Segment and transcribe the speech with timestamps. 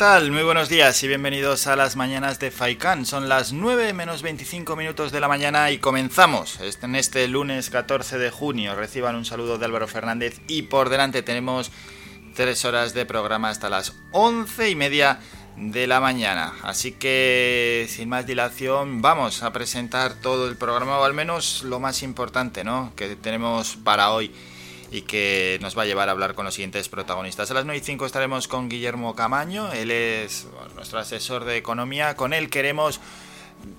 [0.00, 3.04] Muy buenos días y bienvenidos a las mañanas de Faikan.
[3.04, 8.16] Son las 9 menos 25 minutos de la mañana y comenzamos en este lunes 14
[8.16, 8.74] de junio.
[8.74, 11.70] Reciban un saludo de Álvaro Fernández y por delante tenemos
[12.34, 15.20] tres horas de programa hasta las 11 y media
[15.58, 16.54] de la mañana.
[16.62, 21.78] Así que sin más dilación vamos a presentar todo el programa o al menos lo
[21.78, 22.94] más importante ¿no?
[22.96, 24.32] que tenemos para hoy
[24.90, 27.50] y que nos va a llevar a hablar con los siguientes protagonistas.
[27.50, 32.16] A las 9 y 5 estaremos con Guillermo Camaño, él es nuestro asesor de economía,
[32.16, 33.00] con él queremos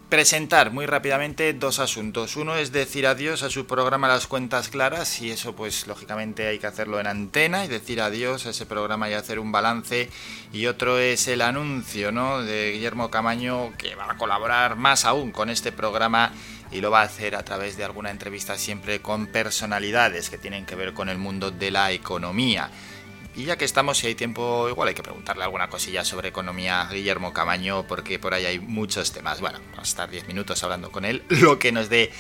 [0.10, 2.36] presentar muy rápidamente dos asuntos.
[2.36, 6.60] Uno es decir adiós a su programa Las Cuentas Claras y eso pues lógicamente hay
[6.60, 10.10] que hacerlo en antena y decir adiós a ese programa y hacer un balance.
[10.52, 12.42] Y otro es el anuncio ¿no?
[12.42, 16.34] de Guillermo Camaño que va a colaborar más aún con este programa
[16.72, 20.66] y lo va a hacer a través de alguna entrevista siempre con personalidades que tienen
[20.66, 22.70] que ver con el mundo de la economía.
[23.34, 26.82] Y ya que estamos, si hay tiempo, igual hay que preguntarle alguna cosilla sobre economía
[26.82, 29.40] a Guillermo Camaño, porque por ahí hay muchos temas.
[29.40, 32.12] Bueno, vamos a estar 10 minutos hablando con él, lo que nos dé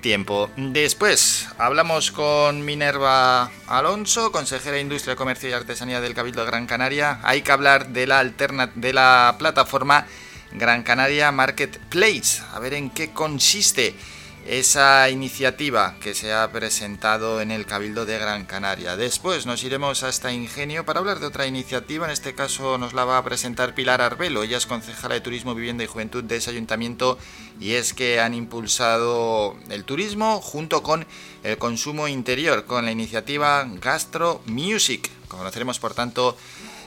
[0.00, 0.50] tiempo.
[0.56, 6.66] Después hablamos con Minerva Alonso, consejera de Industria, Comercio y Artesanía del Cabildo de Gran
[6.66, 7.20] Canaria.
[7.22, 10.06] Hay que hablar de la, alterna de la plataforma
[10.52, 12.42] Gran Canaria Marketplace.
[12.52, 13.94] A ver en qué consiste
[14.48, 18.96] esa iniciativa que se ha presentado en el Cabildo de Gran Canaria.
[18.96, 22.06] Después nos iremos hasta Ingenio para hablar de otra iniciativa.
[22.06, 24.44] En este caso nos la va a presentar Pilar Arbelo.
[24.44, 27.18] Ella es concejala de Turismo, Vivienda y Juventud de ese ayuntamiento
[27.58, 31.06] y es que han impulsado el turismo junto con
[31.42, 35.10] el consumo interior con la iniciativa Gastro Music.
[35.26, 36.36] Conoceremos por tanto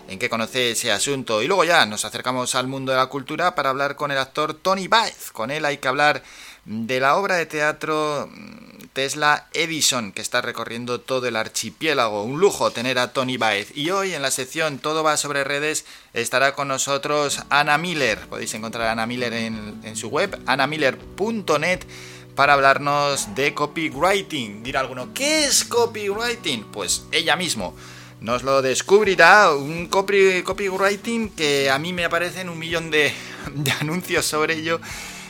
[0.10, 1.42] en qué conoce ese asunto.
[1.42, 4.56] Y luego ya nos acercamos al mundo de la cultura para hablar con el actor
[4.56, 5.32] Tony Baez.
[5.32, 6.24] Con él hay que hablar
[6.66, 12.24] de la obra de teatro mm, Tesla Edison, que está recorriendo todo el archipiélago.
[12.24, 13.72] Un lujo tener a Tony Baez.
[13.76, 18.20] Y hoy en la sección Todo va sobre redes estará con nosotros Ana Miller.
[18.28, 21.82] Podéis encontrar a Ana Miller en, su web, anamiller.net
[22.36, 24.64] para hablarnos de copywriting.
[24.64, 26.64] Dirá alguno, ¿qué es copywriting?
[26.72, 27.76] Pues ella mismo
[28.22, 33.14] nos lo descubrirá un copy, copywriting que a mí me aparecen un millón de,
[33.54, 34.82] de, anuncios sobre ello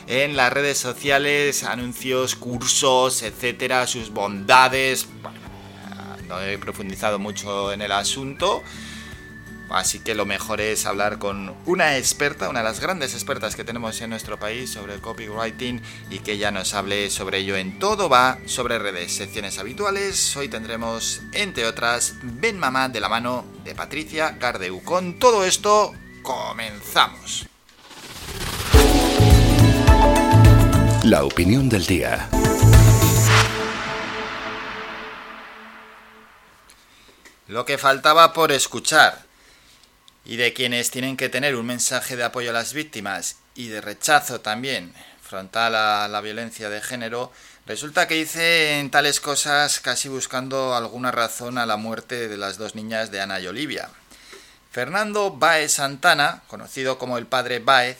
[0.06, 5.06] en las redes sociales, anuncios, cursos, etcétera, sus bondades.
[5.22, 5.38] Bueno,
[6.26, 8.62] no he profundizado mucho en el asunto.
[9.70, 13.62] Así que lo mejor es hablar con una experta, una de las grandes expertas que
[13.62, 17.78] tenemos en nuestro país sobre el copywriting y que ella nos hable sobre ello en
[17.78, 20.36] todo va sobre redes, secciones habituales.
[20.36, 24.82] Hoy tendremos, entre otras, Ben Mamá de la mano de Patricia Cardeu.
[24.82, 25.92] Con todo esto,
[26.22, 27.46] comenzamos.
[31.04, 32.28] La opinión del día.
[37.46, 39.29] Lo que faltaba por escuchar
[40.30, 43.80] y de quienes tienen que tener un mensaje de apoyo a las víctimas y de
[43.80, 47.32] rechazo también frontal a la violencia de género,
[47.66, 52.76] resulta que dicen tales cosas casi buscando alguna razón a la muerte de las dos
[52.76, 53.90] niñas de Ana y Olivia.
[54.70, 57.98] Fernando Baez Santana, conocido como el padre Baez,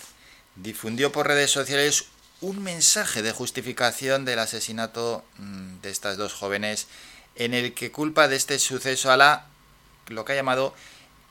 [0.55, 2.05] difundió por redes sociales
[2.41, 6.87] un mensaje de justificación del asesinato mm, de estas dos jóvenes
[7.35, 9.47] en el que culpa de este suceso a la
[10.07, 10.75] lo que ha llamado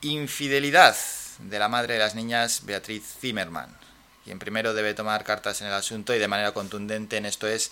[0.02, 0.96] Infidelidad
[1.40, 3.76] de la madre de las niñas, Beatriz Zimmerman,
[4.24, 7.72] quien primero debe tomar cartas en el asunto y de manera contundente en esto es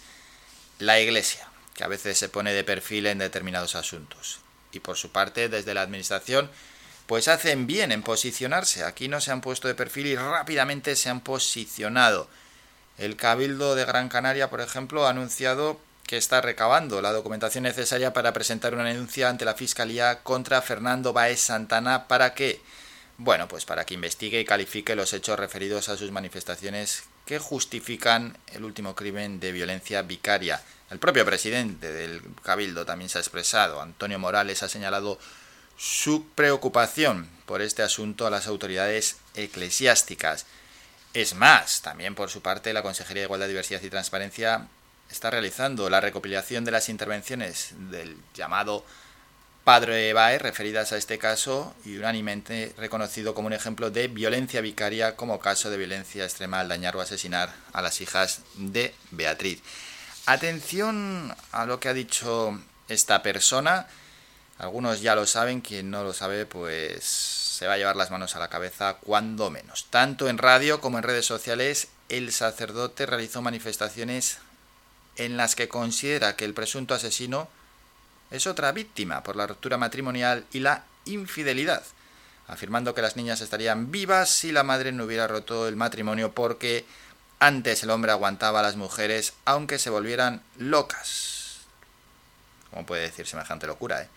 [0.77, 4.41] la Iglesia, que a veces se pone de perfil en determinados asuntos.
[4.73, 6.51] Y por su parte, desde la Administración,
[7.05, 8.83] pues hacen bien en posicionarse.
[8.83, 12.27] Aquí no se han puesto de perfil y rápidamente se han posicionado.
[12.97, 18.13] El Cabildo de Gran Canaria, por ejemplo, ha anunciado que está recabando la documentación necesaria
[18.13, 22.61] para presentar una denuncia ante la Fiscalía contra Fernando Baez Santana para que,
[23.17, 28.37] bueno, pues para que investigue y califique los hechos referidos a sus manifestaciones que justifican
[28.53, 30.63] el último crimen de violencia vicaria.
[30.89, 33.81] El propio presidente del Cabildo también se ha expresado.
[33.81, 35.19] Antonio Morales ha señalado
[35.75, 40.45] su preocupación por este asunto a las autoridades eclesiásticas.
[41.13, 44.67] Es más, también por su parte la Consejería de Igualdad, Diversidad y Transparencia
[45.09, 48.85] está realizando la recopilación de las intervenciones del llamado
[49.67, 55.17] Padre Bae, referidas a este caso y unánimemente reconocido como un ejemplo de violencia vicaria
[55.17, 59.61] como caso de violencia extrema al dañar o asesinar a las hijas de Beatriz.
[60.25, 62.57] Atención a lo que ha dicho
[62.87, 63.87] esta persona.
[64.57, 68.37] Algunos ya lo saben, quien no lo sabe pues se va a llevar las manos
[68.37, 69.87] a la cabeza cuando menos.
[69.89, 74.37] Tanto en radio como en redes sociales el sacerdote realizó manifestaciones
[75.17, 77.49] en las que considera que el presunto asesino
[78.31, 81.83] es otra víctima por la ruptura matrimonial y la infidelidad,
[82.47, 86.85] afirmando que las niñas estarían vivas si la madre no hubiera roto el matrimonio porque
[87.39, 91.59] antes el hombre aguantaba a las mujeres aunque se volvieran locas.
[92.69, 94.01] ¿Cómo puede decir semejante locura?
[94.01, 94.09] Eh?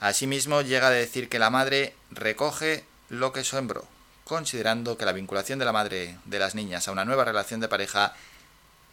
[0.00, 3.86] Asimismo, llega a decir que la madre recoge lo que sembró,
[4.24, 7.68] considerando que la vinculación de la madre de las niñas a una nueva relación de
[7.68, 8.14] pareja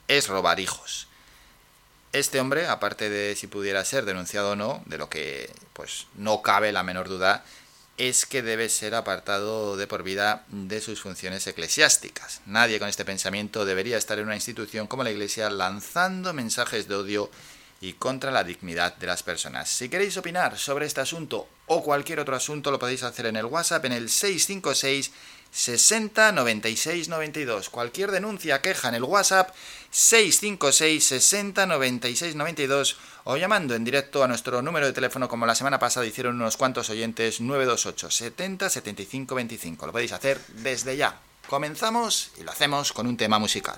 [0.08, 1.08] es robar hijos.
[2.18, 6.42] Este hombre, aparte de si pudiera ser denunciado o no, de lo que pues no
[6.42, 7.46] cabe la menor duda,
[7.98, 12.42] es que debe ser apartado de por vida de sus funciones eclesiásticas.
[12.48, 16.96] Nadie con este pensamiento debería estar en una institución como la Iglesia lanzando mensajes de
[16.96, 17.30] odio
[17.82, 19.70] y contra la dignidad de las personas.
[19.70, 23.46] Si queréis opinar sobre este asunto o cualquier otro asunto lo podéis hacer en el
[23.46, 25.12] WhatsApp en el 656
[25.52, 27.70] 60 96 92.
[27.70, 29.54] Cualquier denuncia, queja en el WhatsApp
[29.92, 35.56] 656 60 96 92 o llamando en directo a nuestro número de teléfono como la
[35.56, 39.86] semana pasada hicieron unos cuantos oyentes 928 70 75 25.
[39.86, 41.20] Lo podéis hacer desde ya.
[41.50, 43.78] Comenzamos y lo hacemos con un tema musical.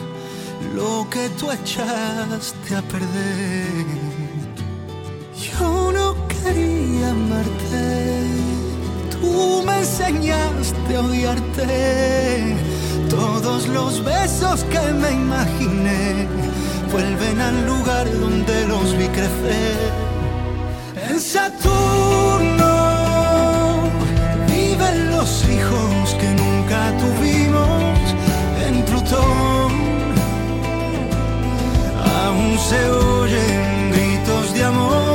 [0.75, 3.85] lo que tú echaste a perder.
[5.35, 8.27] Yo no quería amarte,
[9.11, 12.55] tú me enseñaste a odiarte.
[13.09, 16.27] Todos los besos que me imaginé
[16.91, 19.91] vuelven al lugar donde los vi crecer.
[21.09, 22.71] En Saturno
[24.47, 27.99] viven los hijos que nunca tuvimos.
[28.65, 29.50] En Plutón
[32.69, 35.10] se oyen gritos de amor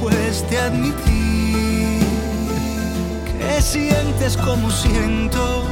[0.00, 2.00] cueste admitir
[3.38, 5.64] que sientes como siento,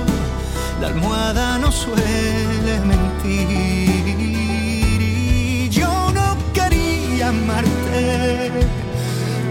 [0.80, 4.04] la almohada no suele mentir.
[4.18, 8.50] Y yo no quería amarte,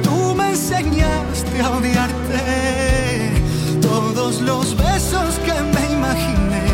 [0.04, 3.32] tú me enseñaste a odiarte.
[3.82, 6.66] Todos los besos que me imaginé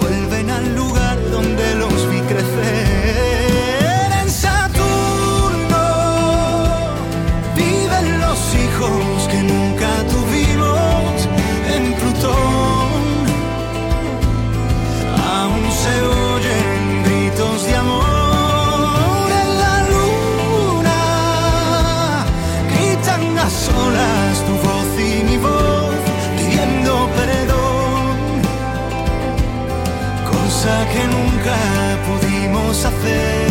[0.00, 2.11] vuelven al lugar donde los
[30.92, 31.56] Que nunca
[32.06, 33.41] pudimos hacer.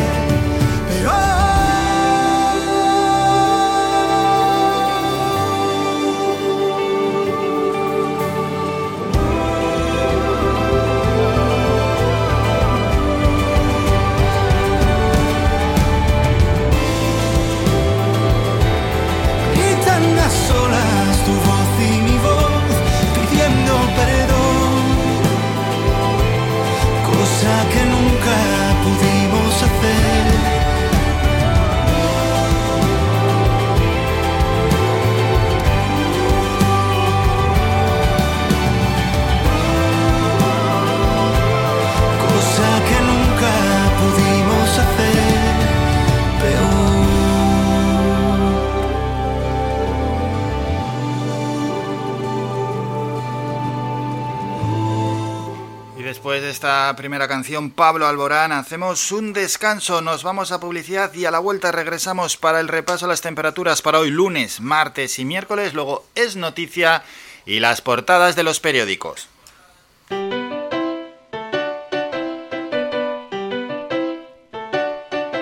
[56.22, 61.26] Después de esta primera canción, Pablo Alborán, hacemos un descanso, nos vamos a publicidad y
[61.26, 65.26] a la vuelta regresamos para el repaso a las temperaturas para hoy lunes, martes y
[65.26, 65.74] miércoles.
[65.74, 67.02] Luego es noticia
[67.48, 69.30] y las portadas de los periódicos.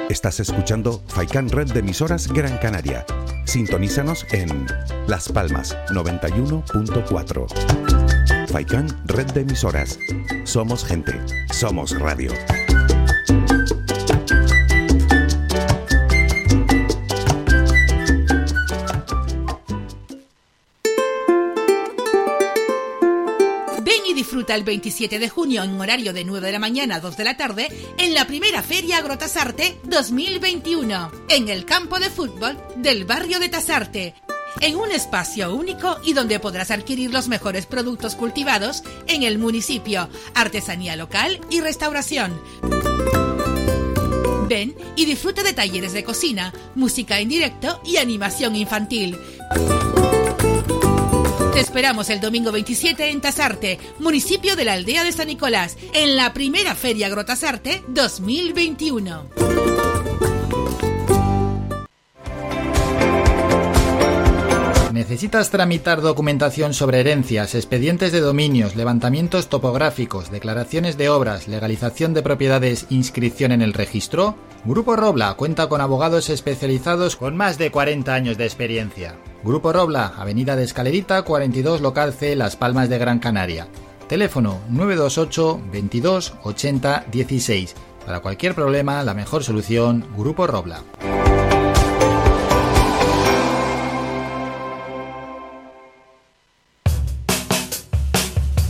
[0.07, 3.05] Estás escuchando Faikan Red de emisoras Gran Canaria.
[3.43, 4.65] Sintonízanos en
[5.07, 7.88] Las Palmas 91.4.
[8.49, 9.99] Faikan Red de emisoras.
[10.43, 11.13] Somos gente,
[11.51, 12.31] somos radio.
[24.63, 27.69] 27 de junio en horario de 9 de la mañana a 2 de la tarde
[27.97, 34.15] en la primera Feria Agrotasarte 2021 en el campo de fútbol del barrio de Tasarte
[34.61, 40.09] en un espacio único y donde podrás adquirir los mejores productos cultivados en el municipio,
[40.33, 42.39] artesanía local y restauración.
[44.47, 49.17] Ven y disfruta de talleres de cocina, música en directo y animación infantil.
[51.53, 56.15] Te esperamos el domingo 27 en Tasarte, municipio de la aldea de San Nicolás, en
[56.15, 59.58] la primera Feria Agrotasarte 2021.
[64.99, 72.21] ¿Necesitas tramitar documentación sobre herencias, expedientes de dominios, levantamientos topográficos, declaraciones de obras, legalización de
[72.21, 74.35] propiedades, inscripción en el registro?
[74.65, 79.15] Grupo Robla cuenta con abogados especializados con más de 40 años de experiencia.
[79.41, 83.69] Grupo Robla, Avenida de Escalerita, 42 Local C, Las Palmas de Gran Canaria.
[84.09, 87.73] Teléfono 928 22 80 16.
[88.05, 90.83] Para cualquier problema, la mejor solución, Grupo Robla.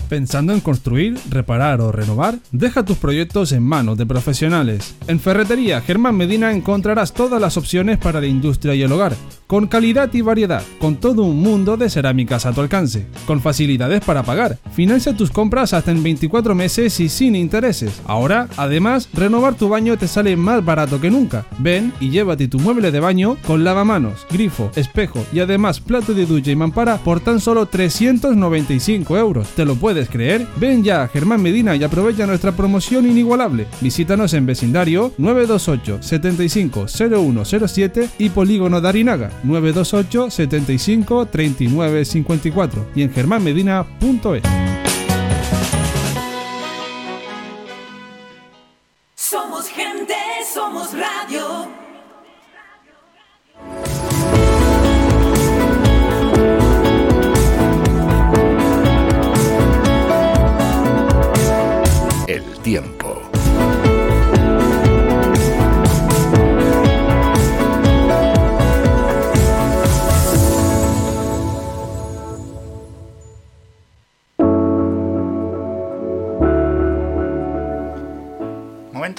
[0.10, 2.40] ¿Pensando en construir, reparar o renovar?
[2.52, 4.96] Deja tus proyectos en manos de profesionales.
[5.08, 9.14] En Ferretería Germán Medina encontrarás todas las opciones para la industria y el hogar,
[9.50, 14.00] con calidad y variedad, con todo un mundo de cerámicas a tu alcance, con facilidades
[14.06, 14.60] para pagar.
[14.74, 18.00] Financia tus compras hasta en 24 meses y sin intereses.
[18.06, 21.48] Ahora, además, renovar tu baño te sale más barato que nunca.
[21.58, 26.28] Ven y llévate tu mueble de baño con lavamanos, grifo, espejo y además plato de
[26.28, 29.48] ducha y mampara por tan solo 395 euros.
[29.56, 30.46] ¿Te lo puedes creer?
[30.58, 33.66] Ven ya a Germán Medina y aprovecha nuestra promoción inigualable.
[33.82, 43.04] Visítanos en vecindario 928 75 0107 y Polígono de Arinaga 928 75 39 54 y
[43.04, 44.44] en germánmedina.es.
[49.16, 50.16] Somos gente,
[50.54, 51.80] somos radio.
[62.70, 63.09] tiempo.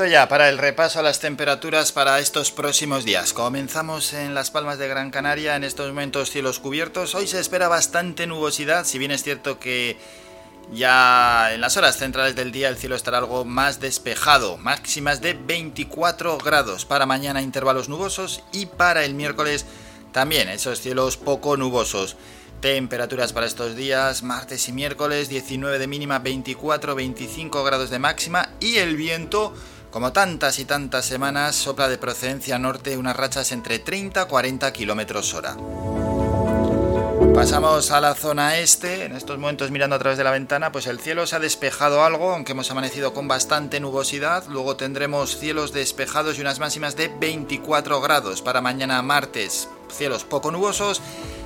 [0.00, 3.34] Momento ya para el repaso a las temperaturas para estos próximos días.
[3.34, 7.14] Comenzamos en Las Palmas de Gran Canaria, en estos momentos cielos cubiertos.
[7.14, 9.98] Hoy se espera bastante nubosidad, si bien es cierto que
[10.72, 15.34] ya en las horas centrales del día el cielo estará algo más despejado, máximas de
[15.34, 19.66] 24 grados para mañana intervalos nubosos y para el miércoles
[20.12, 22.16] también esos cielos poco nubosos.
[22.62, 28.76] Temperaturas para estos días, martes y miércoles, 19 de mínima, 24-25 grados de máxima y
[28.76, 29.54] el viento,
[29.90, 35.56] como tantas y tantas semanas, sopla de procedencia norte unas rachas entre 30-40 kilómetros hora.
[37.34, 40.86] Pasamos a la zona este, en estos momentos mirando a través de la ventana, pues
[40.86, 45.72] el cielo se ha despejado algo, aunque hemos amanecido con bastante nubosidad, luego tendremos cielos
[45.72, 51.00] despejados y unas máximas de 24 grados para mañana martes, cielos poco nubosos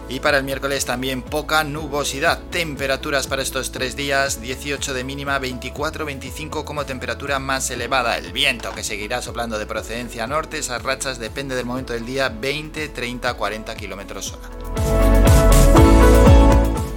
[0.09, 2.41] y para el miércoles también poca nubosidad.
[2.51, 8.17] Temperaturas para estos tres días, 18 de mínima, 24-25 como temperatura más elevada.
[8.17, 12.29] El viento que seguirá soplando de procedencia norte, esas rachas depende del momento del día,
[12.29, 15.14] 20, 30, 40 kilómetros hora.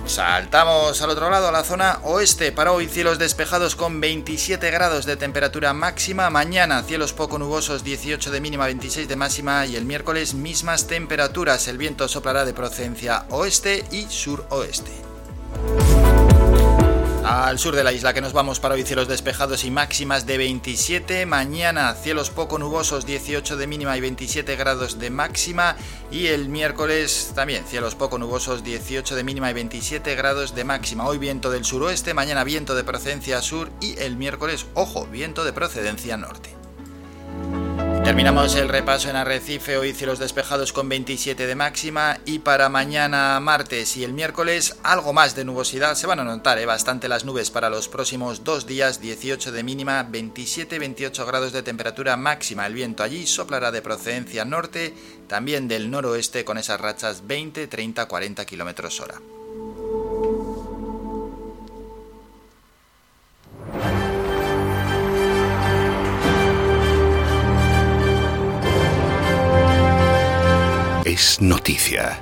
[0.08, 2.54] Saltamos al otro lado, a la zona oeste.
[2.54, 6.30] Para hoy cielos despejados con 27 grados de temperatura máxima.
[6.30, 9.66] Mañana cielos poco nubosos, 18 de mínima, 26 de máxima.
[9.66, 11.68] Y el miércoles mismas temperaturas.
[11.68, 14.92] El viento soplará de procedencia oeste y suroeste.
[17.30, 20.38] Al sur de la isla que nos vamos para hoy cielos despejados y máximas de
[20.38, 21.26] 27.
[21.26, 25.76] Mañana cielos poco nubosos 18 de mínima y 27 grados de máxima.
[26.10, 31.06] Y el miércoles también cielos poco nubosos 18 de mínima y 27 grados de máxima.
[31.06, 35.52] Hoy viento del suroeste, mañana viento de procedencia sur y el miércoles, ojo, viento de
[35.52, 36.67] procedencia norte.
[38.08, 43.38] Terminamos el repaso en Arrecife, hoy cielos despejados con 27 de máxima y para mañana
[43.42, 45.96] martes y el miércoles algo más de nubosidad.
[45.96, 46.66] Se van a notar ¿eh?
[46.66, 52.16] bastante las nubes para los próximos dos días, 18 de mínima, 27-28 grados de temperatura
[52.16, 52.66] máxima.
[52.66, 54.94] El viento allí soplará de procedencia norte,
[55.28, 59.20] también del noroeste con esas rachas 20, 30, 40 kilómetros hora.
[71.08, 72.20] Es noticia.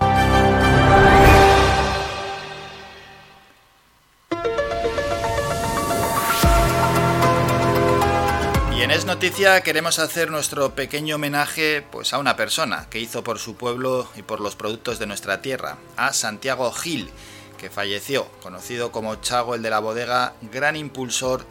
[8.77, 13.23] Y en Es Noticia queremos hacer nuestro pequeño homenaje pues, a una persona que hizo
[13.23, 17.09] por su pueblo y por los productos de nuestra tierra, a Santiago Gil,
[17.57, 21.43] que falleció, conocido como Chago el de la bodega, gran impulsor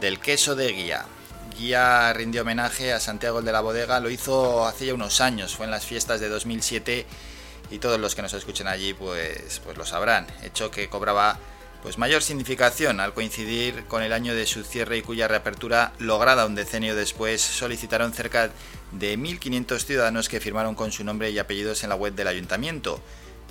[0.00, 1.04] del queso de guía.
[1.58, 5.56] Guía rindió homenaje a Santiago el de la Bodega, lo hizo hace ya unos años,
[5.56, 7.06] fue en las fiestas de 2007
[7.70, 11.38] y todos los que nos escuchen allí pues, pues lo sabrán, hecho que cobraba
[11.82, 16.46] pues mayor significación al coincidir con el año de su cierre y cuya reapertura, lograda
[16.46, 18.50] un decenio después, solicitaron cerca
[18.92, 23.00] de 1.500 ciudadanos que firmaron con su nombre y apellidos en la web del ayuntamiento.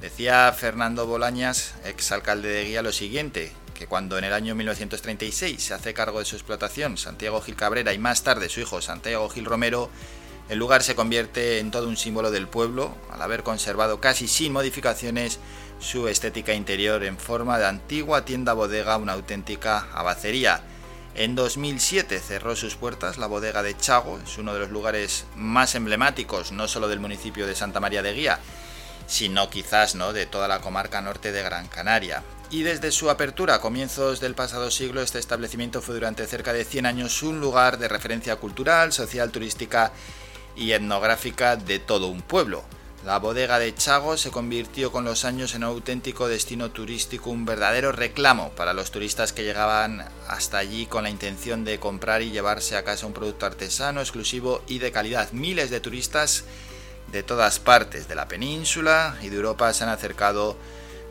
[0.01, 5.74] Decía Fernando Bolañas, exalcalde de Guía, lo siguiente, que cuando en el año 1936 se
[5.74, 9.44] hace cargo de su explotación Santiago Gil Cabrera y más tarde su hijo Santiago Gil
[9.44, 9.89] Romero,
[10.48, 14.53] el lugar se convierte en todo un símbolo del pueblo, al haber conservado casi sin
[14.53, 15.38] modificaciones
[15.79, 20.62] su estética interior en forma de antigua tienda bodega, una auténtica abacería.
[21.13, 25.75] En 2007 cerró sus puertas la bodega de Chago, es uno de los lugares más
[25.75, 28.40] emblemáticos no solo del municipio de Santa María de Guía,
[29.09, 30.13] sino quizás ¿no?
[30.13, 34.33] de toda la comarca norte de Gran Canaria y desde su apertura a comienzos del
[34.33, 38.91] pasado siglo este establecimiento fue durante cerca de 100 años un lugar de referencia cultural,
[38.91, 39.91] social, turística
[40.55, 42.63] y etnográfica de todo un pueblo.
[43.05, 47.45] La bodega de Chago se convirtió con los años en un auténtico destino turístico, un
[47.45, 52.31] verdadero reclamo para los turistas que llegaban hasta allí con la intención de comprar y
[52.31, 55.31] llevarse a casa un producto artesano, exclusivo y de calidad.
[55.31, 56.43] Miles de turistas
[57.11, 60.57] de todas partes de la península y de Europa se han acercado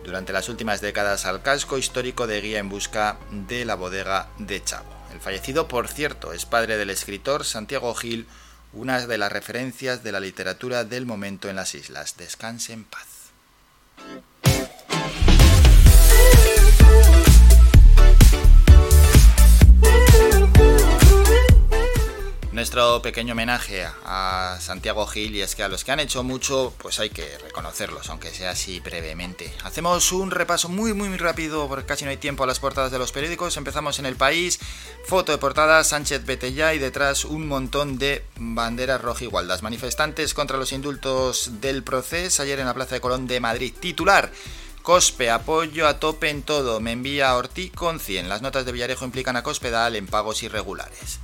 [0.05, 4.63] durante las últimas décadas al casco histórico de Guía en busca de la bodega de
[4.63, 4.91] Chavo.
[5.13, 8.27] El fallecido, por cierto, es padre del escritor Santiago Gil,
[8.73, 12.17] una de las referencias de la literatura del momento en las islas.
[12.17, 13.08] Descanse en paz.
[22.53, 26.73] Nuestro pequeño homenaje a Santiago Gil y es que a los que han hecho mucho
[26.79, 29.53] pues hay que reconocerlos, aunque sea así brevemente.
[29.65, 32.99] Hacemos un repaso muy muy rápido porque casi no hay tiempo a las portadas de
[32.99, 33.57] los periódicos.
[33.57, 34.59] Empezamos en el país,
[35.05, 39.63] foto de portada Sánchez Betella y detrás un montón de banderas rojigualdas.
[39.63, 43.75] Manifestantes contra los indultos del proceso ayer en la Plaza de Colón de Madrid.
[43.79, 44.33] Titular.
[44.83, 46.81] Cospe, apoyo a tope en todo.
[46.81, 48.31] Me envía Ortiz con 100.
[48.31, 51.21] Las notas de Villarejo implican a Cospedal en pagos irregulares.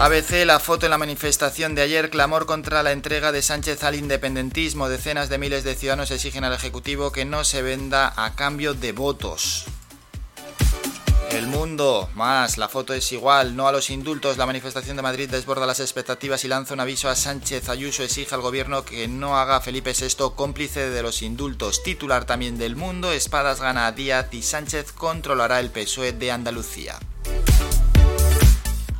[0.00, 3.96] ABC, la foto en la manifestación de ayer, clamor contra la entrega de Sánchez al
[3.96, 4.88] independentismo.
[4.88, 8.92] Decenas de miles de ciudadanos exigen al Ejecutivo que no se venda a cambio de
[8.92, 9.64] votos.
[11.30, 14.38] El mundo, más, la foto es igual, no a los indultos.
[14.38, 17.68] La manifestación de Madrid desborda las expectativas y lanza un aviso a Sánchez.
[17.68, 21.82] Ayuso exige al gobierno que no haga a Felipe VI cómplice de los indultos.
[21.82, 26.98] Titular también del mundo, Espadas gana a Díaz y Sánchez controlará el PSOE de Andalucía.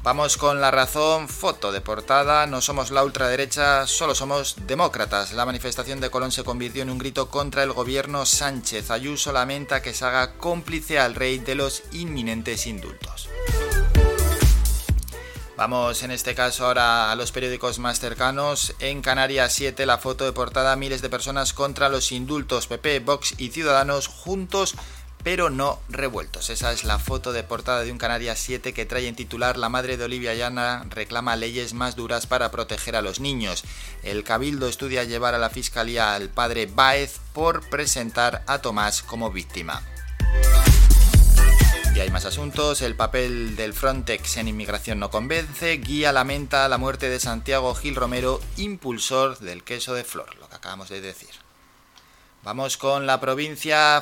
[0.09, 5.35] Vamos con la razón, foto de portada, no somos la ultraderecha, solo somos demócratas.
[5.35, 8.91] La manifestación de Colón se convirtió en un grito contra el gobierno Sánchez.
[8.91, 13.29] Ayuso lamenta que se haga cómplice al rey de los inminentes indultos.
[15.59, 18.77] Vamos en este caso ahora a los periódicos más cercanos.
[18.79, 22.67] En Canarias 7 la foto de portada, miles de personas contra los indultos.
[22.67, 24.75] PP, Vox y Ciudadanos juntos
[25.23, 26.51] pero no revueltos.
[26.51, 29.69] Esa es la foto de portada de un Canarias 7 que trae en titular La
[29.69, 33.65] madre de Olivia Llana reclama leyes más duras para proteger a los niños.
[34.03, 39.31] El Cabildo estudia llevar a la fiscalía al padre Baez por presentar a Tomás como
[39.31, 39.83] víctima.
[41.99, 42.81] Y hay más asuntos.
[42.81, 45.79] El papel del Frontex en inmigración no convence.
[45.79, 50.55] Guía lamenta la muerte de Santiago Gil Romero, impulsor del queso de flor, lo que
[50.55, 51.31] acabamos de decir.
[52.45, 54.01] Vamos con la provincia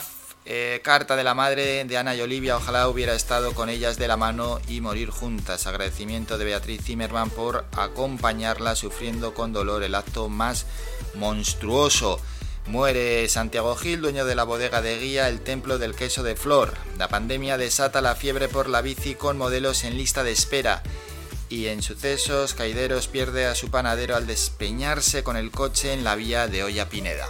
[0.48, 4.06] Eh, carta de la madre de Ana y Olivia, ojalá hubiera estado con ellas de
[4.06, 5.66] la mano y morir juntas.
[5.66, 10.66] Agradecimiento de Beatriz Zimmerman por acompañarla sufriendo con dolor el acto más
[11.14, 12.20] monstruoso.
[12.66, 16.74] Muere Santiago Gil, dueño de la bodega de guía El Templo del Queso de Flor.
[16.96, 20.84] La pandemia desata la fiebre por la bici con modelos en lista de espera.
[21.48, 26.14] Y en sucesos, Caideros pierde a su panadero al despeñarse con el coche en la
[26.14, 27.26] vía de Olla Pineda.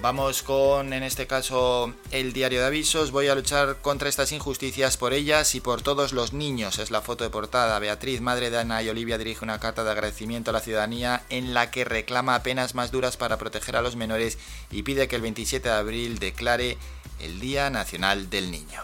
[0.00, 3.10] Vamos con, en este caso, el diario de avisos.
[3.10, 6.78] Voy a luchar contra estas injusticias por ellas y por todos los niños.
[6.78, 7.76] Es la foto de portada.
[7.80, 11.52] Beatriz, madre de Ana y Olivia, dirige una carta de agradecimiento a la ciudadanía en
[11.52, 14.38] la que reclama penas más duras para proteger a los menores
[14.70, 16.78] y pide que el 27 de abril declare
[17.18, 18.82] el Día Nacional del Niño.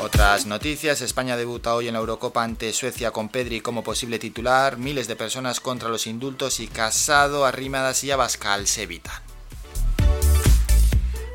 [0.00, 4.76] Otras noticias, España debuta hoy en la Eurocopa ante Suecia con Pedri como posible titular,
[4.76, 9.00] miles de personas contra los indultos y Casado, Arrimadas y Abascal se.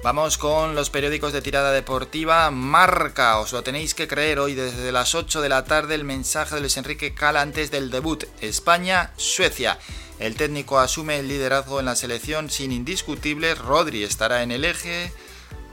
[0.04, 2.50] Vamos con los periódicos de tirada deportiva.
[2.52, 6.56] Marca, os lo tenéis que creer hoy desde las 8 de la tarde el mensaje
[6.56, 8.24] de Luis Enrique Cala antes del debut.
[8.40, 9.80] España-Suecia.
[10.20, 13.58] El técnico asume el liderazgo en la selección sin indiscutibles.
[13.58, 15.12] Rodri estará en el eje.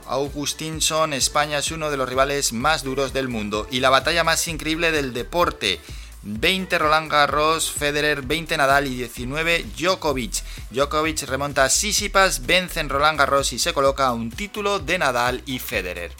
[0.07, 4.47] Augustinson, España es uno de los rivales más duros del mundo y la batalla más
[4.47, 5.79] increíble del deporte.
[6.23, 10.43] 20 Roland Garros, Federer 20 Nadal y 19 Djokovic.
[10.71, 15.43] Djokovic remonta a Sissipas, vence en Roland Garros y se coloca un título de Nadal
[15.45, 16.11] y Federer.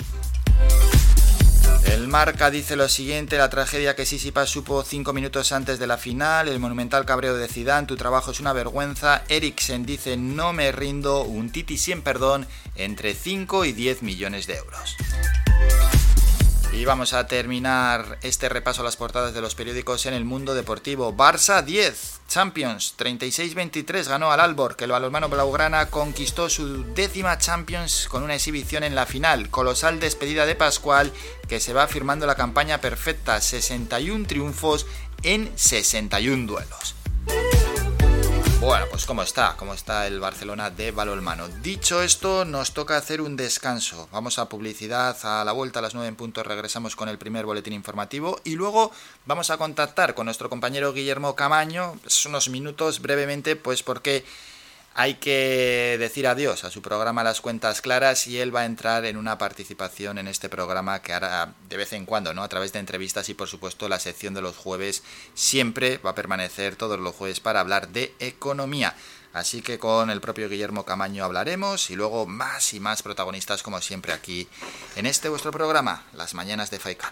[1.91, 5.97] El marca dice lo siguiente, la tragedia que Sisipas supo cinco minutos antes de la
[5.97, 10.71] final, el monumental cabreo de Zidane, tu trabajo es una vergüenza, Eriksen dice no me
[10.71, 14.95] rindo, un Titi sin perdón, entre 5 y 10 millones de euros.
[16.75, 20.53] Y vamos a terminar este repaso a las portadas de los periódicos en el mundo
[20.53, 21.15] deportivo.
[21.15, 28.07] Barça 10, Champions 36-23 ganó al Albor, que el balonmano blaugrana conquistó su décima Champions
[28.09, 29.49] con una exhibición en la final.
[29.49, 31.13] Colosal despedida de Pascual,
[31.47, 34.85] que se va firmando la campaña perfecta, 61 triunfos
[35.23, 36.95] en 61 duelos.
[38.65, 41.47] Bueno, pues cómo está, cómo está el Barcelona de balonmano.
[41.61, 44.09] Dicho esto, nos toca hacer un descanso.
[44.11, 47.45] Vamos a publicidad a la vuelta a las 9 en punto, regresamos con el primer
[47.45, 48.91] boletín informativo y luego
[49.27, 54.25] vamos a contactar con nuestro compañero Guillermo Camaño, pues unos minutos brevemente, pues porque
[54.97, 59.03] hay que decir adiós a su programa Las Cuentas Claras y él va a entrar
[59.03, 62.43] en una participación en este programa que hará de vez en cuando, ¿no?
[62.43, 65.03] A través de entrevistas y por supuesto la sección de los jueves
[65.33, 68.95] siempre va a permanecer todos los jueves para hablar de economía.
[69.33, 73.81] Así que con el propio Guillermo Camaño hablaremos y luego más y más protagonistas como
[73.81, 74.47] siempre aquí
[74.95, 77.11] en este vuestro programa, Las Mañanas de Faikan.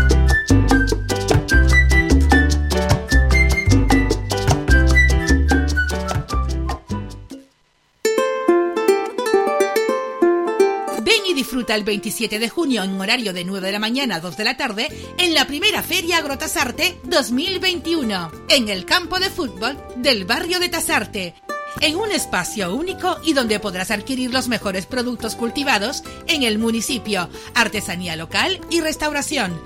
[11.69, 14.57] El 27 de junio en horario de 9 de la mañana a 2 de la
[14.57, 20.69] tarde en la primera Feria Agrotasarte 2021 en el campo de fútbol del barrio de
[20.69, 21.35] Tasarte.
[21.79, 27.29] En un espacio único y donde podrás adquirir los mejores productos cultivados en el municipio,
[27.53, 29.61] artesanía local y restauración.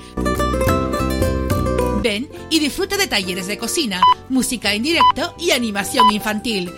[2.04, 6.72] Ven y disfruta de talleres de cocina, música en directo y animación infantil.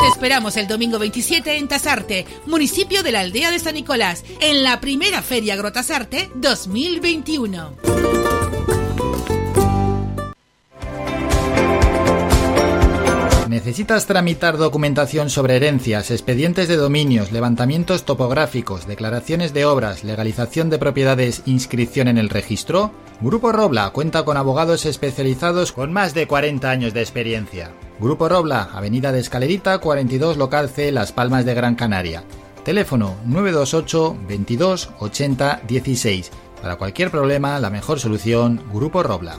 [0.00, 4.62] Te esperamos el domingo 27 en Tasarte, municipio de la aldea de San Nicolás, en
[4.62, 8.17] la primera Feria Agrotasarte 2021.
[13.48, 20.78] ¿Necesitas tramitar documentación sobre herencias, expedientes de dominios, levantamientos topográficos, declaraciones de obras, legalización de
[20.78, 22.92] propiedades, inscripción en el registro?
[23.22, 27.70] Grupo Robla cuenta con abogados especializados con más de 40 años de experiencia.
[27.98, 32.24] Grupo Robla, Avenida de Escalerita 42 Local C, Las Palmas de Gran Canaria.
[32.66, 36.30] Teléfono 928 22 80 16.
[36.60, 39.38] Para cualquier problema, la mejor solución, Grupo Robla.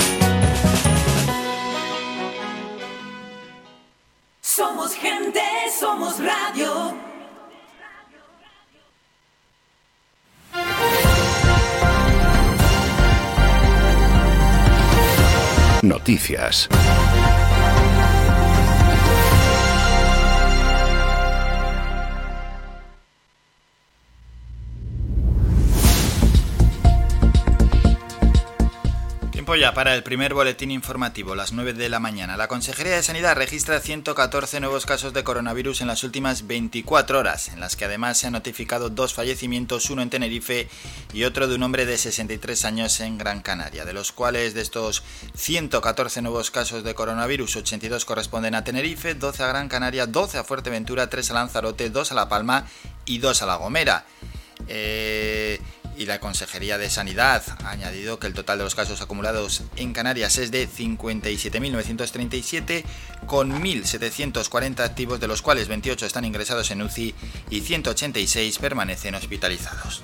[16.01, 16.67] Noticias.
[29.51, 32.37] Para el primer boletín informativo, las 9 de la mañana.
[32.37, 37.49] La Consejería de Sanidad registra 114 nuevos casos de coronavirus en las últimas 24 horas,
[37.49, 40.69] en las que además se han notificado dos fallecimientos, uno en Tenerife
[41.11, 44.61] y otro de un hombre de 63 años en Gran Canaria, de los cuales de
[44.61, 45.03] estos
[45.35, 50.43] 114 nuevos casos de coronavirus, 82 corresponden a Tenerife, 12 a Gran Canaria, 12 a
[50.45, 52.67] Fuerteventura, 3 a Lanzarote, 2 a La Palma
[53.03, 54.05] y 2 a La Gomera.
[54.67, 55.59] Eh,
[55.97, 59.91] y la Consejería de Sanidad ha añadido que el total de los casos acumulados en
[59.93, 62.83] Canarias es de 57.937,
[63.27, 67.13] con 1.740 activos, de los cuales 28 están ingresados en UCI
[67.49, 70.03] y 186 permanecen hospitalizados.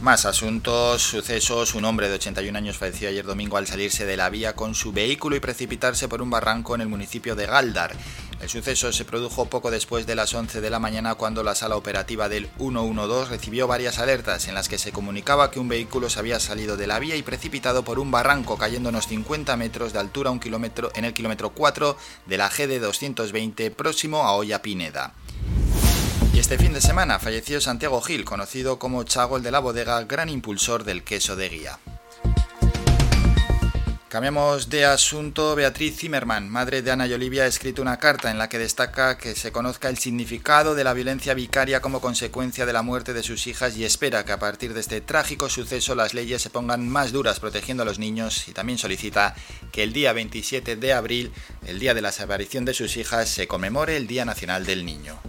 [0.00, 1.74] Más asuntos, sucesos.
[1.74, 4.92] Un hombre de 81 años falleció ayer domingo al salirse de la vía con su
[4.92, 7.94] vehículo y precipitarse por un barranco en el municipio de Galdar.
[8.40, 11.76] El suceso se produjo poco después de las 11 de la mañana cuando la sala
[11.76, 16.18] operativa del 112 recibió varias alertas en las que se comunicaba que un vehículo se
[16.18, 19.98] había salido de la vía y precipitado por un barranco cayendo unos 50 metros de
[19.98, 25.12] altura un kilómetro, en el kilómetro 4 de la GD 220 próximo a Olla Pineda.
[26.32, 30.02] Y este fin de semana falleció Santiago Gil, conocido como Chago el de la bodega,
[30.04, 31.78] gran impulsor del queso de guía.
[34.10, 35.54] Cambiamos de asunto.
[35.54, 39.16] Beatriz Zimmerman, madre de Ana y Olivia, ha escrito una carta en la que destaca
[39.16, 43.22] que se conozca el significado de la violencia vicaria como consecuencia de la muerte de
[43.22, 46.88] sus hijas y espera que a partir de este trágico suceso las leyes se pongan
[46.88, 49.36] más duras protegiendo a los niños y también solicita
[49.70, 51.30] que el día 27 de abril,
[51.64, 55.20] el día de la desaparición de sus hijas, se conmemore el Día Nacional del Niño.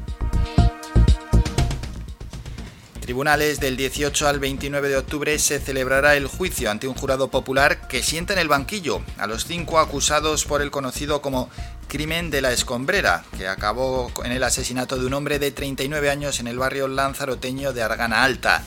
[3.02, 7.88] Tribunales del 18 al 29 de octubre se celebrará el juicio ante un jurado popular
[7.88, 11.50] que sienta en el banquillo a los cinco acusados por el conocido como
[11.88, 16.40] crimen de la escombrera, que acabó en el asesinato de un hombre de 39 años
[16.40, 18.64] en el barrio lanzaroteño de Argana Alta.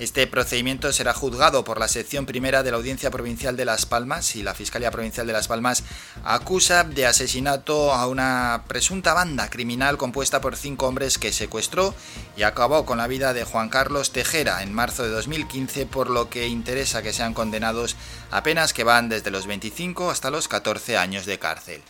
[0.00, 4.34] Este procedimiento será juzgado por la sección primera de la Audiencia Provincial de Las Palmas
[4.34, 5.84] y la Fiscalía Provincial de Las Palmas
[6.24, 11.94] acusa de asesinato a una presunta banda criminal compuesta por cinco hombres que secuestró
[12.36, 16.28] y acabó con la vida de Juan Carlos Tejera en marzo de 2015, por lo
[16.28, 17.94] que interesa que sean condenados
[18.32, 21.82] a penas que van desde los 25 hasta los 14 años de cárcel.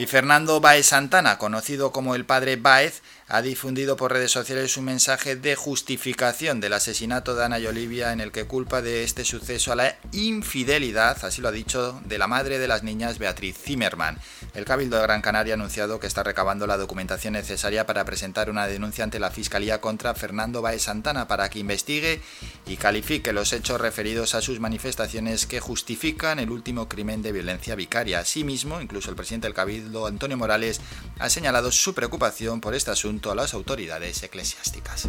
[0.00, 4.86] Y Fernando Baez Santana, conocido como el padre Baez, ha difundido por redes sociales un
[4.86, 9.24] mensaje de justificación del asesinato de Ana y Olivia en el que culpa de este
[9.24, 13.56] suceso a la infidelidad, así lo ha dicho, de la madre de las niñas Beatriz
[13.56, 14.18] Zimmerman.
[14.52, 18.50] El Cabildo de Gran Canaria ha anunciado que está recabando la documentación necesaria para presentar
[18.50, 22.20] una denuncia ante la Fiscalía contra Fernando Baez Santana para que investigue
[22.66, 27.76] y califique los hechos referidos a sus manifestaciones que justifican el último crimen de violencia
[27.76, 28.18] vicaria.
[28.18, 30.80] Asimismo, incluso el presidente del Cabildo, Antonio Morales,
[31.20, 35.08] ha señalado su preocupación por este asunto a las autoridades eclesiásticas.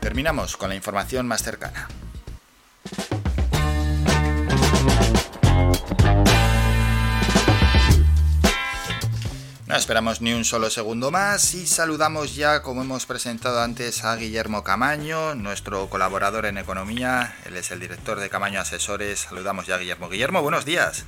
[0.00, 1.88] Terminamos con la información más cercana.
[9.66, 14.16] No esperamos ni un solo segundo más y saludamos ya, como hemos presentado antes, a
[14.16, 17.36] Guillermo Camaño, nuestro colaborador en economía.
[17.44, 19.20] Él es el director de Camaño Asesores.
[19.20, 20.08] Saludamos ya a Guillermo.
[20.08, 21.04] Guillermo, buenos días.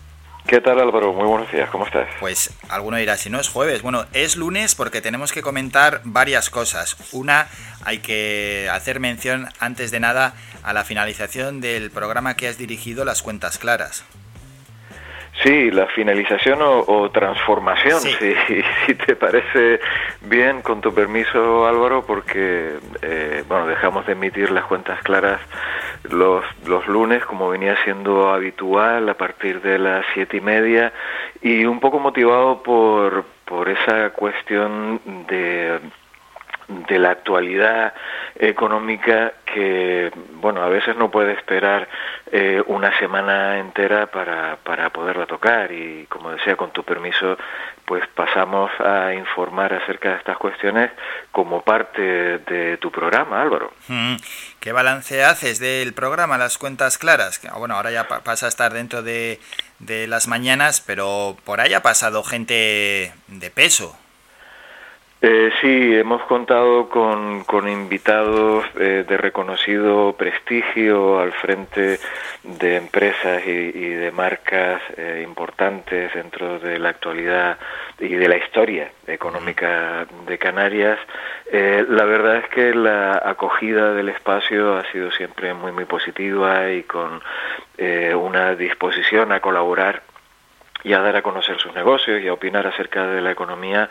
[0.46, 1.12] ¿Qué tal Álvaro?
[1.12, 2.08] Muy buenos días, ¿cómo estás?
[2.18, 6.50] Pues alguno dirá, si no es jueves, bueno, es lunes porque tenemos que comentar varias
[6.50, 6.96] cosas.
[7.12, 7.46] Una,
[7.84, 13.04] hay que hacer mención antes de nada a la finalización del programa que has dirigido,
[13.04, 14.04] Las Cuentas Claras.
[15.44, 18.10] Sí, la finalización o, o transformación, Sí.
[18.48, 19.80] si, si te parece
[20.22, 25.40] bien, con tu permiso Álvaro, porque eh, bueno, dejamos de emitir las cuentas claras
[26.04, 30.92] los, los lunes, como venía siendo habitual, a partir de las siete y media,
[31.42, 35.80] y un poco motivado por, por esa cuestión de
[36.88, 37.92] de la actualidad
[38.38, 41.88] económica que, bueno, a veces no puede esperar
[42.30, 47.36] eh, una semana entera para, para poderla tocar y, como decía, con tu permiso,
[47.84, 50.92] pues pasamos a informar acerca de estas cuestiones
[51.32, 53.72] como parte de tu programa, Álvaro.
[53.88, 54.14] Mm,
[54.60, 57.40] ¿Qué balance haces del programa Las Cuentas Claras?
[57.58, 59.40] Bueno, ahora ya pasa a estar dentro de,
[59.80, 63.99] de las mañanas, pero por ahí ha pasado gente de peso.
[65.22, 72.00] Eh, sí, hemos contado con, con invitados eh, de reconocido prestigio al frente
[72.42, 77.58] de empresas y, de marcas eh, importantes dentro de la actualidad
[77.98, 80.98] y de la historia económica de Canarias.
[81.52, 86.84] la verdad es que la acogida del espacio ha sido siempre muy, muy positiva y
[86.84, 87.20] con
[88.14, 90.02] una disposición a colaborar
[90.84, 93.90] y a dar a conocer sus negocios y a opinar acerca de la economía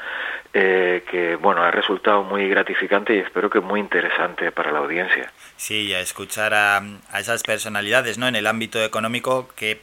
[0.53, 5.31] eh, que bueno ha resultado muy gratificante y espero que muy interesante para la audiencia.
[5.57, 8.27] Sí, a escuchar a, a esas personalidades ¿no?
[8.27, 9.79] en el ámbito económico que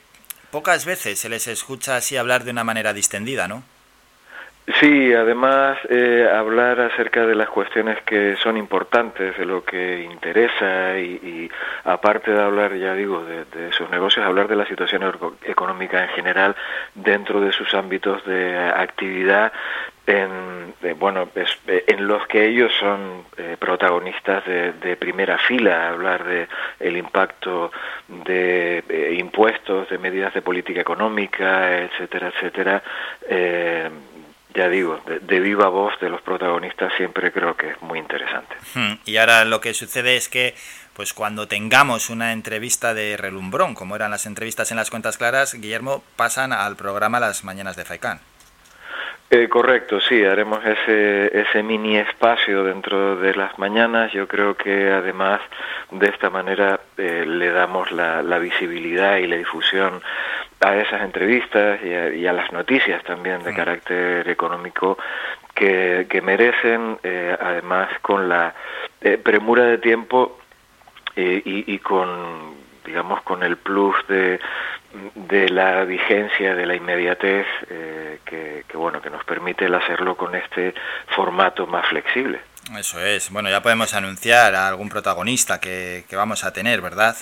[0.50, 3.62] pocas veces se les escucha así hablar de una manera distendida, ¿no?
[4.80, 10.98] Sí, además eh, hablar acerca de las cuestiones que son importantes, de lo que interesa
[10.98, 11.48] y,
[11.84, 15.04] aparte de hablar, ya digo, de, sus negocios, hablar de la situación
[15.44, 16.56] económica en general
[16.96, 19.52] dentro de sus ámbitos de actividad,
[20.04, 21.28] en, bueno,
[21.66, 26.48] en los que ellos son eh, protagonistas de, primera fila, hablar de
[26.80, 27.70] el impacto
[28.08, 32.82] de eh, impuestos, de medidas de política económica, etcétera, etcétera.
[34.56, 38.56] Ya digo, de, viva voz de los protagonistas siempre creo que es muy interesante.
[38.74, 40.54] Hmm, y ahora lo que sucede es que
[40.94, 45.52] pues cuando tengamos una entrevista de relumbrón, como eran las entrevistas en las cuentas claras,
[45.52, 48.20] Guillermo, pasan al programa Las Mañanas de Faicán.
[49.28, 54.12] Eh, correcto, sí, haremos ese, ese mini espacio dentro de las mañanas.
[54.12, 55.40] Yo creo que además
[55.90, 60.00] de esta manera eh, le damos la, la, visibilidad y la difusión
[60.60, 63.56] a esas entrevistas y a, las noticias también de mm.
[63.56, 64.98] carácter económico
[65.54, 68.54] que, que merecen, eh, además con la
[69.22, 70.38] premura de tiempo
[71.14, 74.40] y, y con, digamos, con el plus de
[75.14, 80.34] de la vigencia, de la inmediatez, eh, que, bueno, que nos permite el hacerlo con
[80.34, 80.74] este
[81.14, 82.40] formato más flexible.
[82.78, 83.30] Eso es.
[83.30, 87.16] Bueno, ya podemos anunciar a algún protagonista que, que vamos a tener, ¿verdad?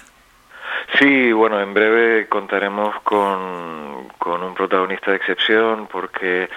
[0.98, 6.48] Sí, bueno, en breve contaremos con, con un protagonista de excepción porque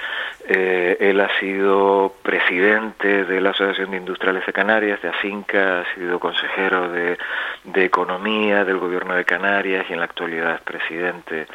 [0.47, 5.95] eh, él ha sido presidente de la Asociación de Industriales de Canarias, de ASINCA, ha
[5.95, 7.17] sido consejero de,
[7.63, 11.47] de Economía del Gobierno de Canarias y en la actualidad es presidente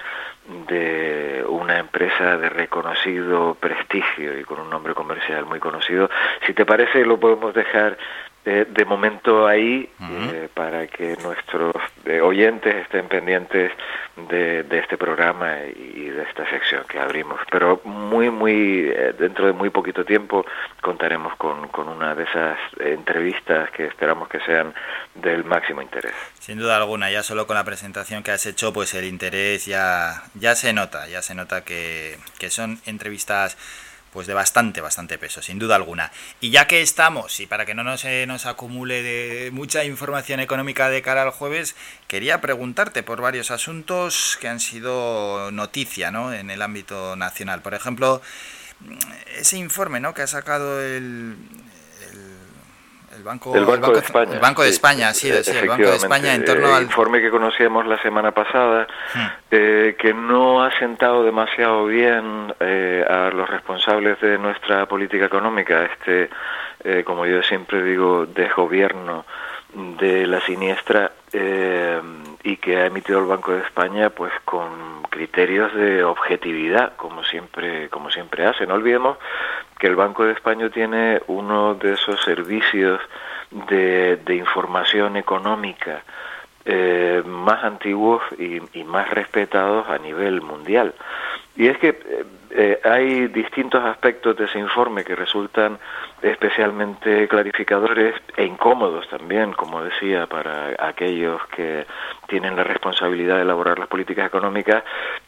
[0.67, 6.11] de una empresa de reconocido prestigio y con un nombre comercial muy conocido.
[6.47, 7.97] Si te parece, lo podemos dejar
[8.45, 11.75] de momento ahí eh, para que nuestros
[12.05, 13.71] eh, oyentes estén pendientes
[14.29, 17.39] de, este programa y de esta sección que abrimos.
[17.51, 20.45] Pero muy, muy, eh, dentro de muy poquito tiempo
[20.81, 24.75] contaremos con, con una de esas entrevistas que esperamos que sean
[25.15, 26.15] del máximo interés.
[26.41, 30.25] Sin duda alguna, ya solo con la presentación que has hecho, pues el interés ya,
[30.35, 33.57] ya se nota, ya se nota que, que son entrevistas
[34.13, 36.13] pues de bastante, bastante peso, sin duda alguna.
[36.41, 40.91] Y ya que estamos, y para que no se nos acumule de mucha información económica
[40.91, 41.75] de cara al jueves,
[42.09, 46.33] quería preguntarte por varios asuntos que han sido noticia ¿no?
[46.33, 47.63] en el ámbito nacional.
[47.63, 48.21] Por ejemplo,
[49.37, 50.13] ese informe ¿no?
[50.13, 51.37] que ha sacado el,
[53.23, 54.35] el Banco, el banco, de España.
[54.35, 56.83] El Banco de España, sí, el Banco de España en torno al...
[56.83, 59.27] informe que conocíamos la semana pasada, hmm.
[59.51, 65.85] eh, que no ha sentado demasiado bien eh, a los responsables de nuestra política económica,
[65.85, 66.31] este,
[66.83, 69.25] eh, como yo siempre digo, desgobierno
[69.75, 71.13] de la siniestra
[72.45, 77.89] y que ha emitido el Banco de España pues con criterios de objetividad como siempre
[77.89, 79.19] como siempre hace no olvidemos
[79.79, 83.01] que el Banco de España tiene uno de esos servicios
[83.69, 86.03] de, información económica
[86.65, 90.95] eh, más antiguos y, más respetados a nivel mundial.
[91.57, 92.25] Y es que eh,
[92.55, 95.79] eh, hay distintos aspectos de ese informe que resultan
[96.21, 101.87] especialmente clarificadores e incómodos también, como decía, para aquellos que
[102.29, 104.85] tienen la responsabilidad de elaborar las políticas económicas.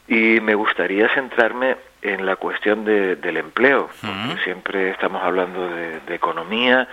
[0.07, 6.87] Y me gustaría centrarme en la cuestión del empleo, porque siempre estamos hablando de, economía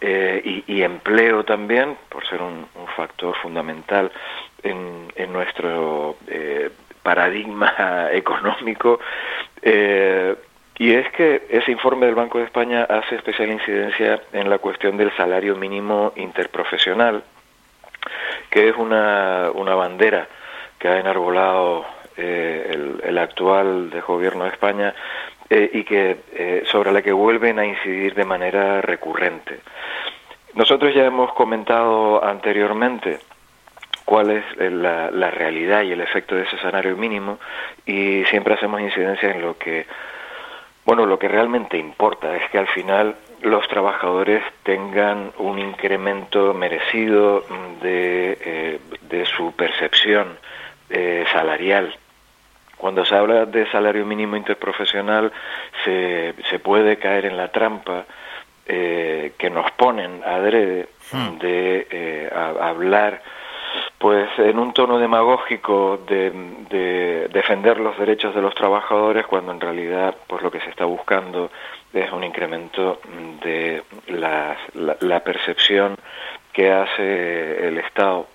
[0.00, 2.66] eh, y, empleo también, por ser un,
[2.96, 4.10] factor fundamental
[4.62, 6.70] en, nuestro eh,
[7.04, 8.98] paradigma económico.
[9.62, 10.34] Eh,
[10.76, 14.96] y es que ese informe del Banco de España hace especial incidencia en la cuestión
[14.96, 17.22] del salario mínimo interprofesional,
[18.50, 20.26] que es una, una bandera
[20.76, 21.86] que ha enarbolado
[22.16, 24.92] eh, el, actual de gobierno de España
[25.48, 29.60] eh, y que sobre la que vuelven a incidir de manera recurrente.
[30.54, 33.20] Nosotros ya hemos comentado anteriormente
[34.04, 37.38] cuál es la, la, realidad y el efecto de ese salario mínimo
[37.86, 39.86] y siempre hacemos incidencia en lo que
[40.84, 47.44] bueno, lo que realmente importa es que al final los trabajadores tengan un incremento merecido
[47.80, 50.38] de, eh, de su percepción
[50.90, 51.96] eh, salarial.
[52.76, 55.32] Cuando se habla de salario mínimo interprofesional
[55.84, 58.04] se, se puede caer en la trampa
[58.66, 61.38] eh, que nos ponen adrede hmm.
[61.38, 62.30] de
[62.60, 63.22] hablar
[63.98, 70.14] pues en un tono demagógico de, defender los derechos de los trabajadores cuando en realidad
[70.26, 71.50] pues lo que se está buscando
[71.92, 73.00] es un incremento
[73.42, 75.96] de la, percepción
[76.52, 78.26] que hace el Estado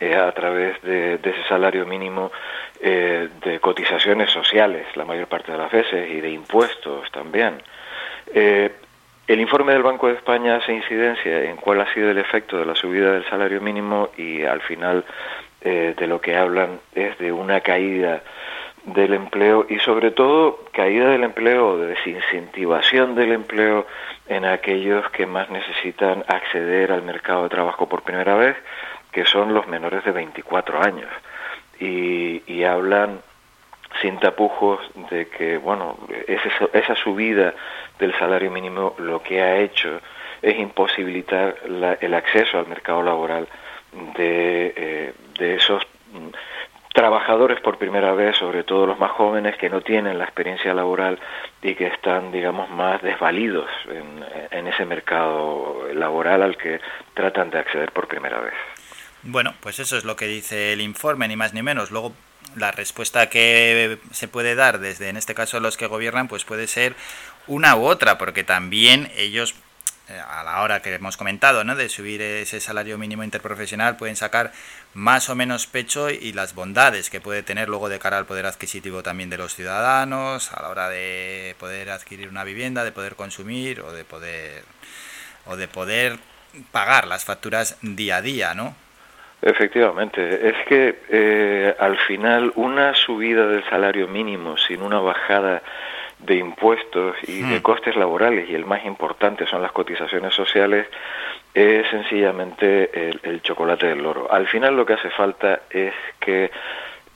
[0.00, 2.30] eh, a través de, ese salario mínimo
[2.80, 7.62] eh, de cotizaciones sociales la mayor parte de las veces y de impuestos también.
[8.32, 8.70] Eh,
[9.26, 12.66] el informe del Banco de España hace incidencia en cuál ha sido el efecto de
[12.66, 15.04] la subida del salario mínimo y al final
[15.62, 18.22] eh, de lo que hablan es de una caída
[18.84, 23.86] del empleo y sobre todo caída del empleo, de desincentivación del empleo
[24.28, 28.56] en aquellos que más necesitan acceder al mercado de trabajo por primera vez,
[29.10, 31.08] que son los menores de 24 años.
[31.80, 33.20] Y, y hablan
[34.00, 34.80] sin tapujos
[35.10, 35.98] de que, bueno,
[36.72, 37.54] esa subida
[37.98, 40.00] del salario mínimo lo que ha hecho
[40.42, 41.56] es imposibilitar
[42.00, 43.48] el acceso al mercado laboral
[44.16, 45.82] de, eh, de esos
[46.12, 46.28] mm,
[46.92, 51.18] trabajadores por primera vez, sobre todo los más jóvenes que no tienen la experiencia laboral
[51.62, 56.80] y que están, digamos, más desvalidos en, en ese mercado laboral al que
[57.14, 58.54] tratan de acceder por primera vez.
[59.22, 61.90] Bueno, pues eso es lo que dice el informe, ni más ni menos.
[61.90, 62.12] Luego
[62.56, 66.66] la respuesta que se puede dar desde, en este caso, los que gobiernan, pues puede
[66.66, 66.94] ser
[67.46, 69.54] una u otra, porque también ellos,
[70.08, 71.76] eh, a la hora que hemos comentado, ¿no?
[71.76, 74.52] de subir ese salario mínimo interprofesional, pueden sacar
[74.94, 78.46] más o menos pecho y las bondades que puede tener luego de cara al poder
[78.46, 83.16] adquisitivo también de los ciudadanos, a la hora de poder adquirir una vivienda, de poder
[83.16, 84.64] consumir o de poder
[85.46, 86.18] o de poder
[86.72, 88.74] pagar las facturas día a día, ¿no?
[89.46, 95.62] Efectivamente, es que eh, al final una subida del salario mínimo sin una bajada
[96.20, 97.62] de impuestos y de hmm.
[97.62, 100.86] costes laborales, y el más importante son las cotizaciones sociales,
[101.52, 104.32] es sencillamente el, chocolate del oro.
[104.32, 106.50] Al final lo que hace falta es que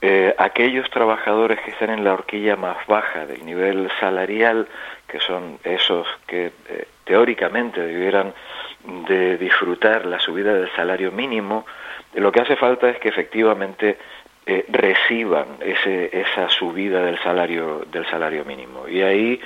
[0.03, 4.69] eh, aquellos trabajadores que están en la horquilla más baja del nivel salarial,
[5.07, 8.35] que son esos que eh, teóricamente debieran
[9.09, 11.65] de disfrutar la subida del salario mínimo,
[12.15, 13.99] lo que hace falta es que efectivamente
[14.47, 18.89] eh, reciban ese, esa subida del salario, del salario mínimo.
[18.89, 19.41] Y ahí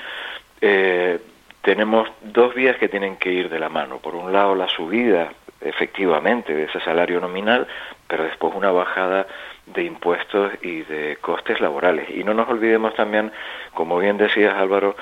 [0.60, 1.18] eh,
[1.62, 3.98] tenemos dos vías que tienen que ir de la mano.
[3.98, 7.66] Por un lado, la subida efectivamente de ese salario nominal,
[8.08, 9.26] pero después una bajada
[9.66, 12.08] de impuestos y de costes laborales.
[12.10, 13.32] Y no nos olvidemos también,
[13.74, 14.96] como bien decías Álvaro,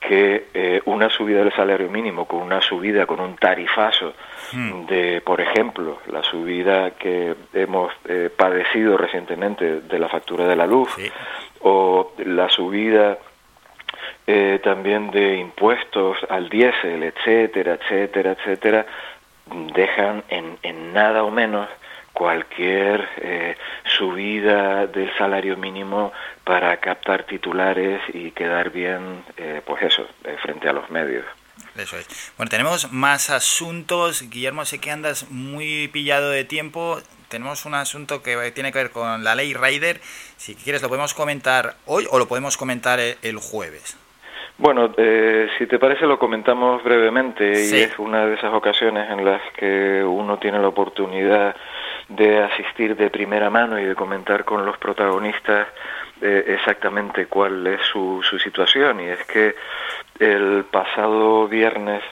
[0.00, 4.14] que eh, una subida del salario mínimo con una subida con un tarifazo.
[4.52, 10.66] De, por ejemplo, la subida que hemos eh, padecido recientemente de la factura de la
[10.66, 10.90] luz
[11.60, 13.18] o la subida
[14.26, 18.86] eh, también de impuestos al diésel, etcétera, etcétera, etcétera,
[19.74, 21.68] dejan en, en nada o menos
[22.18, 30.04] cualquier eh, subida del salario mínimo para captar titulares y quedar bien, eh, pues eso,
[30.24, 31.24] eh, frente a los medios.
[31.78, 32.32] Eso es.
[32.36, 34.28] Bueno, tenemos más asuntos.
[34.28, 36.98] Guillermo, sé que andas muy pillado de tiempo.
[37.28, 40.00] Tenemos un asunto que tiene que ver con la ley Rider.
[40.36, 43.96] Si quieres, lo podemos comentar hoy o lo podemos comentar el jueves.
[44.56, 44.92] Bueno,
[45.56, 50.02] si te parece lo comentamos brevemente y es una de esas ocasiones en las que
[50.02, 51.54] uno tiene la oportunidad
[52.08, 55.68] de asistir de primera mano y de comentar con los protagonistas
[56.20, 59.00] eh, exactamente cuál es su, su situación.
[59.00, 59.54] Y es que
[60.18, 62.02] el pasado viernes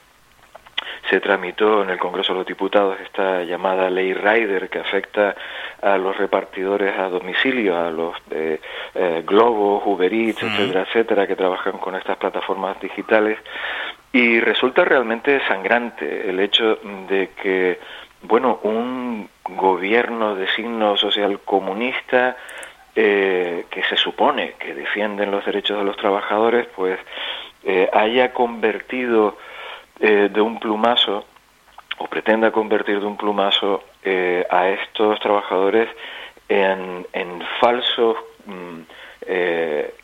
[1.09, 5.37] se tramitó en el Congreso de los Diputados esta llamada ley Rider que afecta
[5.81, 8.61] a los repartidores a domicilio, a los eh,
[8.95, 13.39] eh, Globo, Uber Eats, etcétera, etcétera, que trabajan con estas plataformas digitales.
[14.13, 16.79] Y resulta realmente sangrante el hecho
[17.09, 17.79] de que,
[18.23, 22.37] bueno, un gobierno de signo social comunista
[22.97, 26.99] eh, que se supone que defienden los derechos de los trabajadores, pues
[27.93, 29.37] haya convertido
[29.99, 31.25] de un plumazo
[31.99, 35.89] o pretenda convertir de un plumazo eh, a estos trabajadores
[36.49, 38.81] en, en falsos mm,
[39.27, 39.95] eh,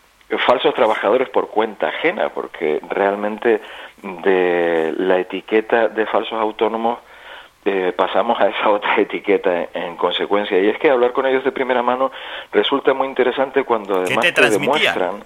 [0.47, 3.61] falsos trabajadores por cuenta ajena, porque realmente
[4.03, 6.99] de la etiqueta de falsos autónomos
[7.65, 10.59] eh, pasamos a esa otra etiqueta en, consecuencia.
[10.59, 12.11] Y es que hablar con ellos de primera mano
[12.53, 15.25] resulta muy interesante cuando además te, demuestran...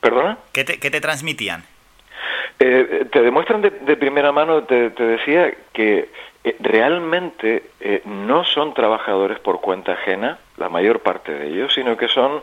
[0.00, 0.38] ¿Perdona?
[0.52, 1.62] ¿Qué te, qué te transmitían?
[2.62, 6.10] Eh, te demuestran de, primera mano, te, decía, que
[6.44, 11.96] eh, realmente eh, no son trabajadores por cuenta ajena, la mayor parte de ellos, sino
[11.96, 12.42] que son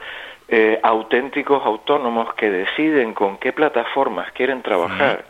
[0.81, 5.25] auténticos autónomos que deciden con qué plataformas quieren trabajar.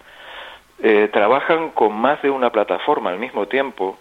[1.11, 3.97] Trabajan con más de una plataforma al mismo tiempo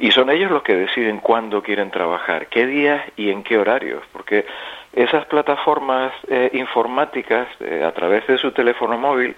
[0.00, 4.02] y son ellos los que deciden cuándo quieren trabajar, qué días y en qué horarios,
[4.12, 4.44] porque
[4.92, 6.12] esas plataformas
[6.52, 7.48] informáticas
[7.84, 9.36] a través de su teléfono móvil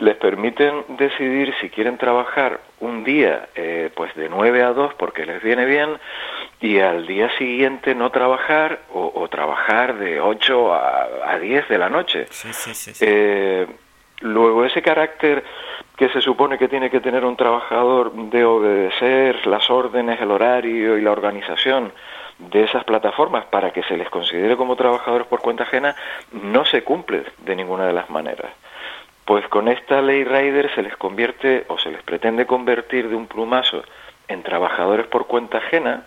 [0.00, 5.26] les permiten decidir si quieren trabajar un día eh, pues de 9 a 2 porque
[5.26, 5.98] les viene bien
[6.60, 11.88] y al día siguiente no trabajar o, trabajar de 8 a, a, 10 de la
[11.88, 12.26] noche.
[13.00, 13.66] Eh,
[14.20, 15.44] luego ese carácter
[15.96, 20.96] que se supone que tiene que tener un trabajador de obedecer las órdenes, el horario
[20.96, 21.92] y la organización
[22.38, 25.96] de esas plataformas para que se les considere como trabajadores por cuenta ajena
[26.30, 28.50] no se cumple de ninguna de las maneras.
[29.24, 33.26] Pues con esta ley Rider se les convierte o se les pretende convertir de un
[33.26, 33.82] plumazo
[34.28, 36.04] en trabajadores por cuenta ajena,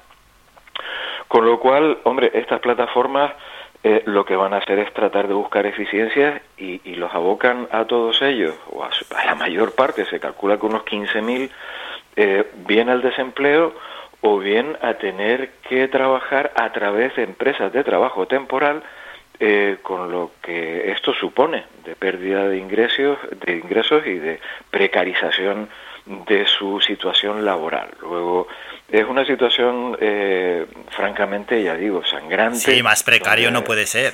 [1.27, 3.33] con lo cual, hombre, estas plataformas
[3.83, 7.85] eh, lo que van a hacer es tratar de buscar eficiencias y, los abocan a
[7.85, 8.91] todos ellos, o a,
[9.25, 11.49] la mayor parte, se calcula que unos 15.000,
[12.15, 13.73] eh, bien al desempleo
[14.21, 18.83] o bien a tener que trabajar a través de empresas de trabajo temporal
[19.39, 25.69] eh, con lo que esto supone de pérdida de ingresos, de ingresos y de precarización
[26.05, 27.89] de su situación laboral.
[28.01, 28.47] Luego,
[28.91, 32.57] es una situación, eh, francamente, ya digo, sangrante.
[32.59, 34.13] Sí, más precario no puede ser.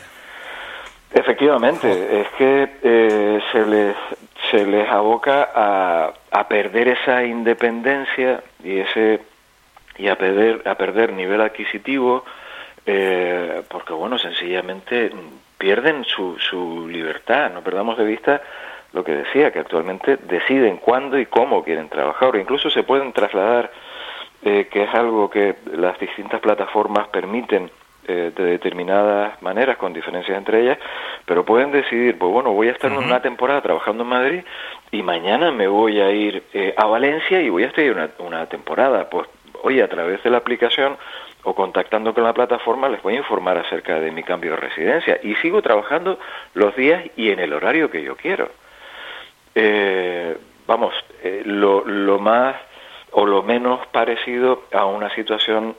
[1.13, 3.95] Efectivamente, es que eh, se, les,
[4.51, 9.21] se les aboca a, a perder esa independencia y ese
[9.97, 12.23] y a perder, a perder nivel adquisitivo,
[12.85, 15.11] eh, porque bueno, sencillamente
[15.57, 18.41] pierden su, su libertad, no perdamos de vista
[18.93, 23.11] lo que decía, que actualmente deciden cuándo y cómo quieren trabajar, o incluso se pueden
[23.11, 23.71] trasladar,
[24.43, 27.69] eh, que es algo que las distintas plataformas permiten
[28.07, 30.77] eh, de determinadas maneras, con diferencias entre ellas,
[31.25, 34.43] pero pueden decidir, pues bueno, voy a estar una temporada trabajando en Madrid
[34.91, 36.43] y mañana me voy a ir
[36.77, 39.27] a Valencia y voy a estar una, una temporada, pues
[39.63, 40.97] oye, a través de la aplicación
[41.43, 45.19] o contactando con la plataforma les voy a informar acerca de mi cambio de residencia.
[45.23, 46.19] Y sigo trabajando
[46.53, 48.49] los días y en el horario que yo quiero.
[49.55, 52.55] Eh, vamos, eh, lo, lo más
[53.19, 55.75] o lo menos parecido a una situación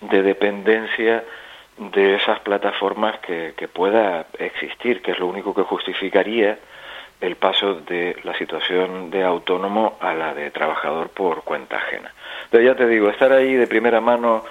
[0.00, 1.22] de dependencia
[1.78, 6.58] de esas plataformas que, pueda existir, que es lo único que justificaría
[7.20, 12.12] el paso de la situación de autónomo a la de trabajador por cuenta ajena.
[12.50, 14.42] Pero ya te digo, estar ahí de primera mano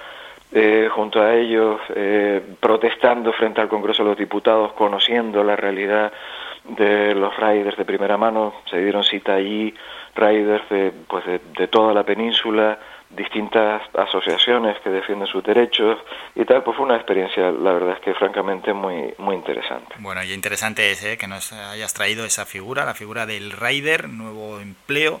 [0.52, 6.10] eh, junto a ellos, eh, protestando frente al Congreso de los Diputados, conociendo la realidad
[6.64, 8.54] de los riders de primera mano.
[8.70, 9.74] Se dieron cita allí
[10.16, 12.78] riders de, pues de, toda la península,
[13.10, 15.98] distintas asociaciones que defienden sus derechos
[16.34, 19.94] y tal, pues fue una experiencia, la verdad es que francamente muy, muy interesante.
[19.98, 24.08] Bueno, y interesante es eh, que nos hayas traído esa figura, la figura del rider,
[24.08, 25.20] nuevo empleo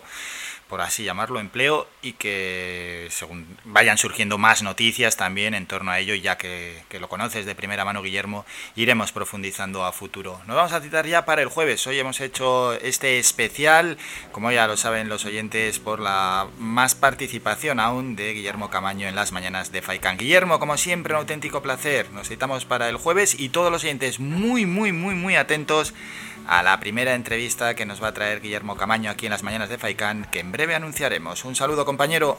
[0.68, 5.98] por así llamarlo, empleo y que según vayan surgiendo más noticias también en torno a
[5.98, 10.40] ello, ya que, lo conoces de primera mano, Guillermo, iremos profundizando a futuro.
[10.46, 11.86] Nos vamos a citar ya para el jueves.
[11.86, 13.98] Hoy hemos hecho este especial,
[14.32, 19.14] como ya lo saben los oyentes, por la más participación aún de Guillermo Camaño en
[19.14, 20.16] las mañanas de Faikán.
[20.16, 22.10] Guillermo, como siempre, un auténtico placer.
[22.12, 25.94] Nos citamos para el jueves y todos los oyentes muy, muy, muy, muy atentos
[26.48, 29.68] a la primera entrevista que nos va a traer Guillermo Camaño aquí en las mañanas
[29.68, 31.44] de Faicán, que en breve anunciaremos.
[31.44, 32.38] Un saludo, compañero.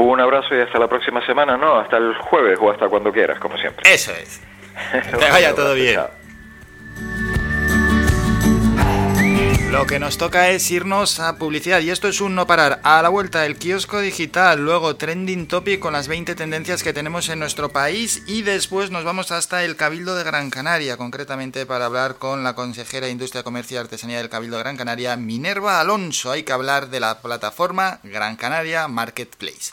[0.00, 3.38] Un abrazo y hasta la próxima semana, no, hasta el jueves o hasta cuando quieras,
[3.38, 3.92] como siempre.
[3.92, 4.40] Eso es.
[4.92, 6.00] Que vaya todo bien.
[9.74, 12.78] Lo que nos toca es irnos a publicidad y esto es un no parar.
[12.84, 17.28] A la vuelta el kiosco digital, luego trending topic con las 20 tendencias que tenemos
[17.28, 21.86] en nuestro país y después nos vamos hasta el Cabildo de Gran Canaria, concretamente para
[21.86, 25.80] hablar con la consejera de Industria, Comercio y Artesanía del Cabildo de Gran Canaria, Minerva
[25.80, 26.30] Alonso.
[26.30, 29.72] Hay que hablar de la plataforma Gran Canaria Marketplace.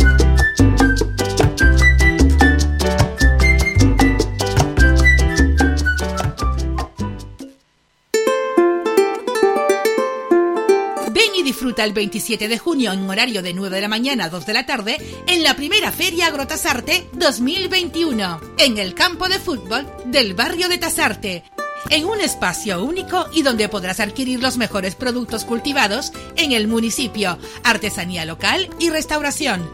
[11.79, 14.65] El 27 de junio en horario de 9 de la mañana a 2 de la
[14.65, 20.77] tarde en la primera Feria Agrotasarte 2021 en el campo de fútbol del barrio de
[20.77, 21.43] Tasarte.
[21.89, 27.39] En un espacio único y donde podrás adquirir los mejores productos cultivados en el municipio,
[27.63, 29.67] artesanía local y restauración.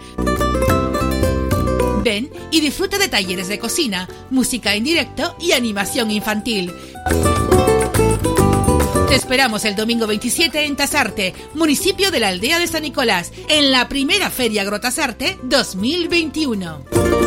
[2.04, 6.72] Ven y disfruta de talleres de cocina, música en directo y animación infantil.
[9.18, 13.90] Esperamos el domingo 27 en Tasarte, municipio de la aldea de San Nicolás, en la
[13.90, 17.27] primera Feria Agrotasarte 2021.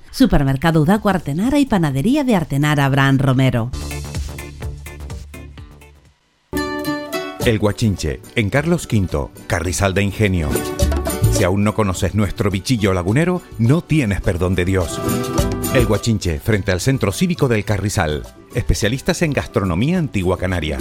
[0.11, 3.71] Supermercado Udaco Artenara y Panadería de Artenara Abraham Romero.
[7.45, 10.49] El Guachinche, en Carlos V, Carrizal de Ingenio.
[11.31, 15.01] Si aún no conoces nuestro bichillo lagunero, no tienes perdón de Dios.
[15.73, 18.23] El Guachinche, frente al Centro Cívico del Carrizal.
[18.53, 20.77] Especialistas en gastronomía antigua canaria.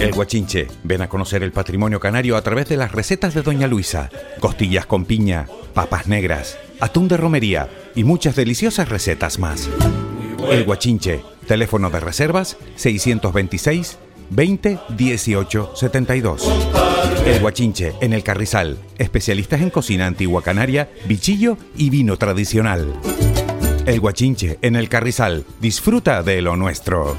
[0.00, 3.66] El Guachinche, ven a conocer el patrimonio canario a través de las recetas de Doña
[3.66, 4.10] Luisa.
[4.38, 9.68] Costillas con piña, papas negras, atún de romería y muchas deliciosas recetas más.
[10.48, 13.98] El Guachinche, teléfono de reservas 626
[14.30, 16.48] 20 18 72.
[17.26, 22.94] El Guachinche, en el Carrizal, especialistas en cocina antigua canaria, bichillo y vino tradicional.
[23.84, 27.16] El Guachinche, en el Carrizal, disfruta de lo nuestro.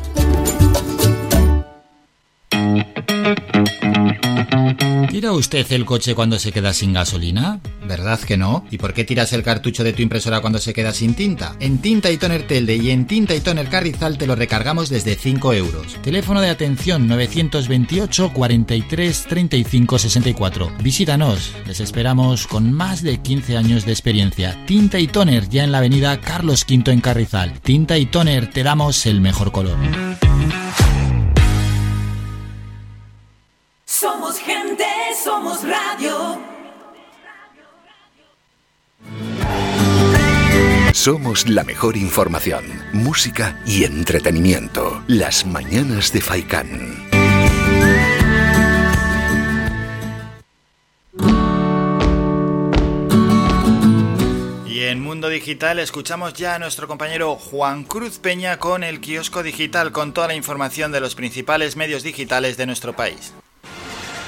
[5.09, 7.59] ¿Tira usted el coche cuando se queda sin gasolina?
[7.87, 8.65] ¿Verdad que no?
[8.69, 11.55] ¿Y por qué tiras el cartucho de tu impresora cuando se queda sin tinta?
[11.59, 15.15] En Tinta y Toner Telde y en Tinta y Toner Carrizal te lo recargamos desde
[15.15, 15.97] 5 euros.
[16.03, 20.71] Teléfono de atención 928 43 35 64.
[20.81, 24.63] Visítanos, les esperamos con más de 15 años de experiencia.
[24.65, 27.59] Tinta y Toner ya en la avenida Carlos V en Carrizal.
[27.61, 29.77] Tinta y Toner te damos el mejor color.
[33.99, 34.85] Somos gente,
[35.21, 36.39] somos radio.
[40.93, 45.03] Somos la mejor información, música y entretenimiento.
[45.07, 47.09] Las mañanas de Faikán.
[54.65, 59.43] Y en Mundo Digital escuchamos ya a nuestro compañero Juan Cruz Peña con el kiosco
[59.43, 63.33] digital con toda la información de los principales medios digitales de nuestro país.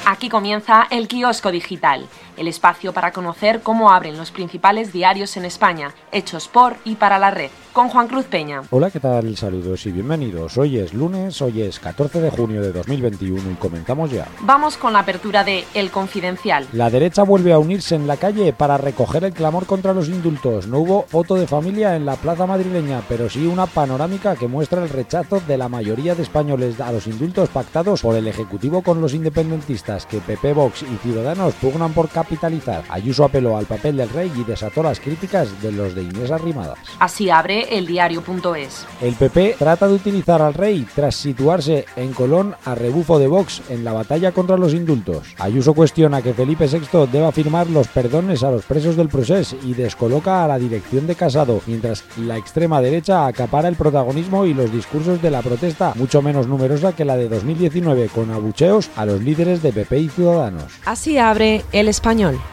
[0.06, 2.08] Aquí comienza el kiosco digital
[2.38, 7.20] el espacio para conocer cómo abren los principales diarios en España, hechos por y para
[7.20, 8.62] la red, con Juan Cruz Peña.
[8.70, 9.36] Hola, ¿qué tal?
[9.38, 10.58] Saludos y bienvenidos.
[10.58, 14.28] Hoy es lunes, hoy es 14 de junio de 2021 y comenzamos ya.
[14.42, 16.68] Vamos con la apertura de El Confidencial.
[16.74, 20.68] La derecha vuelve a unirse en la calle para recoger el clamor contra los indultos.
[20.68, 24.84] No hubo foto de familia en la plaza madrileña, pero sí una panorámica que muestra
[24.84, 29.02] el rechazo de la mayoría de españoles a los indultos pactados por el Ejecutivo con
[29.02, 32.84] los independentistas que PP, Vox y Ciudadanos pugnan por capitalizar.
[32.90, 36.78] Ayuso apeló al papel del rey y desató las críticas de los de Inés Arrimadas.
[37.00, 38.86] Así abre el diario.es.
[39.02, 43.62] El PP trata de utilizar al rey tras situarse en Colón a rebufo de Vox
[43.70, 45.34] en la batalla contra los indultos.
[45.40, 49.74] Ayuso cuestiona que Felipe VI deba firmar los perdones a los presos del proceso y
[49.74, 54.72] descoloca a la dirección de Casado, mientras la extrema derecha acapara el protagonismo y los
[54.72, 59.22] discursos de la protesta, mucho menos numerosa que la de 2019, con abucheos a los
[59.22, 60.66] líderes de PP y Ciudadanos.
[60.86, 61.88] Así abre el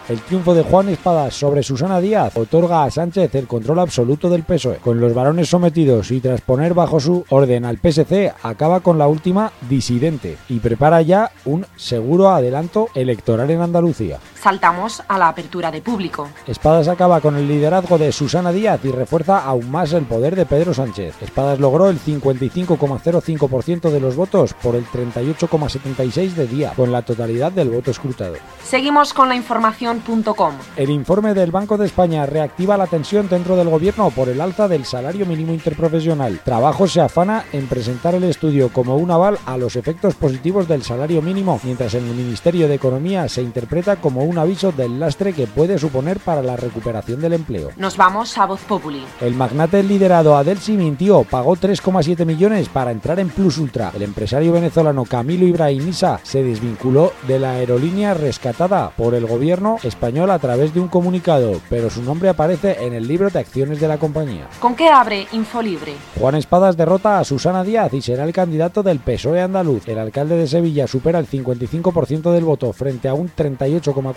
[0.08, 4.44] El triunfo de Juan Espadas sobre Susana Díaz otorga a Sánchez el control absoluto del
[4.44, 4.76] PSOE.
[4.76, 9.08] Con los varones sometidos y tras poner bajo su orden al PSC, acaba con la
[9.08, 14.20] última disidente y prepara ya un seguro adelanto electoral en Andalucía.
[14.40, 16.28] Saltamos a la apertura de público.
[16.46, 20.46] Espadas acaba con el liderazgo de Susana Díaz y refuerza aún más el poder de
[20.46, 21.20] Pedro Sánchez.
[21.20, 27.50] Espadas logró el 55,05% de los votos por el 38,76% de Díaz, con la totalidad
[27.50, 28.36] del voto escrutado.
[28.62, 30.54] Seguimos con la información.com.
[30.76, 34.68] El informe del Banco de España reactiva la tensión dentro del gobierno por el alza
[34.68, 36.40] del salario mínimo interprofesional.
[36.44, 40.84] Trabajo se afana en presentar el estudio como un aval a los efectos positivos del
[40.84, 45.32] salario mínimo, mientras en el Ministerio de Economía se interpreta como un aviso del lastre
[45.32, 47.70] que puede suponer para la recuperación del empleo.
[47.76, 49.02] Nos vamos a Voz Populi.
[49.20, 53.92] El magnate liderado Adelsi mintió, pagó 3,7 millones para entrar en Plus Ultra.
[53.94, 59.78] El empresario venezolano Camilo Ibrahim Isa se desvinculó de la aerolínea rescatada por el gobierno
[59.82, 63.80] español a través de un comunicado, pero su nombre aparece en el libro de acciones
[63.80, 64.48] de la compañía.
[64.58, 65.94] ¿Con qué abre Infolibre?
[66.18, 69.86] Juan Espadas derrota a Susana Díaz y será el candidato del PSOE andaluz.
[69.86, 73.28] El alcalde de Sevilla supera el 55% del voto frente a un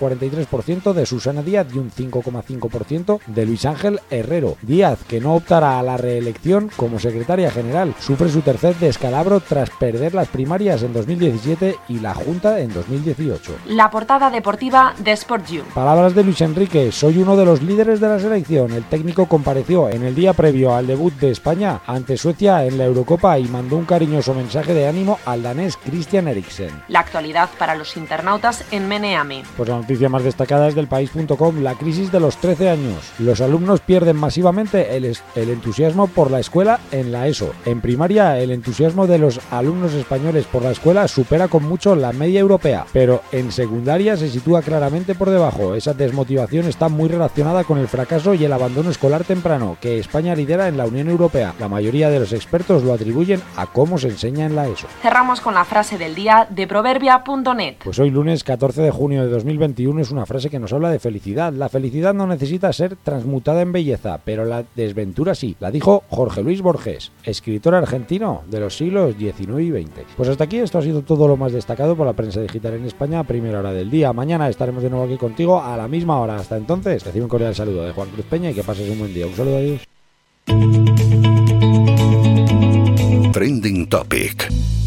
[0.01, 4.57] 38,43% de Susana Díaz y un 5,5% de Luis Ángel Herrero.
[4.61, 9.69] Díaz, que no optará a la reelección como secretaria general, sufre su tercer descalabro tras
[9.69, 13.53] perder las primarias en 2017 y la Junta en 2018.
[13.67, 15.63] La portada deportiva de Sport You.
[15.73, 18.71] Palabras de Luis Enrique, soy uno de los líderes de la selección.
[18.71, 22.85] El técnico compareció en el día previo al debut de España ante Suecia en la
[22.85, 26.83] Eurocopa y mandó un cariñoso mensaje de ánimo al danés Christian Eriksen.
[26.87, 29.43] La actualidad para los internautas en Meneami.
[29.57, 33.11] Pues la noticia más destacada es del país.com, la crisis de los 13 años.
[33.19, 37.51] Los alumnos pierden masivamente el, el entusiasmo por la escuela en la ESO.
[37.65, 42.13] En primaria, el entusiasmo de los alumnos españoles por la escuela supera con mucho la
[42.13, 45.75] media europea, pero en secundaria se sitúa claramente por debajo.
[45.75, 50.35] Esa desmotivación está muy relacionada con el fracaso y el abandono escolar temprano, que España
[50.35, 51.53] lidera en la Unión Europea.
[51.59, 54.87] La mayoría de los expertos lo atribuyen a cómo se enseña en la ESO.
[55.01, 57.75] Cerramos con la frase del día de proverbia.net.
[57.83, 60.99] Pues hoy lunes 14 de junio de 2021 es una frase que nos habla de
[60.99, 61.51] felicidad.
[61.53, 65.55] La felicidad no necesita ser transmutada en belleza, pero la desventura sí.
[65.59, 70.05] La dijo Jorge Luis Borges, escritor argentino de los siglos XIX y XX.
[70.15, 72.85] Pues hasta aquí esto ha sido todo lo más destacado por la prensa digital en
[72.85, 74.13] España a primera hora del día.
[74.13, 76.35] Mañana estaremos de nuevo aquí contigo a la misma hora.
[76.35, 79.13] Hasta entonces, recibe un cordial saludo de Juan Cruz Peña y que pases un buen
[79.13, 79.25] día.
[79.25, 79.81] Un saludo a Dios.
[83.33, 84.80] Trending Topic.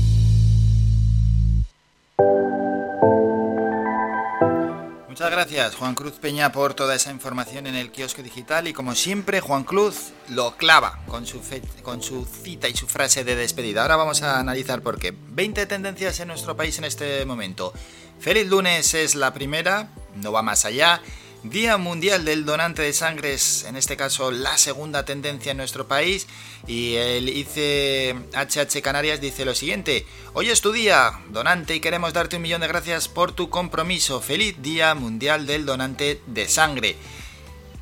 [5.24, 8.94] Muchas gracias Juan Cruz Peña por toda esa información en el kiosco digital y como
[8.94, 11.40] siempre Juan Cruz lo clava con su,
[11.82, 13.80] con su cita y su frase de despedida.
[13.80, 15.14] Ahora vamos a analizar por qué.
[15.30, 17.72] 20 tendencias en nuestro país en este momento.
[18.20, 21.00] Feliz lunes es la primera, no va más allá.
[21.44, 25.86] Día Mundial del Donante de Sangre es en este caso la segunda tendencia en nuestro
[25.86, 26.26] país
[26.66, 32.36] y el ICHH Canarias dice lo siguiente, hoy es tu día, donante, y queremos darte
[32.36, 34.22] un millón de gracias por tu compromiso.
[34.22, 36.96] Feliz Día Mundial del Donante de Sangre.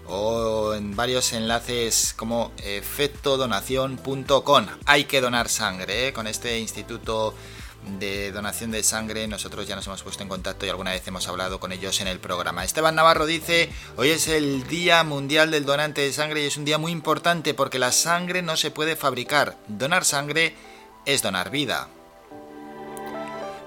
[0.06, 4.66] o en varios enlaces como efectodonación.com.
[4.86, 6.12] Hay que donar sangre, ¿eh?
[6.12, 7.34] con este instituto
[7.98, 11.28] de donación de sangre nosotros ya nos hemos puesto en contacto y alguna vez hemos
[11.28, 12.64] hablado con ellos en el programa.
[12.64, 16.64] Esteban Navarro dice, hoy es el Día Mundial del Donante de Sangre y es un
[16.64, 19.58] día muy importante porque la sangre no se puede fabricar.
[19.68, 20.54] Donar sangre
[21.04, 21.88] es donar vida.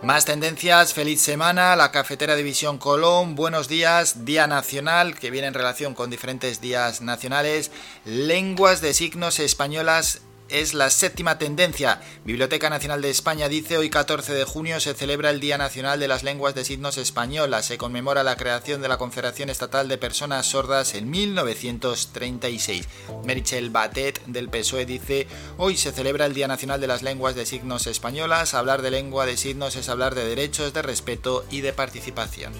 [0.03, 5.55] Más tendencias, feliz semana, la cafetera División Colón, buenos días, Día Nacional, que viene en
[5.55, 7.71] relación con diferentes días nacionales,
[8.05, 12.01] lenguas de signos españolas es la séptima tendencia.
[12.25, 16.07] Biblioteca Nacional de España dice hoy 14 de junio se celebra el Día Nacional de
[16.07, 17.65] las Lenguas de Signos Españolas.
[17.65, 22.87] Se conmemora la creación de la Confederación Estatal de Personas Sordas en 1936.
[23.23, 25.27] Merichel Batet del PSOE dice
[25.57, 28.53] hoy se celebra el Día Nacional de las Lenguas de Signos Españolas.
[28.53, 32.53] Hablar de lengua de signos es hablar de derechos, de respeto y de participación.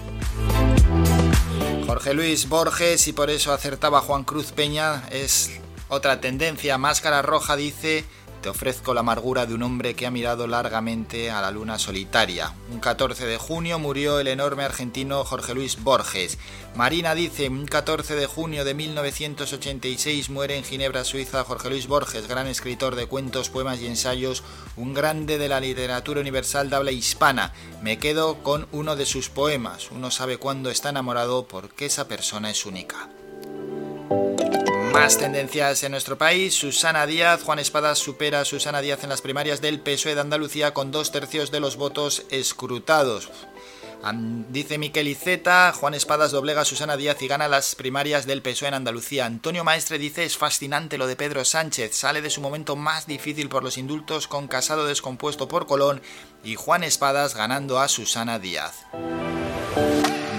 [1.86, 5.50] Jorge Luis Borges, y por eso acertaba Juan Cruz Peña, es
[5.88, 8.04] otra tendencia, Máscara Roja dice,
[8.42, 12.54] te ofrezco la amargura de un hombre que ha mirado largamente a la luna solitaria.
[12.70, 16.38] Un 14 de junio murió el enorme argentino Jorge Luis Borges.
[16.76, 22.28] Marina dice, un 14 de junio de 1986 muere en Ginebra, Suiza, Jorge Luis Borges,
[22.28, 24.44] gran escritor de cuentos, poemas y ensayos,
[24.76, 27.52] un grande de la literatura universal de habla hispana.
[27.82, 29.90] Me quedo con uno de sus poemas.
[29.90, 33.08] Uno sabe cuándo está enamorado porque esa persona es única.
[34.92, 36.54] Más tendencias en nuestro país.
[36.54, 40.74] Susana Díaz, Juan Espadas supera a Susana Díaz en las primarias del PSOE de Andalucía
[40.74, 43.30] con dos tercios de los votos escrutados.
[44.50, 48.68] Dice Miquel Iceta, Juan Espadas doblega a Susana Díaz y gana las primarias del PSOE
[48.68, 49.26] en Andalucía.
[49.26, 53.48] Antonio Maestre dice es fascinante lo de Pedro Sánchez, sale de su momento más difícil
[53.48, 56.00] por los indultos con Casado descompuesto por Colón
[56.44, 58.86] y Juan Espadas ganando a Susana Díaz.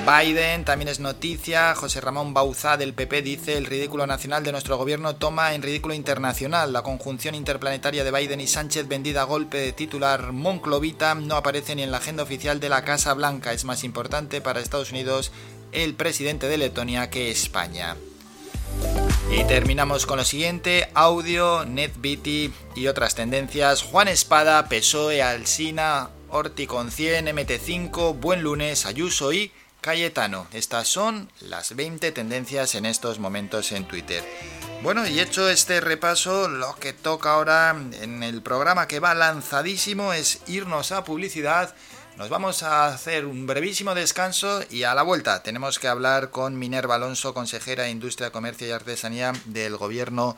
[0.10, 1.76] Biden también es noticia.
[1.76, 5.94] José Ramón Bauzá del PP dice el ridículo nacional de nuestro gobierno toma en ridículo
[5.94, 6.74] internacional.
[6.74, 11.76] La conjunción interplanetaria de Biden y Sánchez vendida a golpe de titular Monclovita no aparece
[11.76, 13.54] ni en la agenda oficial de la Casa Blanca.
[13.54, 15.32] Es más importante para Estados Unidos
[15.74, 17.96] el presidente de Letonia que España.
[19.32, 23.84] Y terminamos con lo siguiente, audio, NetBeauty y otras tendencias.
[23.84, 29.52] Juan Espada, PSOE, Alsina, Orti con 100, MT5, Buen Lunes, Ayuso y
[29.82, 30.48] Cayetano.
[30.54, 34.24] Estas son las 20 tendencias en estos momentos en Twitter.
[34.82, 40.14] Bueno, y hecho este repaso, lo que toca ahora en el programa que va lanzadísimo
[40.14, 41.76] es irnos a publicidad.
[42.18, 46.60] Nos vamos a hacer un brevísimo descanso y a la vuelta tenemos que hablar con
[46.60, 50.36] Minerva Alonso, consejera de Industria, Comercio y Artesanía del Gobierno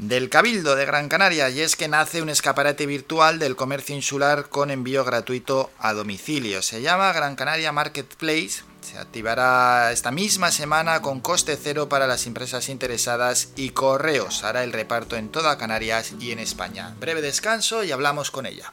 [0.00, 4.48] del Cabildo de Gran Canaria y es que nace un escaparate virtual del comercio insular
[4.48, 6.62] con envío gratuito a domicilio.
[6.62, 8.62] Se llama Gran Canaria Marketplace.
[8.80, 14.64] Se activará esta misma semana con coste cero para las empresas interesadas y Correos hará
[14.64, 16.94] el reparto en toda Canarias y en España.
[16.98, 18.72] Breve descanso y hablamos con ella.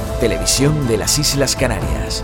[0.21, 2.23] Televisión de las Islas Canarias.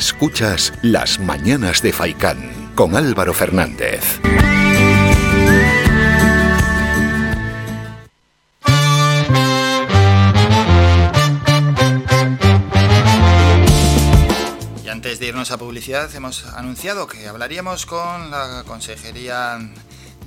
[0.00, 4.18] Escuchas Las Mañanas de Faicán con Álvaro Fernández.
[14.82, 19.58] Y antes de irnos a publicidad, hemos anunciado que hablaríamos con la Consejería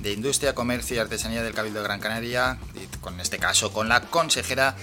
[0.00, 3.88] de Industria, Comercio y Artesanía del Cabildo de Gran Canaria, y con este caso con
[3.88, 4.76] la consejera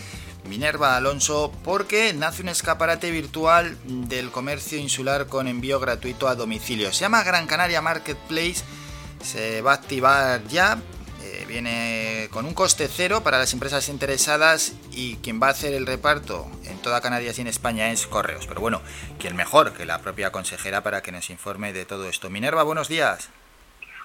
[0.51, 6.91] Minerva Alonso, porque nace un escaparate virtual del comercio insular con envío gratuito a domicilio.
[6.91, 8.61] Se llama Gran Canaria Marketplace
[9.23, 10.77] se va a activar ya.
[11.23, 15.73] Eh, viene con un coste cero para las empresas interesadas y quien va a hacer
[15.73, 18.45] el reparto en toda Canarias y en España es Correos.
[18.45, 18.81] Pero bueno,
[19.19, 22.29] ¿quién mejor que la propia consejera para que nos informe de todo esto?
[22.29, 23.29] Minerva, buenos días.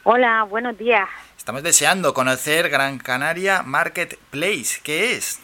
[0.05, 1.09] Hola, buenos días.
[1.37, 4.79] Estamos deseando conocer Gran Canaria Marketplace.
[4.85, 5.41] ¿Qué es?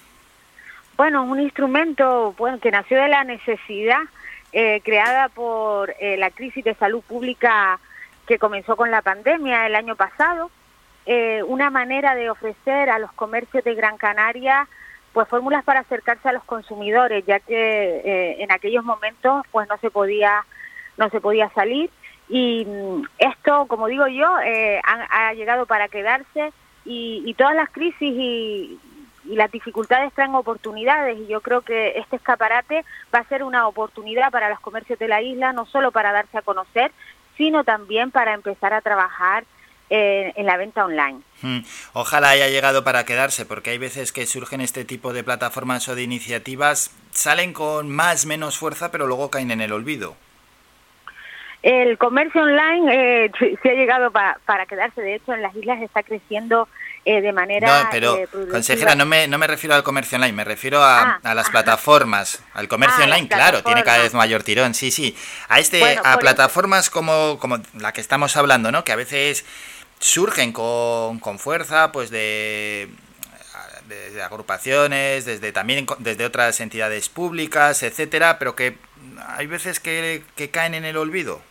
[0.97, 4.01] Bueno, un instrumento que nació de la necesidad
[4.53, 7.81] eh, creada por eh, la crisis de salud pública
[8.27, 10.51] que comenzó con la pandemia el año pasado.
[11.07, 14.69] Eh, una manera de ofrecer a los comercios de Gran Canaria
[15.15, 19.91] pues fórmulas para acercarse a los consumidores, ya que en aquellos momentos pues no se
[19.91, 20.45] podía
[20.97, 21.91] no se podía salir
[22.29, 24.27] y mm, esto, como digo yo,
[24.85, 26.53] ha, llegado para quedarse
[26.87, 28.79] y, y todas las crisis y,
[29.25, 33.67] y las dificultades traen oportunidades y yo creo que este escaparate va a ser una
[33.69, 36.93] oportunidad para los comercios de la isla, no solo para darse a conocer,
[37.37, 39.45] sino también para empezar a trabajar
[39.91, 41.21] eh, en la venta online.
[41.43, 41.59] Hmm.
[41.93, 45.95] Ojalá haya llegado para quedarse, porque hay veces que surgen este tipo de plataformas o
[45.95, 50.17] de iniciativas, salen con más, menos fuerza, pero luego caen en el olvido.
[51.63, 56.03] El comercio online eh, sí, ha llegado para quedarse, de hecho en las islas está
[56.03, 56.69] creciendo
[57.05, 57.85] eh, de manera...
[57.85, 61.21] No, pero, eh, consejera, no me, no me refiero al comercio online, me refiero a,
[61.23, 61.35] ah.
[61.35, 62.43] las plataformas.
[62.55, 65.17] Al comercio ah, online, claro, tiene cada vez mayor tirón, sí, sí.
[65.49, 68.85] A, este, a plataformas como, como la que estamos hablando, ¿no?
[68.85, 69.45] Que a veces
[69.99, 72.91] surgen con, con fuerza, pues de
[73.89, 78.79] de agrupaciones, desde también desde otras entidades públicas, etcétera, pero que
[79.27, 81.43] hay veces que, que caen en el olvido.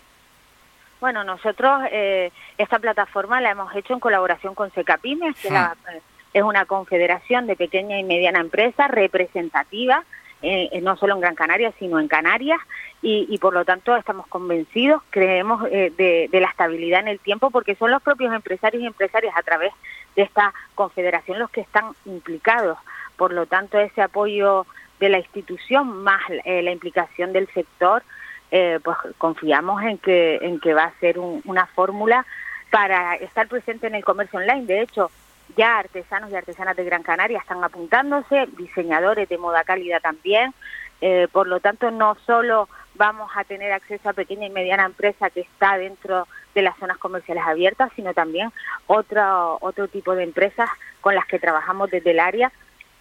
[1.02, 6.44] Bueno, nosotros eh, esta plataforma la hemos hecho en colaboración con Secapymes, que eh, es
[6.44, 10.04] una confederación de pequeña y mediana empresa representativa,
[10.44, 12.60] eh, no solo en Gran Canaria, sino en Canarias,
[13.02, 17.90] y, por lo tanto estamos convencidos, creemos de, la estabilidad en el tiempo, porque son
[17.90, 19.74] los propios empresarios y empresarias a través
[20.16, 22.78] de esta confederación los que están implicados.
[23.18, 24.68] Por lo tanto, ese apoyo
[25.00, 28.04] de la institución más la implicación del sector
[28.52, 32.26] eh, pues confiamos en que, en que va a ser una fórmula
[32.70, 34.66] para estar presente en el comercio online.
[34.66, 35.10] De hecho,
[35.58, 40.54] ya artesanos y artesanas de Gran Canaria están apuntándose, diseñadores de moda cálida también.
[41.02, 45.30] Eh, por lo tanto, no solo vamos a tener acceso a pequeña y mediana empresa
[45.30, 48.52] que está dentro de las zonas comerciales abiertas, sino también
[48.88, 52.52] otro, otro tipo de empresas con las que trabajamos desde el área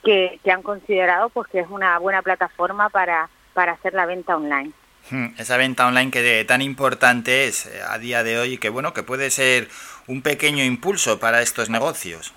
[0.03, 4.37] que, que han considerado pues que es una buena plataforma para, para hacer la venta
[4.37, 4.73] online.
[5.11, 8.69] Hmm, esa venta online que tan importante es eh, a día de hoy y que
[8.69, 9.69] bueno, que puede ser
[10.07, 12.33] un pequeño impulso para estos negocios.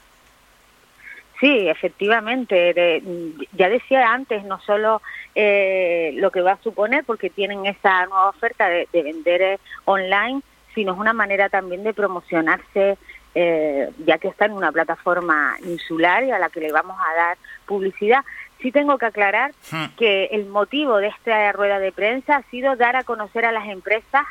[1.40, 3.02] Sí, efectivamente.
[3.52, 5.02] ya decía antes, no solo
[5.36, 10.42] eh, lo que va a suponer, porque tienen esa nueva oferta de, vender eh, online,
[10.74, 12.98] sino es una manera también de promocionarse,
[13.36, 17.38] ya que está en una plataforma insular y a la que le vamos a dar
[17.66, 18.24] publicidad.
[18.64, 19.86] Sí tengo que aclarar hmm.
[19.98, 23.68] que el motivo de esta rueda de prensa ha sido dar a conocer a las
[23.68, 24.24] empresas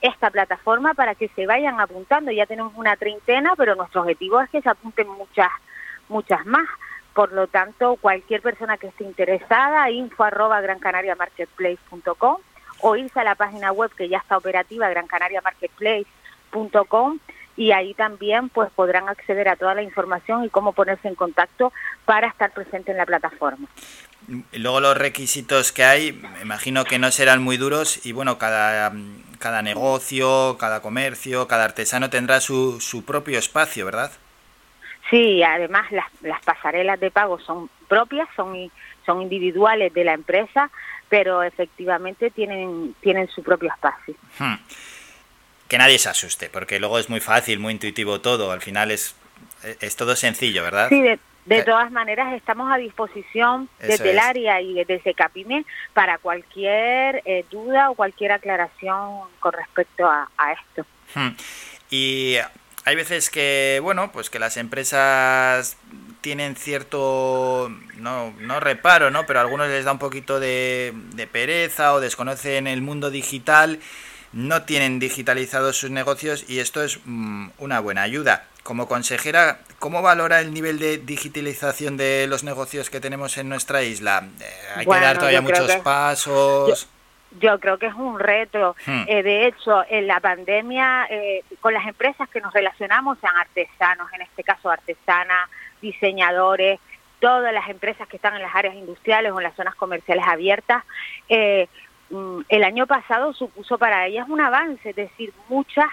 [0.00, 2.30] esta plataforma para que se vayan apuntando.
[2.30, 5.50] Ya tenemos una treintena, pero nuestro objetivo es que se apunten muchas,
[6.08, 6.68] muchas más.
[7.12, 12.36] Por lo tanto, cualquier persona que esté interesada, info arroba grancanariamarketplace.com
[12.82, 17.18] o irse a la página web que ya está operativa, grancanariamarketplace.com
[17.56, 21.72] y ahí también pues podrán acceder a toda la información y cómo ponerse en contacto
[22.04, 23.68] para estar presente en la plataforma.
[24.52, 28.92] Luego los requisitos que hay, me imagino que no serán muy duros y bueno, cada,
[29.38, 34.12] cada negocio, cada comercio, cada artesano tendrá su, su propio espacio, ¿verdad?
[35.10, 38.70] Sí, además las, las pasarelas de pago son propias, son,
[39.04, 40.70] son individuales de la empresa,
[41.08, 44.14] pero efectivamente tienen, tienen su propio espacio.
[44.38, 44.54] Hmm
[45.72, 49.16] que nadie se asuste, porque luego es muy fácil, muy intuitivo todo, al final es,
[49.80, 50.90] es todo sencillo, ¿verdad?
[50.90, 55.64] Sí, de, todas maneras estamos a disposición desde el área y desde Capime
[55.94, 60.86] para cualquier eh, duda o cualquier aclaración con respecto a, esto.
[61.14, 61.30] Hmm.
[61.88, 62.36] Y
[62.84, 65.78] hay veces que, bueno, pues que las empresas
[66.20, 69.24] tienen cierto, no, no reparo, ¿no?
[69.24, 73.80] Pero a algunos les da un poquito de, de pereza o desconocen el mundo digital
[74.32, 78.44] no tienen digitalizados sus negocios y esto es mm, una buena ayuda.
[78.62, 83.82] Como consejera, ¿cómo valora el nivel de digitalización de los negocios que tenemos en nuestra
[83.82, 84.28] isla?
[84.40, 84.44] Eh,
[84.76, 86.88] hay que dar todavía muchos pasos.
[87.40, 88.76] Yo, creo que es un reto.
[88.86, 89.04] Hmm.
[89.06, 94.12] Eh, de hecho, en la pandemia, eh, con las empresas que nos relacionamos, sean artesanos,
[94.12, 95.48] en este caso artesanas,
[95.80, 96.78] diseñadores,
[97.22, 100.82] todas las empresas que están en las áreas industriales o en las zonas comerciales abiertas,
[101.28, 101.68] eh,
[102.48, 105.88] el año pasado supuso para ellas un avance, es decir, muchas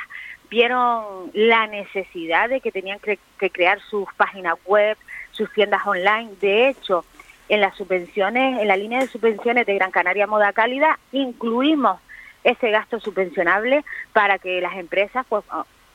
[0.50, 4.98] vieron la necesidad de que tenían que, crear sus páginas web,
[5.32, 6.32] sus tiendas online.
[6.42, 7.06] De hecho,
[7.48, 12.02] en las subvenciones, en la línea de subvenciones de Gran Canaria Moda Cálida, incluimos
[12.44, 15.44] ese gasto subvencionable para que las empresas, pues,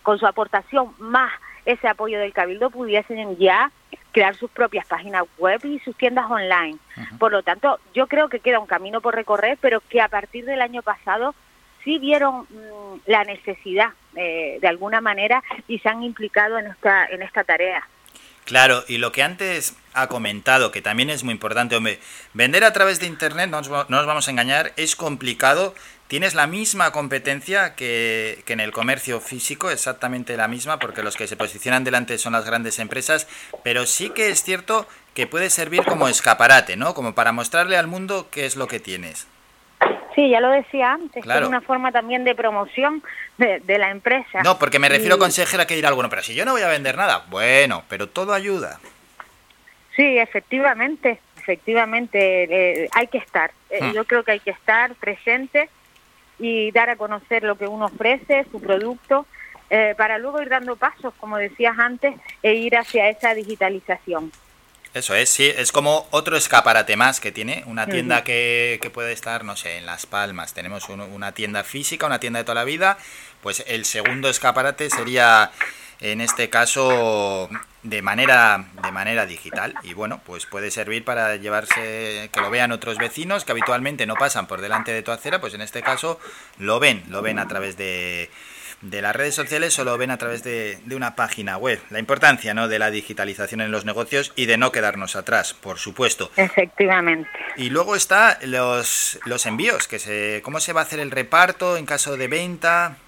[0.02, 1.32] con su aportación más
[1.64, 3.70] ese apoyo del Cabildo, pudiesen ya
[4.14, 6.78] crear sus propias páginas web y sus tiendas online.
[7.18, 10.46] Por lo tanto, yo creo que queda un camino por recorrer, pero que a partir
[10.46, 11.34] del año pasado
[11.82, 17.06] sí vieron mm, la necesidad eh, de alguna manera y se han implicado en esta,
[17.06, 17.86] en esta tarea.
[18.44, 21.98] Claro, y lo que antes ha comentado, que también es muy importante, hombre,
[22.34, 25.74] vender a través de Internet, no nos, no nos vamos a engañar, es complicado.
[26.08, 31.16] Tienes la misma competencia que, que, en el comercio físico, exactamente la misma, porque los
[31.16, 33.26] que se posicionan delante son las grandes empresas,
[33.62, 36.92] pero sí que es cierto que puede servir como escaparate, ¿no?
[36.92, 39.26] Como para mostrarle al mundo qué es lo que tienes.
[40.14, 43.02] Sí, ya lo decía antes, es una forma también de promoción
[43.36, 44.42] de, la empresa.
[44.42, 46.96] No, porque me refiero, consejera, que dirá alguno, pero si yo no voy a vender
[46.96, 48.78] nada, bueno, pero todo ayuda.
[49.96, 53.50] Sí, efectivamente, efectivamente, eh, hay que estar.
[53.70, 53.92] Eh, hmm.
[53.92, 55.68] Yo creo que hay que estar presente
[56.38, 59.26] y dar a conocer lo que uno ofrece, su producto,
[59.70, 64.30] eh, para luego ir dando pasos, como decías antes, e ir hacia esa digitalización.
[64.94, 69.12] Eso es, sí, es como otro escaparate más que tiene una tienda que, que puede
[69.12, 70.54] estar, no sé, en Las Palmas.
[70.54, 72.96] Tenemos una tienda física, una tienda de toda la vida,
[73.42, 75.50] pues el segundo escaparate sería,
[76.04, 77.48] en este caso,
[77.82, 79.74] de manera, de manera digital.
[79.82, 84.14] Y bueno, pues puede servir para llevarse, que lo vean otros vecinos que habitualmente no
[84.14, 86.20] pasan por delante de tu acera, pues en este caso
[86.58, 88.30] lo ven, lo ven a través de
[88.82, 91.80] de las redes sociales solo ven a través de, una página web.
[91.88, 92.68] La importancia ¿no?
[92.68, 96.30] de la digitalización en los negocios y de no quedarnos atrás, por supuesto.
[96.36, 97.30] Efectivamente.
[97.56, 101.78] Y luego está los, los envíos, que se, ¿cómo se va a hacer el reparto
[101.78, 102.98] en caso de venta?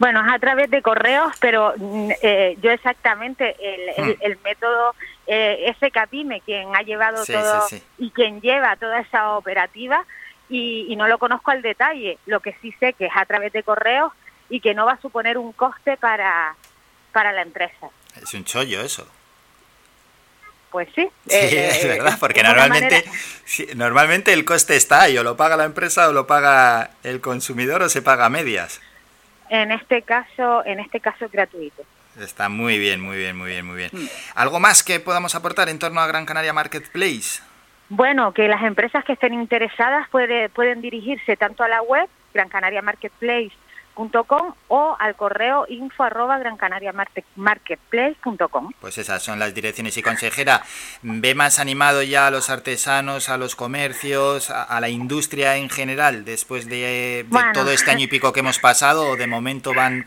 [0.00, 4.42] Bueno, es a través de correos, pero mm, eh, yo exactamente el, el, hmm.
[4.42, 4.94] método,
[5.26, 7.66] eh, Capime, quien ha llevado todo
[7.98, 10.06] y quien lleva toda esa operativa,
[10.48, 12.16] y, y, no lo conozco al detalle.
[12.24, 14.10] Lo que sí sé que es a través de correos
[14.48, 16.56] y que no va a suponer un coste para,
[17.12, 17.90] para la empresa.
[18.16, 19.06] Es un chollo eso.
[20.70, 21.10] Pues sí.
[21.28, 23.04] Sí, eh, es verdad, porque normalmente,
[23.76, 27.82] normalmente el coste está ahí, o lo paga la empresa o lo paga el consumidor
[27.82, 28.80] o se paga a medias.
[29.50, 31.82] En este caso, en este caso gratuito.
[32.18, 33.90] Está muy bien, muy bien, muy bien, muy bien.
[33.92, 34.06] Mm.
[34.34, 37.42] ¿Algo más que podamos aportar en torno a Gran Canaria Marketplace?
[37.88, 42.48] Bueno, que las empresas que estén interesadas puede, pueden dirigirse tanto a la web, Gran
[42.48, 43.52] Canaria Marketplace,
[44.08, 46.38] com o al correo info arroba
[47.36, 48.72] marketplace.com.
[48.80, 50.62] Pues esas son las direcciones y consejera,
[51.02, 56.24] ¿ve más animado ya a los artesanos, a los comercios, a, la industria en general
[56.24, 60.06] después de, todo este año y pico que hemos pasado o de momento van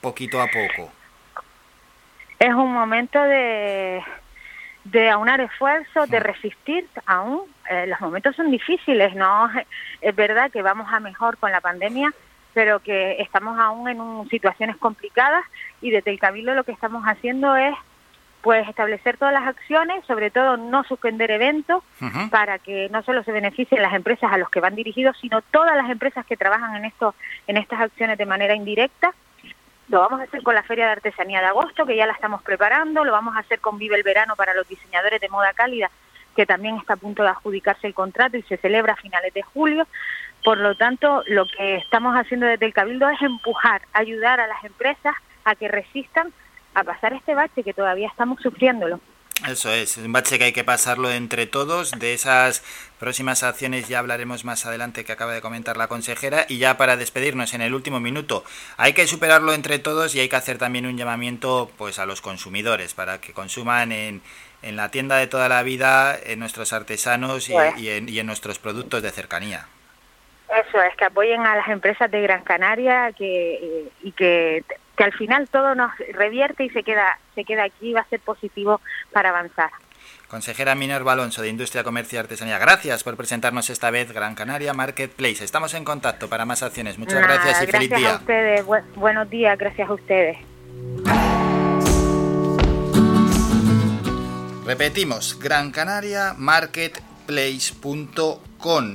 [0.00, 0.90] poquito a poco?
[2.38, 4.02] Es un momento de,
[4.84, 7.42] de aunar esfuerzos, de resistir aún.
[7.68, 9.50] Eh, los momentos son difíciles, ¿no?
[10.00, 12.10] Es verdad que vamos a mejor con la pandemia,
[12.54, 15.44] pero que estamos aún en situaciones complicadas
[15.80, 17.74] y desde el Cabildo lo que estamos haciendo es
[18.42, 21.82] pues establecer todas las acciones, sobre todo no suspender eventos
[22.30, 25.76] para que no solo se beneficien las empresas a los que van dirigidos, sino todas
[25.76, 27.14] las empresas que trabajan en esto
[27.46, 29.12] en estas acciones de manera indirecta.
[29.88, 32.42] Lo vamos a hacer con la Feria de Artesanía de agosto, que ya la estamos
[32.42, 35.90] preparando, lo vamos a hacer con Vive el Verano para los diseñadores de moda cálida,
[36.36, 39.42] que también está a punto de adjudicarse el contrato y se celebra a finales de
[39.42, 39.86] julio.
[40.44, 44.64] Por lo tanto, lo que estamos haciendo desde el Cabildo es empujar, ayudar a las
[44.64, 45.14] empresas
[45.44, 46.32] a que resistan
[46.74, 49.00] a pasar este bache que todavía estamos sufriéndolo.
[49.48, 51.92] Eso es, un bache que hay que pasarlo entre todos.
[51.92, 52.62] De esas
[52.98, 56.44] próximas acciones ya hablaremos más adelante que acaba de comentar la consejera.
[56.48, 58.44] Y ya para despedirnos en el último minuto,
[58.76, 62.20] hay que superarlo entre todos y hay que hacer también un llamamiento pues a los
[62.20, 64.20] consumidores para que consuman en,
[64.60, 67.78] en la tienda de toda la vida, en nuestros artesanos y, pues.
[67.78, 69.68] y en nuestros productos de cercanía.
[70.50, 74.64] Eso es, que apoyen a las empresas de Gran Canaria que, eh, y que,
[74.96, 78.08] que al final todo nos revierte y se queda, se queda aquí y va a
[78.08, 78.80] ser positivo
[79.12, 79.70] para avanzar.
[80.28, 84.74] Consejera Minerva Alonso de Industria, Comercio y Artesanía, gracias por presentarnos esta vez Gran Canaria
[84.74, 85.42] Marketplace.
[85.44, 86.98] Estamos en contacto para más acciones.
[86.98, 87.98] Muchas gracias y feliz día.
[87.98, 88.66] Gracias a ustedes.
[88.94, 90.36] buenos días, gracias a ustedes.
[94.64, 98.49] Repetimos, Gran Canaria Marketplace.com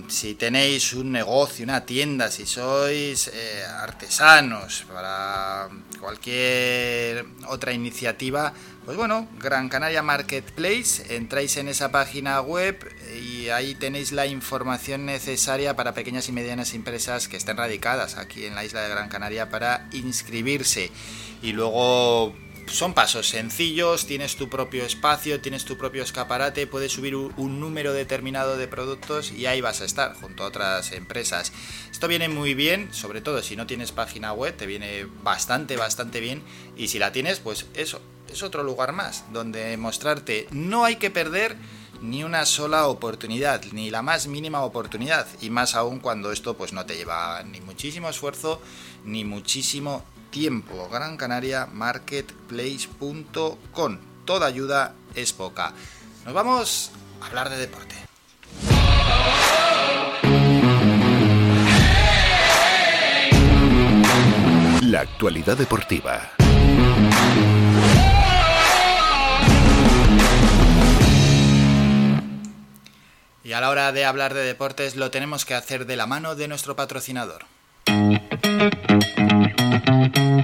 [0.10, 5.70] si tenéis un negocio, una tienda, si sois eh, artesanos, para
[6.00, 8.54] cualquier otra iniciativa,
[8.86, 12.78] pues bueno, Gran Canaria Marketplace, entráis en esa página web
[13.20, 18.46] y ahí tenéis la información necesaria para pequeñas y medianas empresas que estén radicadas aquí
[18.46, 20.92] en la isla de Gran Canaria para inscribirse.
[21.42, 22.36] Y luego
[22.68, 27.94] son pasos sencillos, tienes tu propio espacio, tienes tu propio escaparate, puedes subir un número
[27.94, 31.54] determinado de productos y ahí vas a estar junto a otras empresas.
[31.92, 36.20] Esto viene muy bien, sobre todo si no tienes página web, te viene bastante, bastante
[36.20, 36.42] bien
[36.76, 38.02] y si la tienes, pues eso,
[38.32, 40.48] es otro lugar más donde mostrarte.
[40.52, 41.56] No hay que perder
[42.02, 46.74] ni una sola oportunidad, ni la más mínima oportunidad, y más aún cuando esto pues
[46.74, 48.62] no te lleva ni muchísimo esfuerzo
[49.06, 50.04] ni muchísimo
[50.36, 50.90] tiempo.
[50.92, 53.98] Gran Canaria Marketplace.com.
[54.26, 55.72] Toda ayuda es poca.
[56.26, 56.92] Nos vamos
[57.22, 57.96] a hablar de deporte.
[64.82, 66.32] La actualidad deportiva.
[73.42, 76.36] Y a la hora de hablar de deportes lo tenemos que hacer de la mano
[76.36, 77.55] de nuestro patrocinador.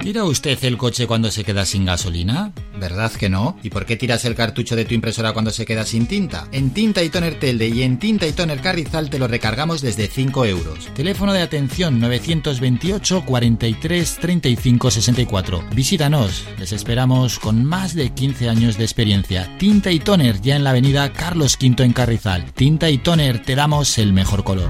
[0.02, 2.52] ¿Tira usted el coche cuando se queda sin gasolina?
[2.78, 3.56] ¿Verdad que no?
[3.62, 6.48] ¿Y por qué tiras el cartucho de tu impresora cuando se queda sin tinta?
[6.52, 10.08] En Tinta y Toner Telde y en Tinta y Toner Carrizal te lo recargamos desde
[10.08, 10.88] 5 euros.
[10.94, 15.64] Teléfono de atención 928 43 35 64.
[15.72, 19.48] Visítanos, les esperamos con más de 15 años de experiencia.
[19.58, 22.52] Tinta y Toner ya en la avenida Carlos V en Carrizal.
[22.52, 24.68] Tinta y Toner te damos el mejor color.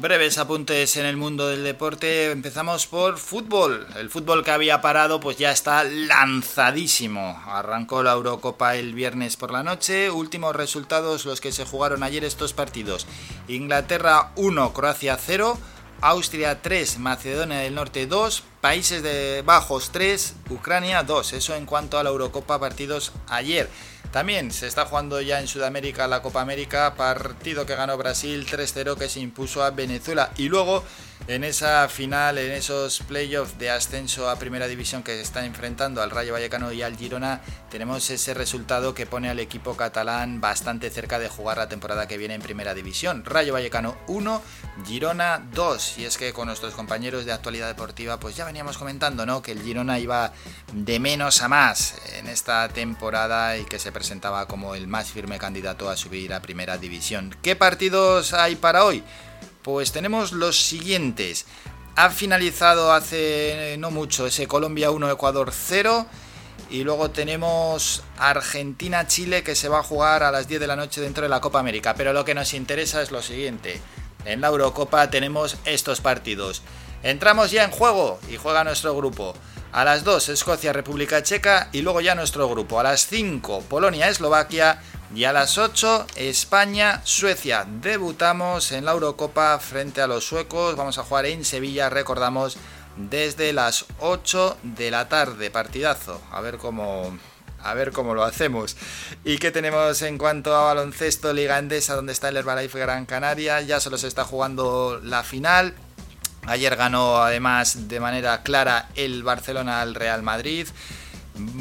[0.00, 2.30] Breves apuntes en el mundo del deporte.
[2.30, 3.86] Empezamos por fútbol.
[3.96, 7.42] El fútbol que había parado pues ya está lanzadísimo.
[7.46, 10.10] Arrancó la Eurocopa el viernes por la noche.
[10.10, 13.06] Últimos resultados los que se jugaron ayer estos partidos.
[13.48, 15.58] Inglaterra 1, Croacia 0.
[16.00, 21.32] Austria 3, Macedonia del Norte 2, Países Bajos 3, Ucrania 2.
[21.32, 23.68] Eso en cuanto a la Eurocopa partidos ayer.
[24.12, 28.96] También se está jugando ya en Sudamérica la Copa América, partido que ganó Brasil 3-0
[28.96, 30.30] que se impuso a Venezuela.
[30.38, 30.82] Y luego
[31.26, 36.02] en esa final, en esos playoffs de ascenso a Primera División que se están enfrentando
[36.02, 37.40] al Rayo Vallecano y al Girona,
[37.70, 42.16] tenemos ese resultado que pone al equipo catalán bastante cerca de jugar la temporada que
[42.16, 43.24] viene en Primera División.
[43.24, 44.42] Rayo Vallecano 1,
[44.86, 45.98] Girona 2.
[45.98, 49.42] Y es que con nuestros compañeros de actualidad deportiva, pues ya veníamos comentando, ¿no?
[49.42, 50.32] Que el Girona iba
[50.72, 55.38] de menos a más en esta temporada y que se presentaba como el más firme
[55.38, 57.36] candidato a subir a Primera División.
[57.42, 59.02] ¿Qué partidos hay para hoy?
[59.62, 61.46] Pues tenemos los siguientes.
[61.96, 66.06] Ha finalizado hace no mucho ese Colombia 1, Ecuador 0.
[66.70, 71.00] Y luego tenemos Argentina-Chile que se va a jugar a las 10 de la noche
[71.00, 71.94] dentro de la Copa América.
[71.94, 73.80] Pero lo que nos interesa es lo siguiente.
[74.24, 76.62] En la Eurocopa tenemos estos partidos.
[77.02, 79.34] Entramos ya en juego y juega nuestro grupo.
[79.72, 82.80] A las 2 Escocia, República Checa y luego ya nuestro grupo.
[82.80, 84.82] A las 5 Polonia, Eslovaquia
[85.14, 87.66] y a las 8 España, Suecia.
[87.66, 90.76] Debutamos en la Eurocopa frente a los suecos.
[90.76, 92.58] Vamos a jugar en Sevilla, recordamos,
[92.96, 95.50] desde las 8 de la tarde.
[95.50, 96.20] Partidazo.
[96.30, 97.18] A ver cómo...
[97.60, 98.76] A ver cómo lo hacemos.
[99.24, 103.60] ¿Y qué tenemos en cuanto a baloncesto Liga Endesa, donde está el Herbalife Gran Canaria?
[103.62, 105.74] Ya se los está jugando la final.
[106.46, 110.68] Ayer ganó además de manera clara el Barcelona al Real Madrid.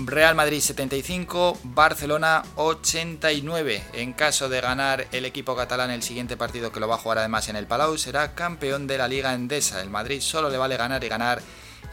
[0.05, 3.83] Real Madrid 75, Barcelona 89.
[3.93, 7.19] En caso de ganar el equipo catalán el siguiente partido que lo va a jugar
[7.19, 9.81] además en el Palau, será campeón de la Liga Endesa.
[9.81, 11.41] El Madrid solo le vale ganar y ganar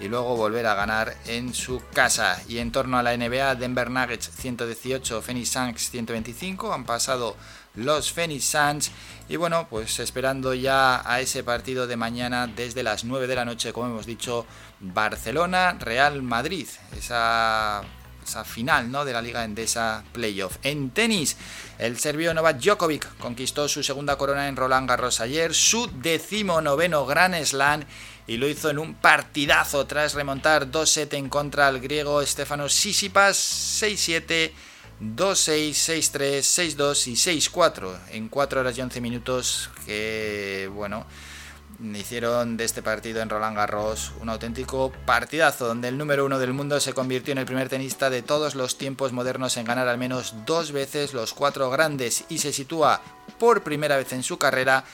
[0.01, 2.41] y luego volver a ganar en su casa.
[2.49, 6.73] Y en torno a la NBA, Denver Nuggets 118, Phoenix Suns 125.
[6.73, 7.37] Han pasado
[7.75, 8.91] los Phoenix Suns.
[9.29, 13.45] Y bueno, pues esperando ya a ese partido de mañana desde las 9 de la
[13.45, 14.47] noche, como hemos dicho,
[14.93, 16.69] Barcelona, Real Madrid.
[16.97, 17.83] Esa,
[18.27, 19.05] esa final ¿no?
[19.05, 20.59] de la Liga Endesa Playoff.
[20.63, 21.37] En tenis,
[21.79, 27.35] el serbio Novak Djokovic conquistó su segunda corona en Roland Garros ayer, su decimonoveno Grand
[27.45, 27.85] Slam
[28.27, 33.37] y lo hizo en un partidazo tras remontar 2-7 en contra al griego Stefanos Sisipas
[33.83, 34.53] 6-7
[35.01, 41.05] 2-6, 6-3, 6-2 y 6-4 en 4 horas y 11 minutos que, bueno,
[41.95, 46.53] hicieron de este partido en Roland Garros un auténtico partidazo donde el número uno del
[46.53, 49.99] mundo se convirtió en el primer tenista de todos los tiempos modernos en ganar al
[49.99, 53.01] menos dos veces los cuatro grandes y se sitúa
[53.39, 54.85] por primera vez en su carrera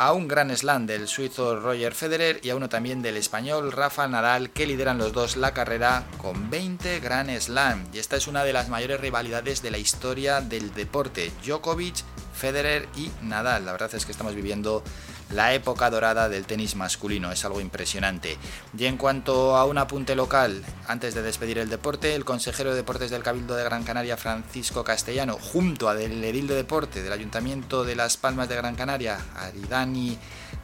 [0.00, 4.08] a un gran slam del suizo Roger Federer y a uno también del español Rafa
[4.08, 7.86] Nadal que lideran los dos la carrera con 20 gran slam.
[7.92, 11.30] Y esta es una de las mayores rivalidades de la historia del deporte.
[11.44, 11.96] Djokovic,
[12.32, 13.66] Federer y Nadal.
[13.66, 14.82] La verdad es que estamos viviendo
[15.30, 18.36] la época dorada del tenis masculino, es algo impresionante.
[18.76, 22.76] Y en cuanto a un apunte local, antes de despedir el deporte, el consejero de
[22.76, 27.12] deportes del Cabildo de Gran Canaria, Francisco Castellano, junto a del edil de deporte del
[27.12, 30.18] Ayuntamiento de Las Palmas de Gran Canaria, Aridani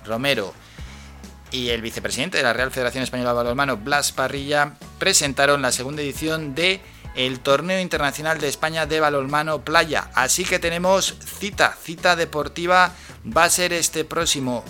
[0.05, 0.53] Romero,
[1.51, 6.03] y el vicepresidente de la Real Federación Española de Balonmano, Blas Parrilla, presentaron la segunda
[6.03, 6.81] edición de
[7.17, 10.11] el Torneo Internacional de España de Balonmano Playa.
[10.15, 12.93] Así que tenemos cita, cita deportiva
[13.37, 14.63] va a ser este próximo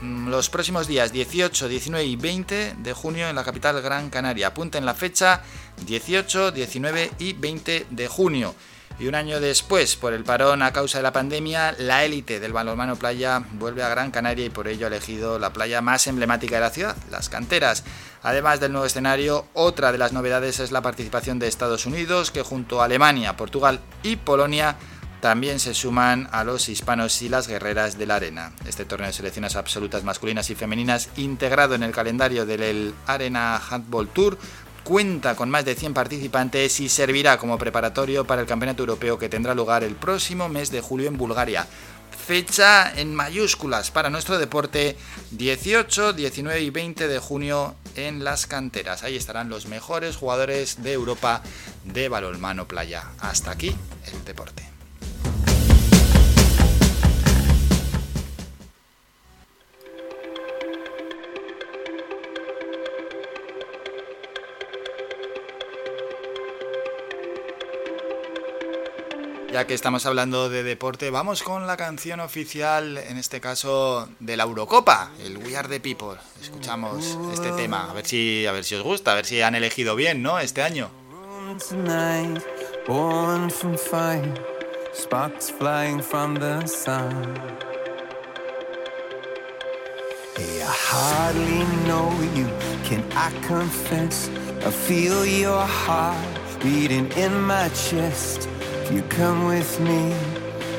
[0.00, 4.48] mm, los próximos días 18, 19 y 20 de junio en la capital Gran Canaria.
[4.48, 5.42] Apunten la fecha
[5.86, 8.54] 18, 19 y 20 de junio.
[9.00, 12.52] Y un año después, por el parón a causa de la pandemia, la élite del
[12.52, 16.56] balonmano playa vuelve a Gran Canaria y por ello ha elegido la playa más emblemática
[16.56, 17.82] de la ciudad, las canteras.
[18.22, 22.42] Además del nuevo escenario, otra de las novedades es la participación de Estados Unidos, que
[22.42, 24.76] junto a Alemania, Portugal y Polonia
[25.22, 28.52] también se suman a los hispanos y las guerreras de la arena.
[28.66, 34.08] Este torneo de selecciones absolutas masculinas y femeninas, integrado en el calendario del Arena Handball
[34.08, 34.38] Tour,
[34.84, 39.28] cuenta con más de 100 participantes y servirá como preparatorio para el Campeonato Europeo que
[39.28, 41.66] tendrá lugar el próximo mes de julio en Bulgaria.
[42.26, 44.96] Fecha en mayúsculas para nuestro deporte
[45.32, 49.02] 18, 19 y 20 de junio en las canteras.
[49.02, 51.42] Ahí estarán los mejores jugadores de Europa
[51.84, 53.04] de balonmano playa.
[53.20, 53.74] Hasta aquí
[54.12, 54.69] el deporte.
[69.52, 74.36] Ya que estamos hablando de deporte, vamos con la canción oficial, en este caso de
[74.36, 76.20] la Eurocopa, el We Are the People.
[76.40, 79.56] Escuchamos este tema, a ver si, a ver si os gusta, a ver si han
[79.56, 80.38] elegido bien, ¿no?
[80.38, 80.88] Este año.
[98.92, 100.14] You come with me,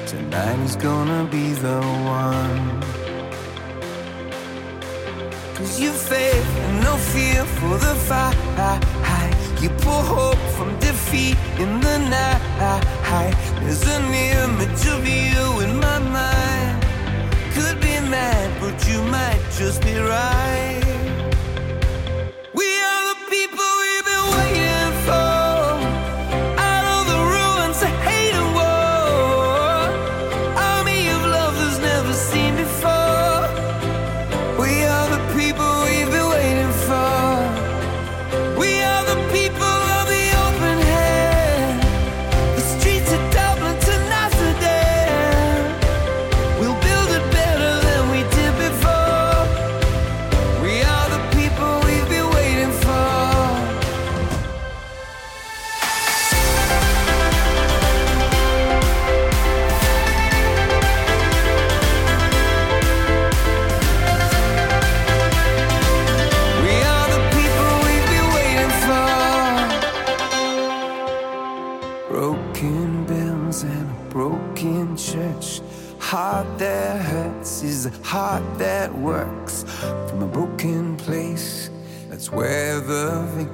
[0.05, 2.81] tonight is gonna be the one.
[5.55, 8.35] Cause you faith and no fear for the fight.
[9.61, 12.41] You pull hope from defeat in the night.
[13.61, 16.83] There's an image of you in my mind.
[17.53, 20.90] Could be mad, but you might just be right.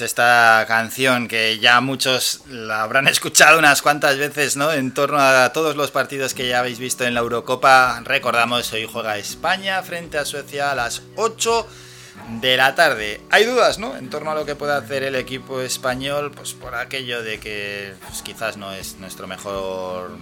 [0.00, 4.72] Esta canción que ya muchos la habrán escuchado unas cuantas veces, ¿no?
[4.72, 8.00] En torno a todos los partidos que ya habéis visto en la Eurocopa.
[8.04, 11.66] Recordamos, hoy juega España frente a Suecia a las 8
[12.40, 13.20] de la tarde.
[13.30, 13.96] Hay dudas, ¿no?
[13.96, 17.94] En torno a lo que puede hacer el equipo español, pues por aquello de que
[18.06, 20.16] pues, quizás no es nuestro mejor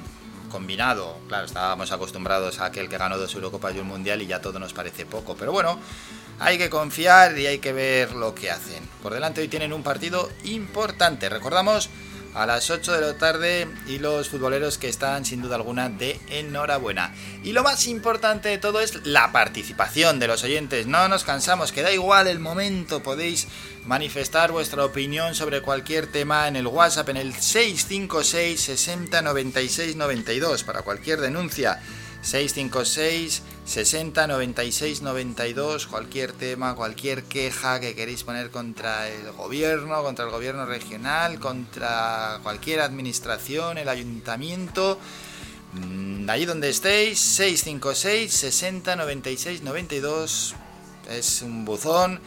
[0.49, 1.19] combinado.
[1.29, 4.59] Claro, estábamos acostumbrados a aquel que ganó dos Eurocopas y un Mundial y ya todo
[4.59, 5.37] nos parece poco.
[5.37, 5.79] Pero bueno,
[6.41, 8.87] hay que confiar y hay que ver lo que hacen.
[9.03, 11.29] Por delante hoy tienen un partido importante.
[11.29, 11.91] Recordamos
[12.35, 16.21] a las 8 de la tarde y los futboleros que están sin duda alguna de
[16.29, 17.13] enhorabuena.
[17.43, 20.87] Y lo más importante de todo es la participación de los oyentes.
[20.87, 23.49] No nos cansamos, que da igual el momento, podéis
[23.87, 30.63] manifestar vuestra opinión sobre cualquier tema en el WhatsApp en el 656 60 96 92
[30.63, 31.81] para cualquier denuncia.
[32.23, 40.25] 656 60 96 92, cualquier tema, cualquier queja que queréis poner contra el gobierno, contra
[40.25, 44.99] el gobierno regional, contra cualquier administración, el ayuntamiento.
[45.75, 50.55] Mm, Allí donde estéis, 656 60 96 92
[51.11, 52.21] es un buzón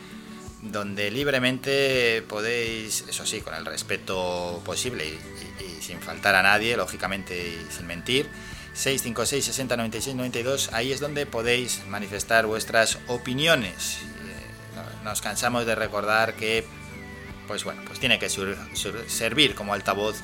[0.62, 6.78] donde libremente podéis, eso sí, con el respeto posible y, y sin faltar a nadie,
[6.78, 8.30] lógicamente y sin mentir,
[8.74, 14.00] 656 60 96 92, ahí es donde podéis manifestar vuestras opiniones.
[14.00, 16.66] Eh, nos cansamos de recordar que,
[17.48, 20.18] pues bueno, pues tiene que servir como altavoz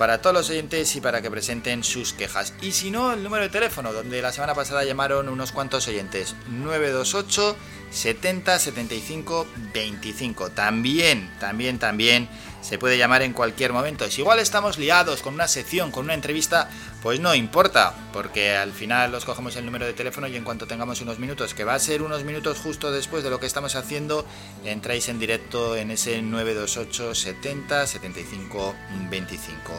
[0.00, 2.54] para todos los oyentes y para que presenten sus quejas.
[2.62, 6.34] Y si no, el número de teléfono, donde la semana pasada llamaron unos cuantos oyentes,
[6.48, 7.54] 928
[7.90, 10.50] 70 75 25.
[10.52, 12.30] También, también, también
[12.62, 14.10] se puede llamar en cualquier momento.
[14.10, 16.70] Si igual estamos liados con una sección, con una entrevista,
[17.02, 20.66] pues no importa, porque al final os cogemos el número de teléfono y en cuanto
[20.66, 23.74] tengamos unos minutos, que va a ser unos minutos justo después de lo que estamos
[23.74, 24.26] haciendo,
[24.64, 28.74] entráis en directo en ese 928 70 75
[29.10, 29.72] 25.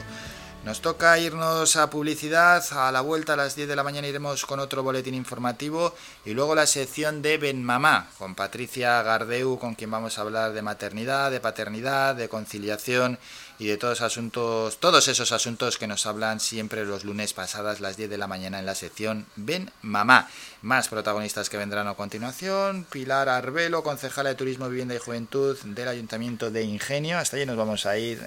[0.64, 4.45] Nos toca irnos a publicidad, a la vuelta a las 10 de la mañana iremos
[4.45, 9.73] con otro boletín informativo y luego la sección de Ben Mamá con Patricia Gardeu con
[9.73, 13.18] quien vamos a hablar de maternidad, de paternidad, de conciliación
[13.61, 17.95] y de todos asuntos, todos esos asuntos que nos hablan siempre los lunes pasadas las
[17.95, 20.27] 10 de la mañana en la sección Ven Mamá.
[20.63, 25.88] Más protagonistas que vendrán a continuación, Pilar Arbelo, concejala de Turismo, Vivienda y Juventud del
[25.88, 27.19] Ayuntamiento de Ingenio.
[27.19, 28.19] Hasta allí nos vamos a ir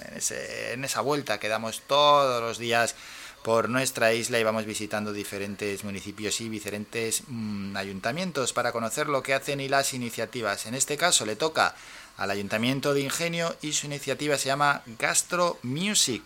[0.71, 2.95] en, esa vuelta que damos todos los días
[3.43, 9.21] por nuestra isla y vamos visitando diferentes municipios y diferentes mmm, ayuntamientos para conocer lo
[9.21, 10.65] que hacen y las iniciativas.
[10.65, 11.75] En este caso le toca
[12.17, 16.23] al Ayuntamiento de Ingenio y su iniciativa se llama Gastro Music.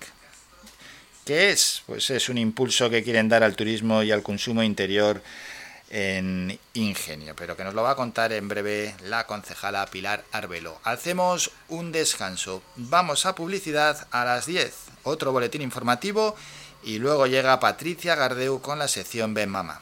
[1.26, 1.84] ¿Qué es?
[1.86, 5.22] Pues es un impulso que quieren dar al turismo y al consumo interior
[5.90, 10.80] en Ingenio, pero que nos lo va a contar en breve la concejala Pilar Arbelo.
[10.84, 16.36] Hacemos un descanso, vamos a publicidad a las 10, otro boletín informativo
[16.84, 19.82] y luego llega Patricia Gardeu con la sección Ben Mama.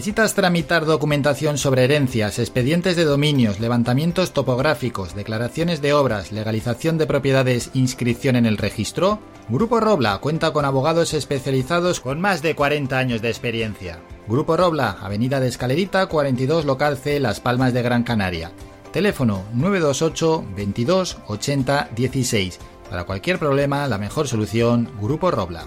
[0.00, 7.04] ¿Necesitas tramitar documentación sobre herencias, expedientes de dominios, levantamientos topográficos, declaraciones de obras, legalización de
[7.04, 9.18] propiedades, inscripción en el registro?
[9.50, 13.98] Grupo Robla cuenta con abogados especializados con más de 40 años de experiencia.
[14.26, 18.52] Grupo Robla, Avenida de Escalerita, 42 Local C, Las Palmas de Gran Canaria.
[18.94, 22.58] Teléfono 928 22 80 16.
[22.88, 25.66] Para cualquier problema, la mejor solución, Grupo Robla.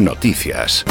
[0.00, 0.86] Noticias.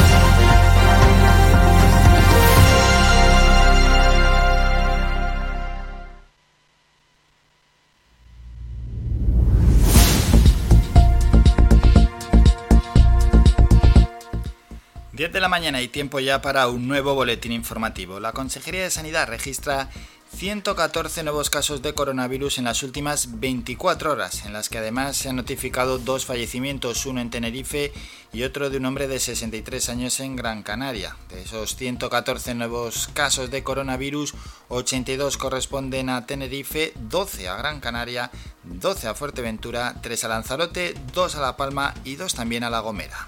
[15.11, 18.19] Diez de la mañana y tiempo ya para un nuevo boletín informativo.
[18.19, 19.89] La Consejería de Sanidad registra
[20.35, 25.29] 114 nuevos casos de coronavirus en las últimas 24 horas, en las que además se
[25.29, 27.91] han notificado dos fallecimientos, uno en Tenerife
[28.31, 31.17] y otro de un hombre de 63 años en Gran Canaria.
[31.29, 34.35] De esos 114 nuevos casos de coronavirus,
[34.69, 38.31] 82 corresponden a Tenerife, 12 a Gran Canaria,
[38.63, 42.79] 12 a Fuerteventura, 3 a Lanzarote, 2 a La Palma y 2 también a La
[42.79, 43.27] Gomera.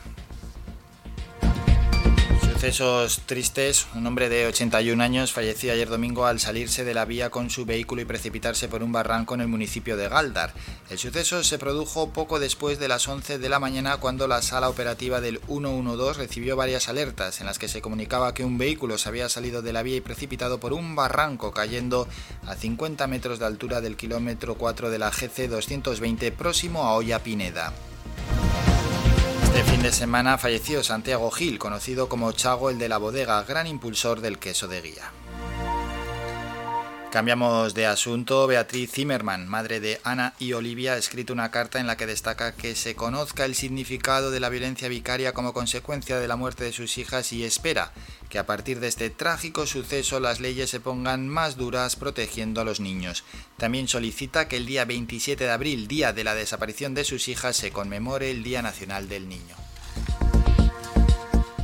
[2.61, 3.87] Sucesos tristes.
[3.95, 7.65] Un hombre de 81 años falleció ayer domingo al salirse de la vía con su
[7.65, 10.53] vehículo y precipitarse por un barranco en el municipio de Galdar.
[10.91, 14.69] El suceso se produjo poco después de las 11 de la mañana cuando la sala
[14.69, 19.09] operativa del 112 recibió varias alertas en las que se comunicaba que un vehículo se
[19.09, 22.07] había salido de la vía y precipitado por un barranco cayendo
[22.45, 27.23] a 50 metros de altura del kilómetro 4 de la GC 220 próximo a Olla
[27.23, 27.73] Pineda.
[29.53, 33.67] Este fin de semana falleció Santiago Gil, conocido como Chago el de la bodega, gran
[33.67, 35.11] impulsor del queso de guía.
[37.11, 38.47] Cambiamos de asunto.
[38.47, 42.55] Beatriz Zimmerman, madre de Ana y Olivia, ha escrito una carta en la que destaca
[42.55, 46.71] que se conozca el significado de la violencia vicaria como consecuencia de la muerte de
[46.71, 47.91] sus hijas y espera
[48.29, 52.65] que a partir de este trágico suceso las leyes se pongan más duras protegiendo a
[52.65, 53.25] los niños.
[53.57, 57.57] También solicita que el día 27 de abril, día de la desaparición de sus hijas,
[57.57, 59.70] se conmemore el Día Nacional del Niño.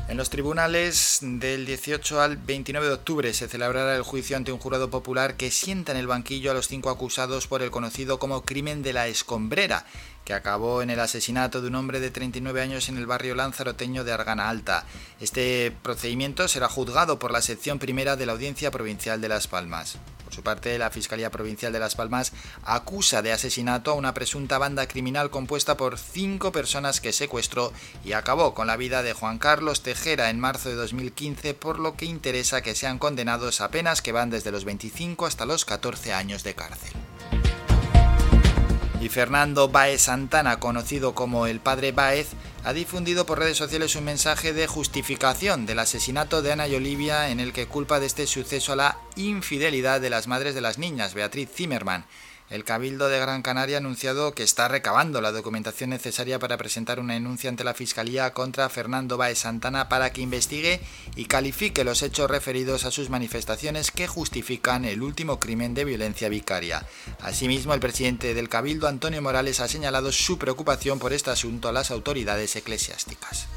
[0.07, 4.57] En los tribunales del 18 al 29 de octubre se celebrará el juicio ante un
[4.57, 8.43] jurado popular que sienta en el banquillo a los cinco acusados por el conocido como
[8.43, 9.85] crimen de la escombrera,
[10.27, 14.03] que acabó en el asesinato de un hombre de 39 años en el barrio lanzaroteño
[14.03, 14.83] de Argana Alta.
[15.21, 19.97] Este procedimiento será juzgado por la sección primera de la Audiencia Provincial de Las Palmas.
[20.25, 22.33] Por su parte, la Fiscalía Provincial de Las Palmas
[22.65, 27.71] acusa de asesinato a una presunta banda criminal compuesta por cinco personas que secuestró
[28.03, 31.95] y acabó con la vida de Juan Carlos Tejera en marzo de 2015, por lo
[31.95, 36.11] que interesa que sean condenados a penas que van desde los 25 hasta los 14
[36.11, 36.91] años de cárcel.
[39.07, 42.27] Y Fernando Baez Santana, conocido como el padre Baez,
[42.65, 47.29] ha difundido por redes sociales un mensaje de justificación del asesinato de Ana y Olivia
[47.29, 50.77] en el que culpa de este suceso a la infidelidad de las madres de las
[50.77, 52.03] niñas, Beatriz Zimmerman.
[52.49, 56.98] El Cabildo de Gran Canaria ha anunciado que está recabando la documentación necesaria para presentar
[57.02, 60.80] una denuncia ante la Fiscalía contra Fernando Baez Santana para que investigue
[61.18, 66.30] y califique los hechos referidos a sus manifestaciones que justifican el último crimen de violencia
[66.30, 66.86] vicaria.
[67.19, 71.74] Asimismo, el presidente del Cabildo, Antonio Morales, ha señalado su preocupación por este asunto a
[71.74, 73.48] las autoridades eclesiásticas.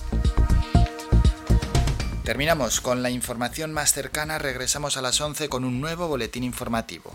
[2.24, 7.14] Terminamos con la información más cercana, regresamos a las 11 con un nuevo boletín informativo.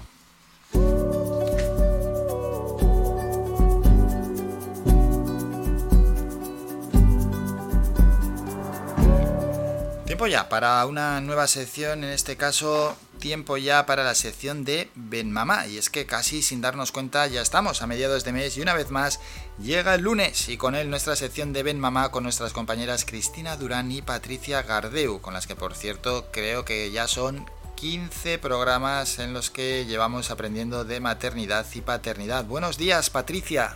[10.16, 14.90] Tiempo ya para una nueva sección, en este caso tiempo ya para la sección de
[14.96, 15.68] Ben Mamá.
[15.68, 18.74] Y es que casi sin darnos cuenta ya estamos a mediados de mes y una
[18.74, 19.20] vez más
[19.62, 23.58] llega el lunes y con él nuestra sección de Ben Mamá con nuestras compañeras Cristina
[23.58, 29.20] Durán y Patricia Gardeu, con las que por cierto creo que ya son 15 programas
[29.20, 32.46] en los que llevamos aprendiendo de maternidad y paternidad.
[32.46, 33.76] Buenos días, Patricia.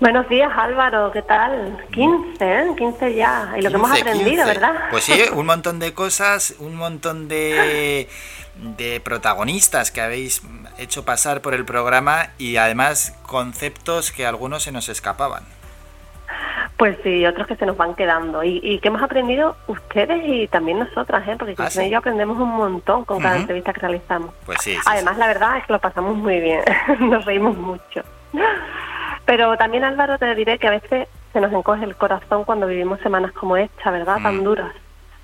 [0.00, 1.76] Buenos días Álvaro, ¿qué tal?
[1.92, 2.66] 15, ¿eh?
[2.76, 3.52] 15 ya.
[3.56, 4.46] Y lo que hemos 15, aprendido, 15.
[4.46, 4.74] ¿verdad?
[4.90, 8.08] Pues sí, un montón de cosas, un montón de,
[8.76, 10.42] de protagonistas que habéis
[10.78, 15.42] hecho pasar por el programa y además conceptos que algunos se nos escapaban.
[16.76, 18.44] Pues sí, otros que se nos van quedando.
[18.44, 21.34] Y, y que hemos aprendido ustedes y también nosotras, ¿eh?
[21.36, 21.90] Porque Ah, ¿sí?
[21.90, 24.32] yo aprendemos un montón con cada entrevista que realizamos.
[24.46, 26.60] Pues sí, sí, Además, la verdad es que lo pasamos muy bien,
[27.00, 28.02] nos reímos mucho.
[29.28, 32.98] Pero también, Álvaro, te diré que a veces se nos encoge el corazón cuando vivimos
[33.00, 34.22] semanas como esta, ¿verdad?
[34.22, 34.44] Tan Mm.
[34.44, 34.72] duras.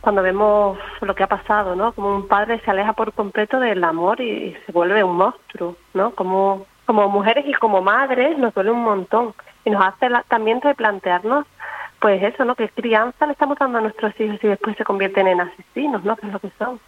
[0.03, 1.93] cuando vemos lo que ha pasado, ¿no?
[1.93, 6.11] Como un padre se aleja por completo del amor y, se vuelve un monstruo, ¿no?
[6.11, 9.33] Como, como mujeres y como madres nos duele un montón
[9.65, 11.47] y nos hace también replantearnos,
[12.01, 12.55] pues eso, ¿no?
[12.55, 16.15] ¿Qué crianza le estamos dando a nuestros hijos y después se convierten en asesinos, ¿no?
[16.17, 16.79] Que es lo que son.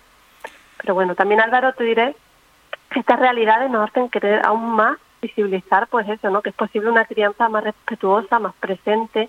[0.82, 2.14] Pero bueno, también Álvaro te diré
[2.90, 6.42] que estas realidades nos hacen querer aún más visibilizar, pues eso, ¿no?
[6.42, 9.28] Que es posible una crianza más respetuosa, más presente,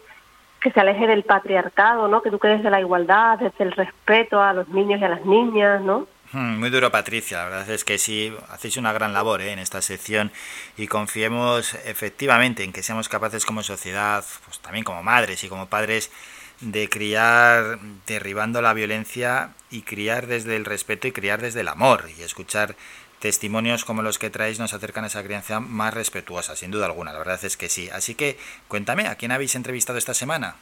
[0.59, 2.21] que se aleje del patriarcado, ¿no?
[2.21, 5.25] Que tú crees de la igualdad, desde el respeto a los niños y a las
[5.25, 6.07] niñas, ¿no?
[6.33, 7.37] Hmm, muy duro, Patricia.
[7.37, 9.51] La verdad es que sí, hacéis una gran labor ¿eh?
[9.51, 10.31] en esta sección
[10.75, 15.67] y confiemos efectivamente en que seamos capaces como sociedad, pues también como madres y como
[15.67, 16.11] padres,
[16.59, 22.05] de criar derribando la violencia y criar desde el respeto y criar desde el amor
[22.17, 22.75] y escuchar
[23.19, 27.13] testimonios como los que traéis nos acercan a esa crianza más respetuosa, sin duda alguna,
[27.13, 27.89] la verdad es que sí.
[27.91, 28.37] Así que
[28.67, 30.55] cuéntame, ¿a quién habéis entrevistado esta semana?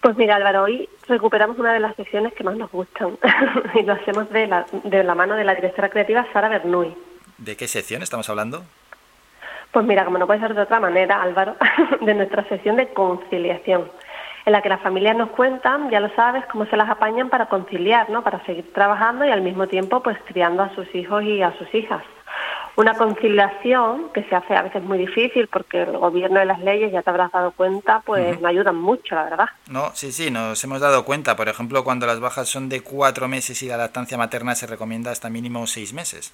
[0.00, 3.18] Pues mira Álvaro, hoy recuperamos una de las secciones que más nos gustan
[3.74, 6.94] y lo hacemos de la, de la mano de la directora creativa Sara Bernuy.
[7.36, 8.64] ¿De qué sección estamos hablando?
[9.72, 11.56] Pues mira, como no puede ser de otra manera, Álvaro,
[12.00, 13.90] de nuestra sesión de conciliación
[14.46, 17.46] en la que las familias nos cuentan, ya lo sabes, cómo se las apañan para
[17.46, 18.22] conciliar, ¿no?
[18.22, 21.72] Para seguir trabajando y al mismo tiempo pues criando a sus hijos y a sus
[21.74, 22.02] hijas.
[22.76, 26.92] Una conciliación que se hace a veces muy difícil porque el gobierno y las leyes,
[26.92, 29.48] ya te habrás dado cuenta, pues no ayudan mucho, la verdad.
[29.68, 31.36] No, sí, sí, nos hemos dado cuenta.
[31.36, 35.10] Por ejemplo, cuando las bajas son de cuatro meses y la lactancia materna se recomienda
[35.10, 36.32] hasta mínimo seis meses.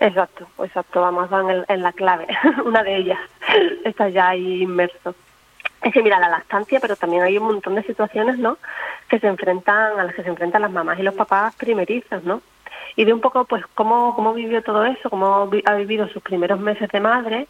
[0.00, 2.26] Exacto, exacto, vamos, van en, en la clave,
[2.64, 3.20] una de ellas.
[3.84, 5.14] Está ya ahí inmerso
[5.82, 8.58] es que mira la lactancia, pero también hay un montón de situaciones, ¿no?
[9.08, 12.40] Que se enfrentan a las que se enfrentan las mamás y los papás primerizos, ¿no?
[12.94, 16.60] Y de un poco, pues, cómo, cómo vivió todo eso, cómo ha vivido sus primeros
[16.60, 17.48] meses de madre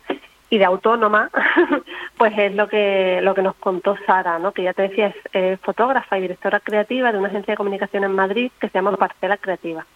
[0.48, 1.30] y de autónoma,
[2.18, 4.52] pues es lo que lo que nos contó Sara, ¿no?
[4.52, 8.14] Que ya te decía es fotógrafa y directora creativa de una agencia de comunicación en
[8.14, 9.86] Madrid que se llama Parcela Creativa.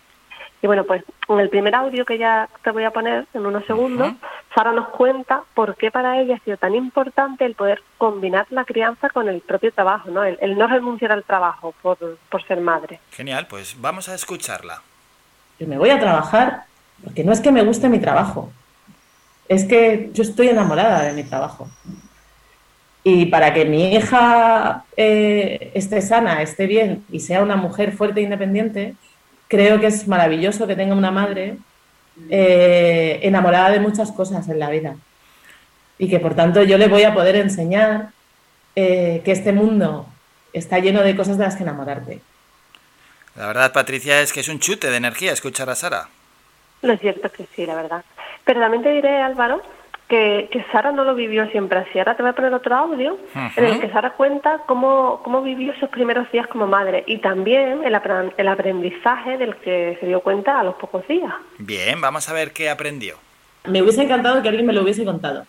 [0.63, 3.65] Y bueno, pues en el primer audio que ya te voy a poner en unos
[3.67, 4.15] segundos,
[4.55, 8.65] Sara nos cuenta por qué para ella ha sido tan importante el poder combinar la
[8.65, 10.25] crianza con el propio trabajo, ¿no?
[10.25, 11.99] El, no renunciar al trabajo por,
[12.31, 13.01] por ser madre.
[13.11, 14.83] Genial, pues vamos a escucharla.
[15.59, 16.65] Yo me voy a trabajar
[17.05, 18.51] porque no es que me guste mi trabajo,
[19.49, 21.69] es que yo estoy enamorada de mi trabajo.
[23.05, 28.21] Y para que mi hija eh, esté sana, esté bien y sea una mujer fuerte
[28.21, 28.95] e independiente,
[29.49, 31.59] creo que es maravilloso que tenga una madre
[32.31, 34.97] eh, enamorada de muchas cosas en la vida
[35.99, 38.11] y que por tanto yo le voy a poder enseñar
[38.75, 40.07] eh, que este mundo
[40.53, 42.21] está lleno de cosas de las que enamorarte.
[43.37, 46.09] La verdad, Patricia, es que es un chute de energía escuchar a Sara.
[46.83, 48.05] Lo es cierto que sí, la verdad.
[48.45, 49.63] Pero también te diré, Álvaro,
[50.09, 51.99] que, que, Sara no lo vivió siempre así.
[51.99, 53.19] Ahora te voy a poner otro audio
[53.57, 57.85] en el que Sara cuenta cómo, cómo vivió esos primeros días como madre y también
[57.85, 57.99] el,
[58.37, 61.33] el aprendizaje del que se dio cuenta a los pocos días.
[61.59, 63.17] Bien, vamos a ver qué aprendió.
[63.65, 65.45] Me hubiese encantado que alguien me lo hubiese contado.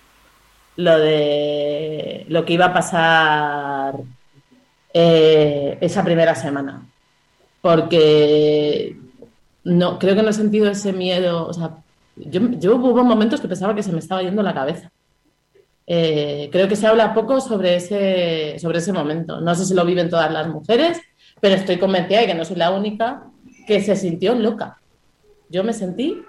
[0.75, 3.95] Lo de lo que iba a pasar
[4.93, 6.81] eh, esa primera semana.
[7.61, 8.95] Porque
[9.63, 11.47] no, creo que no he sentido ese miedo.
[11.47, 11.71] O sea,
[12.19, 14.91] yo, hubo momentos que pensaba que se me estaba yendo la cabeza.
[15.85, 19.39] Eh, creo que se habla poco sobre ese, sobre ese momento.
[19.39, 20.99] No sé si lo viven todas las mujeres,
[21.39, 23.23] pero estoy convencida de que no soy la única
[23.65, 24.79] que se sintió loca.
[25.49, 26.21] Yo me sentí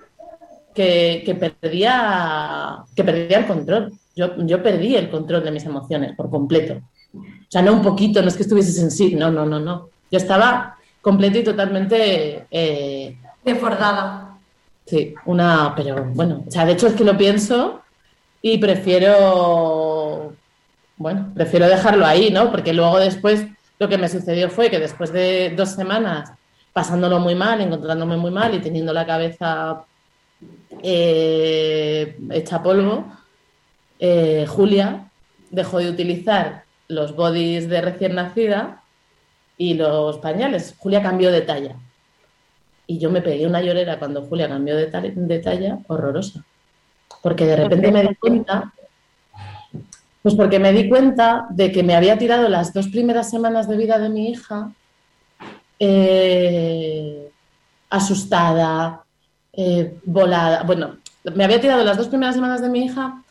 [0.75, 3.93] que, perdía, que perdía el control.
[4.15, 6.81] Yo, yo, perdí el control de mis emociones por completo.
[7.15, 9.89] O sea, no un poquito, no es que estuviese sensible, no, no, no, no.
[10.11, 12.47] Yo estaba completo y totalmente...
[12.51, 13.17] Eh.
[14.89, 17.83] Sí, una, pero bueno, o sea, de hecho es que lo pienso
[18.41, 20.35] y prefiero,
[20.97, 22.51] bueno, prefiero dejarlo ahí, ¿no?
[22.51, 23.45] Porque luego después
[23.79, 26.33] lo que me sucedió fue que después de dos semanas
[26.73, 29.85] pasándolo muy mal, encontrándome muy mal y teniendo la cabeza
[30.83, 33.13] eh, hecha polvo,
[33.99, 35.11] eh, Julia
[35.51, 38.83] dejó de utilizar los bodies de recién nacida
[39.59, 40.75] y los pañales.
[40.79, 41.77] Julia cambió de talla.
[42.91, 46.43] Y yo me pegué una llorera cuando Julia cambió de, talla horrorosa.
[47.23, 48.73] Porque de repente me di cuenta,
[50.23, 53.77] pues porque me di cuenta de que me había tirado las dos primeras semanas de
[53.77, 54.73] vida de mi hija
[55.79, 57.31] eh,
[57.91, 59.05] asustada,
[59.53, 60.63] eh, volada.
[60.63, 60.97] Bueno,
[61.35, 63.23] me había tirado las dos primeras semanas de mi hija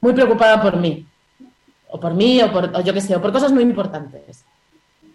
[0.00, 1.06] muy preocupada por mí.
[1.90, 4.44] O por mí, o por, o yo qué sé, o por cosas muy importantes.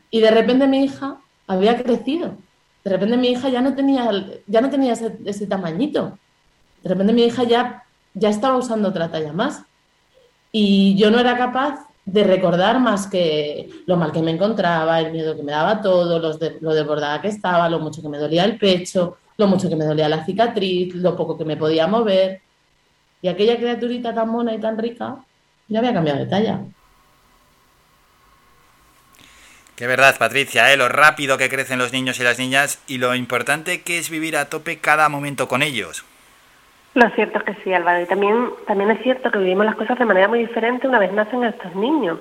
[0.10, 2.38] Y de repente mi hija había crecido
[2.84, 4.10] de repente mi hija ya no tenía,
[4.48, 6.18] ya no tenía ese, tamañito.
[6.84, 7.84] De repente mi hija ya,
[8.14, 9.64] ya estaba usando otra talla más.
[10.52, 15.12] Y yo no era capaz de recordar más que lo mal que me encontraba, el
[15.12, 18.18] miedo que me daba todo, los de- lo desbordada que estaba, lo mucho que me
[18.18, 21.86] dolía el pecho, lo mucho que me dolía la cicatriz, lo poco que me podía
[21.88, 22.42] mover.
[23.22, 25.18] Y aquella criaturita tan mona y tan rica
[25.68, 26.62] ya había cambiado de talla.
[29.80, 30.76] Que verdad, Patricia, ¿eh?
[30.76, 34.36] lo rápido que crecen los niños y las niñas y lo importante que es vivir
[34.36, 36.04] a tope cada momento con ellos.
[36.96, 38.02] Lo cierto es que sí, Álvaro.
[38.02, 41.14] Y también, también es cierto que vivimos las cosas de manera muy diferente una vez
[41.14, 42.20] nacen estos niños.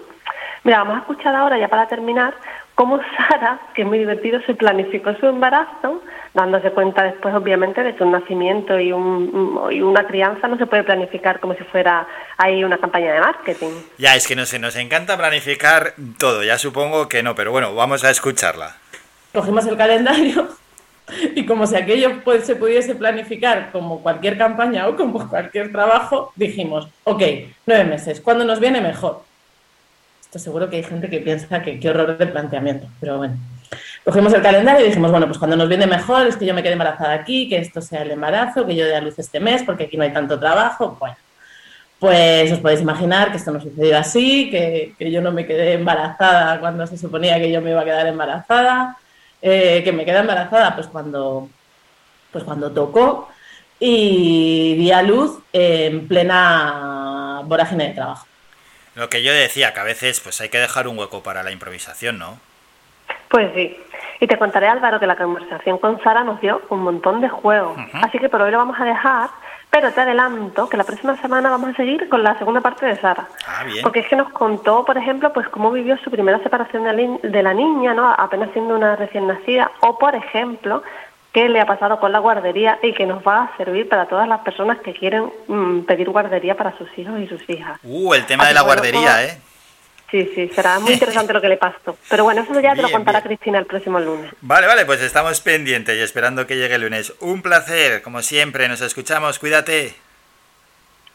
[0.62, 2.32] Mira, vamos a escuchar ahora, ya para terminar,
[2.76, 6.00] cómo Sara, que es muy divertido, se planificó su embarazo,
[6.38, 10.66] dándose cuenta después, obviamente, de que un nacimiento y, un, y una crianza no se
[10.66, 12.06] puede planificar como si fuera
[12.36, 13.72] ahí una campaña de marketing.
[13.98, 17.74] Ya, es que no sé, nos encanta planificar todo, ya supongo que no, pero bueno,
[17.74, 18.76] vamos a escucharla.
[19.32, 20.48] Cogimos el calendario
[21.34, 26.32] y como si aquello pues, se pudiese planificar como cualquier campaña o como cualquier trabajo,
[26.36, 27.22] dijimos, ok,
[27.66, 29.22] nueve meses, ¿cuándo nos viene mejor?
[30.20, 33.36] Esto seguro que hay gente que piensa que qué horror de planteamiento, pero bueno.
[34.08, 36.62] Cogimos el calendario y dijimos, bueno, pues cuando nos viene mejor es que yo me
[36.62, 39.62] quede embarazada aquí, que esto sea el embarazo, que yo dé a luz este mes,
[39.64, 40.96] porque aquí no hay tanto trabajo.
[40.98, 41.14] Bueno,
[41.98, 45.74] pues os podéis imaginar que esto no sucedió así, que, que yo no me quedé
[45.74, 48.96] embarazada cuando se suponía que yo me iba a quedar embarazada,
[49.42, 51.50] eh, que me quedé embarazada pues cuando,
[52.32, 53.28] pues cuando tocó
[53.78, 58.26] y di a luz en plena vorágine de trabajo.
[58.94, 61.50] Lo que yo decía, que a veces pues hay que dejar un hueco para la
[61.52, 62.40] improvisación, ¿no?
[63.28, 63.76] Pues sí.
[64.20, 67.76] Y te contaré, Álvaro, que la conversación con Sara nos dio un montón de juegos.
[67.92, 69.30] Así que por hoy lo vamos a dejar,
[69.70, 72.96] pero te adelanto que la próxima semana vamos a seguir con la segunda parte de
[72.96, 73.28] Sara.
[73.46, 73.82] Ah, bien.
[73.82, 76.84] Porque es que nos contó, por ejemplo, pues cómo vivió su primera separación
[77.22, 78.12] de la, niña, ¿no?
[78.12, 79.70] Apenas siendo una recién nacida.
[79.80, 80.82] O, por ejemplo,
[81.32, 84.26] qué le ha pasado con la guardería y que nos va a servir para todas
[84.26, 87.78] las personas que quieren mm, pedir guardería para sus hijos y sus hijas.
[87.84, 89.38] Uh, el tema Así de la bueno, guardería, ¿eh?
[90.10, 91.98] Sí, sí, será muy interesante lo que le pasó.
[92.08, 94.32] Pero bueno, eso ya te lo Bien, contará Cristina el próximo lunes.
[94.40, 97.12] Vale, vale, pues estamos pendientes y esperando que llegue el lunes.
[97.20, 99.94] Un placer, como siempre, nos escuchamos, cuídate.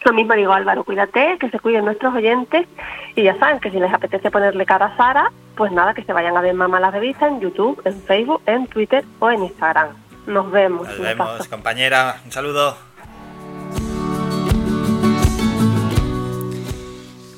[0.06, 2.68] Lo mismo digo, Álvaro, cuídate, que se cuiden nuestros oyentes
[3.16, 6.14] y ya saben que si les apetece ponerle cara a Sara, pues nada, que se
[6.14, 9.90] vayan a ver Mamá la Revista en YouTube, en Facebook, en Twitter o en Instagram.
[10.28, 10.88] Nos vemos.
[10.88, 12.93] Nos vemos, compañera, un saludo.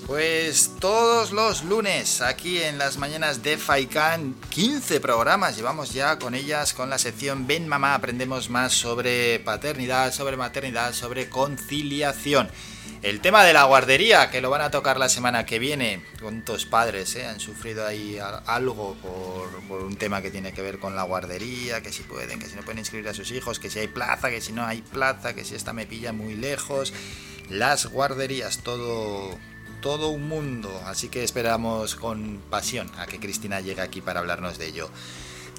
[0.07, 6.35] Pues todos los lunes aquí en las mañanas de Faikan, 15 programas llevamos ya con
[6.35, 12.49] ellas con la sección Ven Mamá, aprendemos más sobre paternidad, sobre maternidad, sobre conciliación.
[13.01, 16.03] El tema de la guardería, que lo van a tocar la semana que viene.
[16.21, 20.77] ¿Cuántos padres eh, han sufrido ahí algo por, por un tema que tiene que ver
[20.77, 21.81] con la guardería?
[21.81, 24.29] Que si pueden, que si no pueden inscribir a sus hijos, que si hay plaza,
[24.29, 26.93] que si no hay plaza, que si esta me pilla muy lejos.
[27.49, 29.37] Las guarderías, todo,
[29.85, 30.81] todo un mundo.
[30.87, 34.89] Así que esperamos con pasión a que Cristina llegue aquí para hablarnos de ello.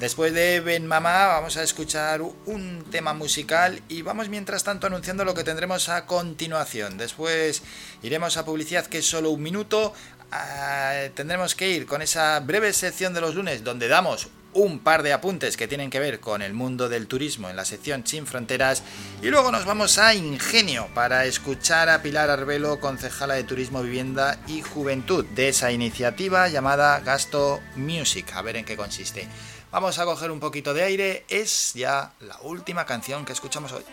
[0.00, 5.24] Después de Ben Mamá vamos a escuchar un tema musical y vamos mientras tanto anunciando
[5.24, 6.98] lo que tendremos a continuación.
[6.98, 7.62] Después
[8.02, 9.92] iremos a publicidad que es solo un minuto.
[10.32, 14.26] Ah, tendremos que ir con esa breve sección de los lunes donde damos
[14.56, 17.66] un par de apuntes que tienen que ver con el mundo del turismo en la
[17.66, 18.82] sección Sin Fronteras
[19.22, 24.38] y luego nos vamos a Ingenio para escuchar a Pilar Arbelo, concejala de Turismo, Vivienda
[24.46, 29.28] y Juventud de esa iniciativa llamada Gasto Music, a ver en qué consiste.
[29.70, 33.84] Vamos a coger un poquito de aire, es ya la última canción que escuchamos hoy.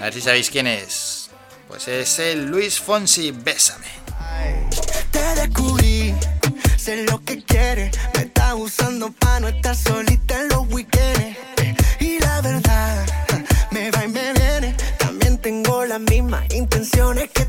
[0.00, 1.13] A ver si sabéis quién es.
[1.68, 3.86] Pues es el Luis Fonsi, Bésame.
[5.10, 6.14] Te descubrí,
[6.76, 7.96] sé lo que quieres.
[8.14, 11.38] Me está usando para no estar solita en los weekends.
[12.00, 13.06] Y la verdad,
[13.70, 14.76] me va y me viene.
[14.98, 17.46] También tengo las mismas intenciones que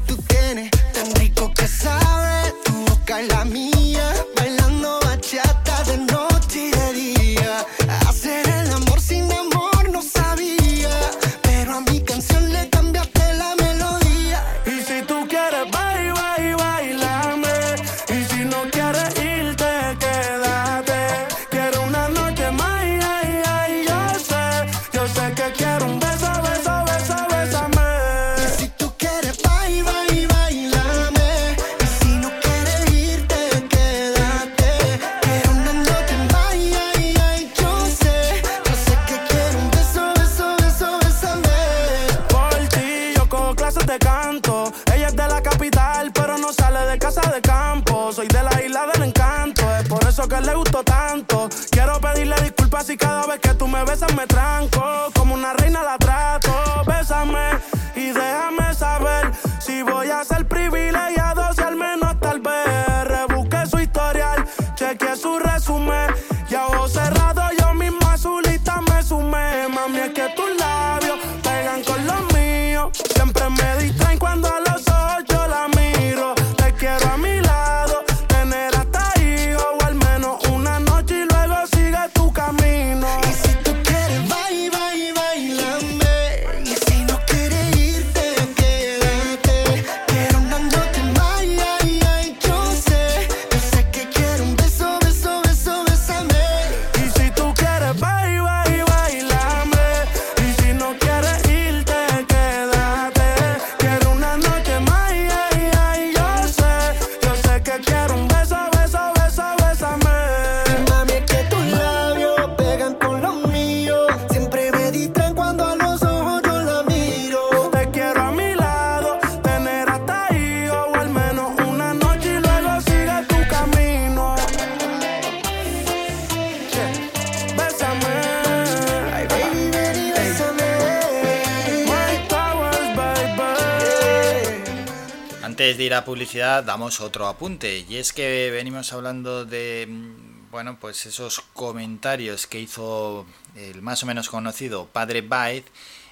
[136.36, 142.46] publicidad damos otro apunte y es que venimos hablando de mm, bueno, pues esos comentarios
[142.46, 143.26] que hizo
[143.56, 145.64] el más o menos conocido padre Baez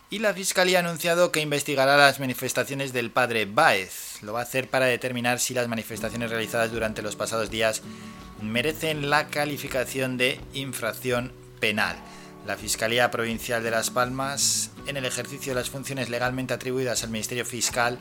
[0.09, 4.21] y la Fiscalía ha anunciado que investigará las manifestaciones del padre Baez.
[4.21, 7.81] Lo va a hacer para determinar si las manifestaciones realizadas durante los pasados días
[8.41, 11.97] merecen la calificación de infracción penal.
[12.47, 17.09] La Fiscalía Provincial de Las Palmas, en el ejercicio de las funciones legalmente atribuidas al
[17.09, 17.99] Ministerio Fiscal,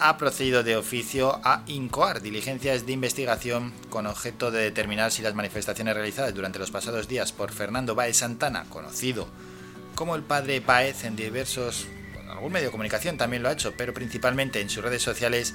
[0.00, 5.34] ha procedido de oficio a incoar diligencias de investigación con objeto de determinar si las
[5.34, 9.28] manifestaciones realizadas durante los pasados días por Fernando Baez Santana, conocido
[9.94, 13.74] como el padre Baez en diversos, bueno, algún medio de comunicación también lo ha hecho,
[13.76, 15.54] pero principalmente en sus redes sociales,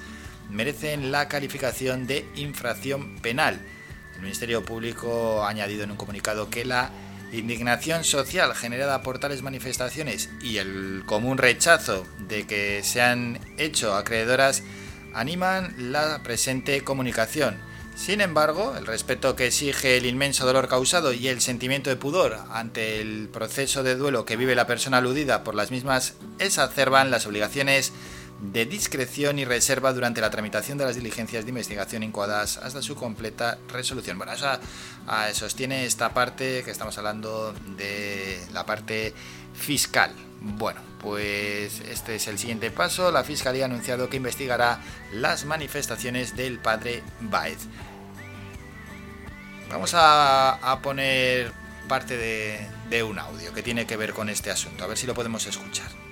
[0.52, 3.60] merecen la calificación de infracción penal.
[4.16, 6.92] El Ministerio Público ha añadido en un comunicado que la
[7.38, 13.96] indignación social generada por tales manifestaciones y el común rechazo de que se han hecho
[13.96, 14.64] acreedoras
[15.14, 17.58] animan la presente comunicación.
[17.96, 22.38] Sin embargo, el respeto que exige el inmenso dolor causado y el sentimiento de pudor
[22.52, 27.26] ante el proceso de duelo que vive la persona aludida por las mismas exacerban las
[27.26, 27.94] obligaciones
[28.40, 32.96] de discreción y reserva durante la tramitación de las diligencias de investigación incoadas hasta su
[32.96, 34.18] completa resolución.
[34.18, 34.48] Bueno, eso
[35.34, 39.14] sostiene esta parte que estamos hablando de la parte
[39.54, 40.12] fiscal.
[40.42, 43.12] Bueno, pues este es el siguiente paso.
[43.12, 44.80] La Fiscalía ha anunciado que investigará
[45.14, 47.60] las manifestaciones del padre Baez.
[49.70, 51.52] Vamos a, poner
[51.88, 55.08] parte de, de un audio que tiene que ver con este asunto, a ver si
[55.08, 56.05] lo podemos escuchar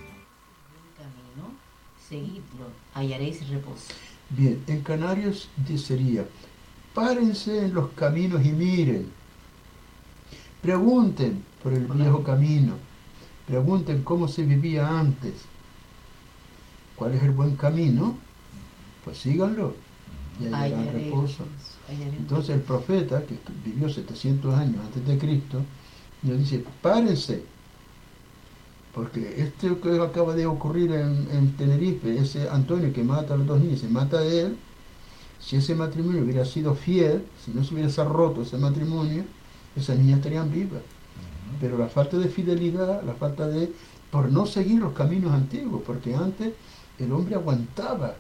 [2.14, 3.88] seguidlo, hallaréis reposo.
[4.30, 6.26] Bien, en Canarios sería,
[6.94, 9.11] párense en los caminos y miren,
[10.61, 12.73] pregunten por el viejo camino,
[13.48, 15.34] pregunten cómo se vivía antes,
[16.95, 18.15] cuál es el buen camino,
[19.03, 19.76] pues síganlo.
[20.40, 21.45] Y hallarán reposo.
[21.90, 25.61] Entonces el profeta, que vivió 700 años antes de Cristo,
[26.23, 27.44] nos dice, párense,
[28.94, 33.60] porque este que acaba de ocurrir en, Tenerife, ese Antonio que mata a los dos
[33.60, 34.56] niños, se mata a él,
[35.40, 39.24] si ese matrimonio hubiera sido fiel, si no se hubiese roto ese matrimonio,
[39.76, 40.82] esas niñas estarían vivas.
[41.60, 43.74] Pero la falta de fidelidad, la falta de...
[44.11, 46.53] por no seguir los caminos antiguos, porque antes
[46.99, 48.14] el hombre aguantaba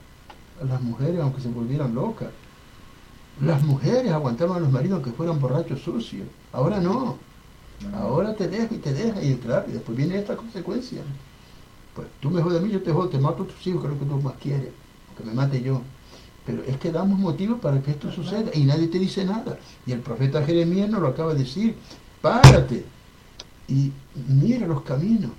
[0.59, 2.29] a las mujeres aunque se volvieran locas.
[3.41, 6.27] Las mujeres aguantaban a los maridos aunque fueran borrachos sucios.
[6.51, 7.17] Ahora no.
[7.93, 11.01] Ahora te dejo y te deja y claro, y después viene esta consecuencia.
[11.95, 13.87] Pues tú me jodes a mí, yo te jodo, te mato a tus hijos, que
[13.87, 14.69] es lo que tú más quieres,
[15.17, 15.81] que me mate yo.
[16.45, 19.57] Pero es que damos motivos para que esto suceda y nadie te dice nada.
[19.85, 21.75] Y el profeta Jeremías nos lo acaba de decir,
[22.21, 22.83] párate
[23.67, 23.91] y
[24.27, 25.31] mira los caminos.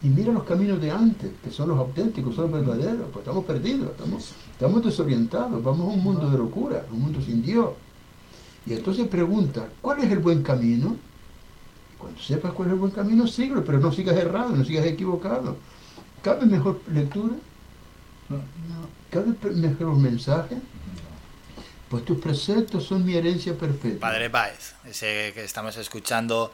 [0.00, 3.08] Y mira los caminos de antes, que son los auténticos, son los verdaderos.
[3.12, 7.42] Pues estamos perdidos, estamos, estamos desorientados, vamos a un mundo de locura, un mundo sin
[7.42, 7.70] Dios.
[8.68, 10.96] Y entonces pregunta, ¿cuál es el buen camino?
[11.96, 15.56] Cuando sepas cuál es el buen camino, síguelo, pero no sigas errado, no sigas equivocado.
[16.22, 17.34] ¿Cabe mejor lectura?
[18.28, 18.38] No.
[19.10, 20.58] ¿Cabe mejor mensaje?
[21.88, 24.00] Pues tus preceptos son mi herencia perfecta.
[24.00, 26.52] Padre Baez, ese que estamos escuchando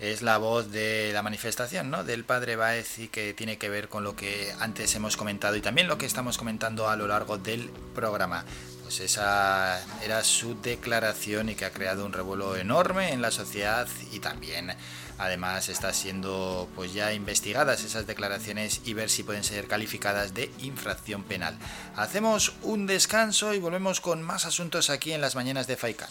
[0.00, 2.02] es la voz de la manifestación, ¿no?
[2.02, 5.60] Del padre Baez y que tiene que ver con lo que antes hemos comentado y
[5.60, 8.44] también lo que estamos comentando a lo largo del programa.
[8.92, 13.88] Pues esa era su declaración y que ha creado un revuelo enorme en la sociedad
[14.12, 14.70] y también
[15.16, 20.52] además está siendo pues ya investigadas esas declaraciones y ver si pueden ser calificadas de
[20.58, 21.56] infracción penal.
[21.96, 26.10] Hacemos un descanso y volvemos con más asuntos aquí en las mañanas de Faikan.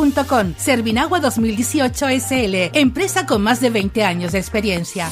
[0.57, 5.07] Servinagua 2018 SL, empresa con más de 20 años de experiencia.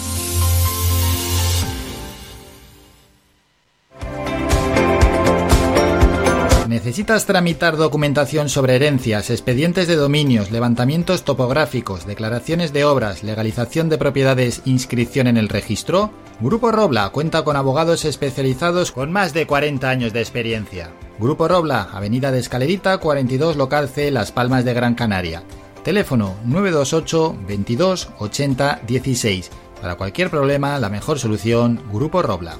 [6.69, 13.97] ¿Necesitas tramitar documentación sobre herencias, expedientes de dominios, levantamientos topográficos, declaraciones de obras, legalización de
[13.97, 16.11] propiedades, inscripción en el registro?
[16.39, 20.91] Grupo Robla cuenta con abogados especializados con más de 40 años de experiencia.
[21.17, 25.41] Grupo Robla, Avenida de Escalerita 42 Local C, Las Palmas de Gran Canaria.
[25.83, 29.49] Teléfono 928 22 80 16.
[29.81, 32.59] Para cualquier problema, la mejor solución, Grupo Robla.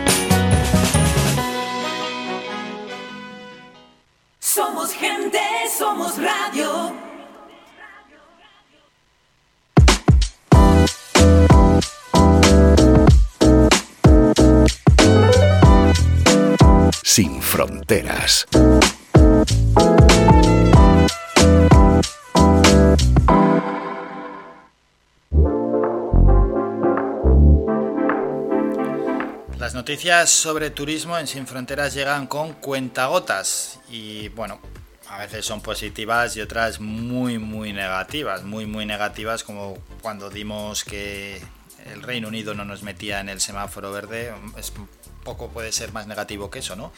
[17.13, 18.47] Sin fronteras.
[29.59, 34.61] Las noticias sobre turismo en Sin Fronteras llegan con cuentagotas y bueno,
[35.09, 40.85] a veces son positivas y otras muy muy negativas, muy muy negativas como cuando dimos
[40.85, 41.41] que
[41.93, 44.71] el Reino Unido no nos metía en el semáforo verde, es
[45.23, 46.91] poco puede ser más negativo que eso, ¿no?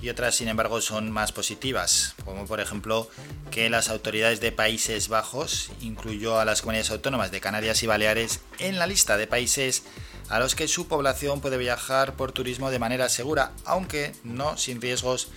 [0.00, 3.08] Y otras, sin embargo, son más positivas, como por ejemplo
[3.50, 8.40] que las autoridades de Países Bajos incluyó a las comunidades autónomas de Canarias y Baleares
[8.58, 9.82] en la lista de países
[10.28, 14.80] a los que su población puede viajar por turismo de manera segura, aunque no sin
[14.80, 15.28] riesgos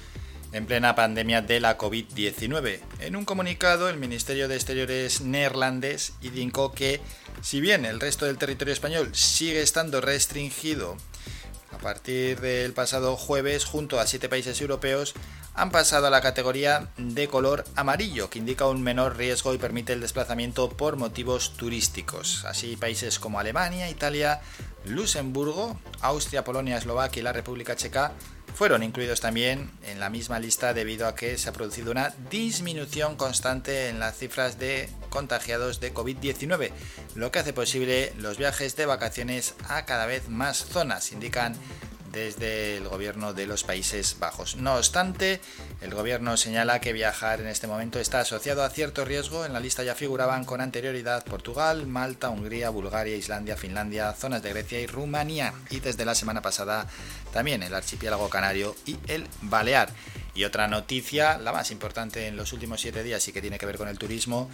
[0.54, 2.80] en plena pandemia de la COVID-19.
[3.00, 7.02] En un comunicado, el Ministerio de Exteriores neerlandés indicó que,
[7.42, 10.98] si bien el resto del territorio español sigue estando restringido
[11.78, 15.14] a partir del pasado jueves, junto a siete países europeos,
[15.54, 19.94] han pasado a la categoría de color amarillo, que indica un menor riesgo y permite
[19.94, 22.46] el desplazamiento por motivos turísticos.
[22.46, 24.42] Así, países como Alemania, Italia,
[24.86, 28.14] Luxemburgo, Austria, Polonia, Eslovaquia y la República Checa
[28.58, 33.16] fueron incluidos también en la misma lista debido a que se ha producido una disminución
[33.16, 36.72] constante en las cifras de contagiados de COVID-19,
[37.14, 41.56] lo que hace posible los viajes de vacaciones a cada vez más zonas, indican
[42.12, 44.56] desde el gobierno de los Países Bajos.
[44.56, 45.40] No obstante,
[45.82, 49.46] el gobierno señala que viajar en este momento está asociado a cierto riesgo.
[49.46, 54.50] En la lista ya figuraban con anterioridad Portugal, Malta, Hungría, Bulgaria, Islandia, Finlandia, zonas de
[54.50, 55.54] Grecia y Rumanía.
[55.70, 56.88] Y desde la semana pasada
[57.38, 59.90] también el archipiélago canario y el Balear.
[60.34, 63.68] Y otra noticia, la más importante en los últimos siete días y que tiene que
[63.68, 64.50] ver con el turismo,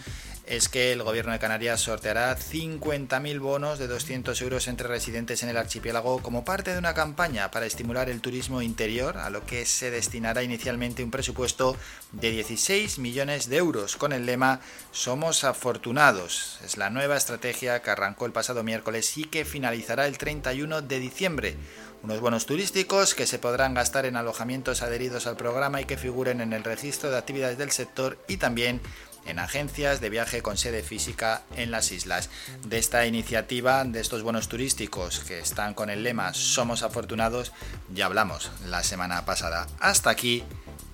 [0.46, 5.48] es que el gobierno de Canarias sorteará 50.000 bonos de 200 euros entre residentes en
[5.48, 9.64] el archipiélago como parte de una campaña para estimular el turismo interior, a lo que
[9.64, 11.76] se destinará inicialmente un presupuesto
[12.12, 14.60] de 16 millones de euros con el lema
[14.92, 16.58] Somos afortunados.
[16.62, 20.98] Es la nueva estrategia que arrancó el pasado miércoles y que finalizará el 31 de
[20.98, 21.56] diciembre
[22.04, 26.42] unos bonos turísticos que se podrán gastar en alojamientos adheridos al programa y que figuren
[26.42, 28.82] en el registro de actividades del sector y también
[29.24, 32.28] en agencias de viaje con sede física en las islas.
[32.66, 37.52] De esta iniciativa, de estos bonos turísticos que están con el lema Somos afortunados,
[37.94, 39.66] ya hablamos la semana pasada.
[39.80, 40.44] Hasta aquí,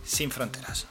[0.05, 0.87] sin fronteras.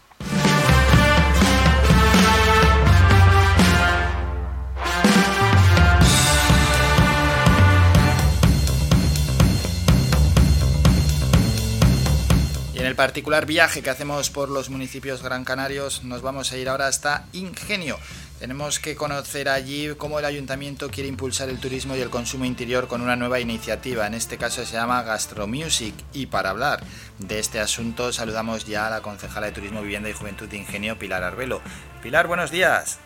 [12.90, 16.88] El particular viaje que hacemos por los municipios gran canarios, nos vamos a ir ahora
[16.88, 18.00] hasta Ingenio.
[18.40, 22.88] Tenemos que conocer allí cómo el ayuntamiento quiere impulsar el turismo y el consumo interior
[22.88, 24.08] con una nueva iniciativa.
[24.08, 25.94] En este caso se llama Gastromusic.
[26.14, 26.80] Y para hablar
[27.20, 30.98] de este asunto saludamos ya a la concejala de Turismo, Vivienda y Juventud de Ingenio,
[30.98, 31.62] Pilar Arbelo.
[32.02, 33.00] Pilar, buenos días.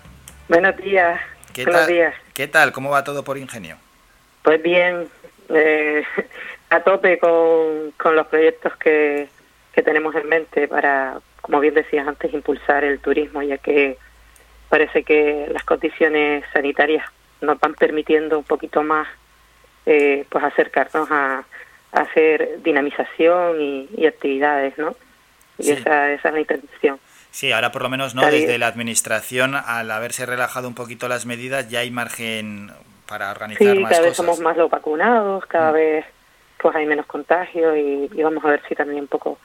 [0.47, 1.19] Buenos días.
[1.51, 1.93] ¿Qué buenos tal?
[1.93, 2.15] días.
[2.33, 2.71] ¿Qué tal?
[2.71, 3.75] ¿Cómo va todo por Ingenio?
[4.43, 5.09] Pues bien,
[5.49, 6.03] eh,
[6.69, 9.27] a tope con, con los proyectos que,
[9.73, 13.97] que tenemos en mente para, como bien decías antes, impulsar el turismo, ya que
[14.69, 17.05] parece que las condiciones sanitarias
[17.41, 19.07] nos van permitiendo un poquito más
[19.85, 21.43] eh, pues acercarnos a,
[21.91, 24.95] a hacer dinamización y, y actividades, ¿no?
[25.57, 25.71] Y Sí.
[25.73, 26.99] esa, esa es la intención.
[27.31, 31.25] Sí, ahora por lo menos no, desde la administración, al haberse relajado un poquito las
[31.25, 32.71] medidas, ya hay margen
[33.07, 35.73] para organizar Sí, más cada vez somos más los vacunados, cada Mm.
[35.73, 36.05] vez
[36.57, 39.37] pues hay menos contagios y, y vamos a ver si también un poco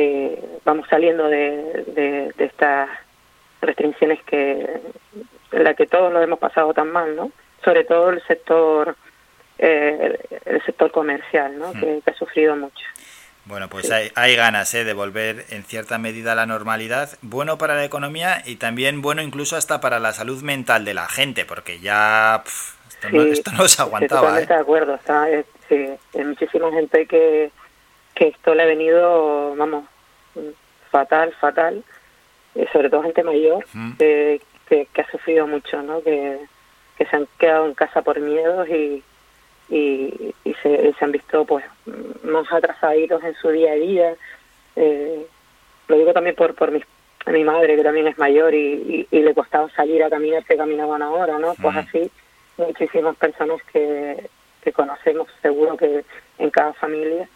[0.00, 2.88] eh, vamos saliendo de, de, de estas
[3.60, 4.80] restricciones que
[5.50, 7.32] en la que todos lo hemos pasado tan mal, ¿no?
[7.64, 8.96] Sobre todo el sector
[9.58, 11.74] eh, el sector comercial, ¿no?
[11.74, 11.80] Mm.
[11.80, 12.84] Que, que ha sufrido mucho.
[13.46, 14.84] Bueno, pues hay, hay ganas ¿eh?
[14.84, 17.08] de volver en cierta medida a la normalidad.
[17.22, 21.08] Bueno para la economía y también bueno incluso hasta para la salud mental de la
[21.08, 22.42] gente, porque ya
[22.88, 24.20] esto, no, esto no se Estoy aguantaba.
[24.20, 24.56] totalmente ¿eh?
[24.56, 24.94] de acuerdo.
[24.96, 25.86] Está, eh, sí,
[26.18, 27.50] hay muchísima gente que,
[28.18, 29.84] que esto le ha venido, vamos,
[30.90, 31.84] fatal, fatal.
[32.54, 33.92] Y sobre todo gente mayor Mm.
[33.96, 36.02] que, que, que ha sufrido mucho, ¿no?
[36.02, 36.38] Que,
[36.96, 39.02] que se han quedado en casa por miedos y,
[39.68, 41.64] y, y se, se han visto pues
[42.24, 44.14] más atrasaditos en su día a día.
[44.74, 45.24] Eh,
[45.86, 46.82] lo digo también por, por mi,
[47.26, 50.56] mi madre, que también es mayor y, y, y le costaba salir a caminar, que
[50.56, 51.54] caminaban ahora, ¿no?
[51.54, 51.78] Pues Mm.
[51.78, 52.10] así
[52.56, 54.28] muchísimas personas que,
[54.62, 56.04] que conocemos seguro que
[56.38, 57.28] en cada familia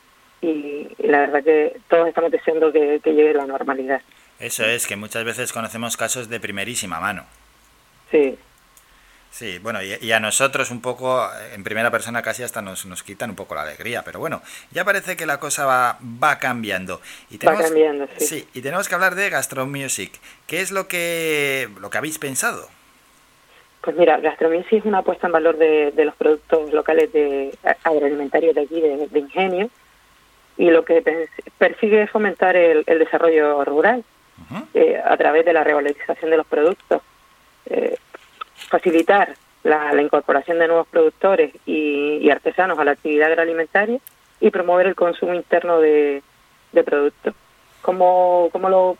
[0.42, 4.02] y, y la verdad que todos estamos deseando que, que llegue la normalidad.
[4.38, 7.24] Eso es, que muchas veces conocemos casos de primerísima mano.
[8.10, 8.36] Sí,
[9.32, 13.02] Sí, bueno, y, y a nosotros un poco, en primera persona casi hasta nos, nos
[13.02, 14.42] quitan un poco la alegría, pero bueno,
[14.72, 17.00] ya parece que la cosa va, va cambiando.
[17.30, 18.26] Y Va cambiando, sí.
[18.26, 18.48] sí.
[18.52, 20.20] y tenemos que hablar de Gastromusic.
[20.46, 22.68] ¿Qué es lo que, lo que habéis pensado?
[23.80, 27.56] Pues mira, Gastronomía sí es una apuesta en valor de, de los productos locales de
[27.84, 29.70] agroalimentarios de aquí, de, de Ingenio,
[30.56, 34.04] y lo que pers- persigue es fomentar el, el desarrollo rural
[34.74, 37.00] eh, a través de la revalorización de los productos,
[37.66, 37.96] eh,
[38.68, 39.34] facilitar
[39.64, 43.98] la, la incorporación de nuevos productores y, y artesanos a la actividad agroalimentaria
[44.40, 46.22] y promover el consumo interno de,
[46.72, 47.34] de productos.
[47.80, 48.96] ¿Cómo, ¿Cómo lo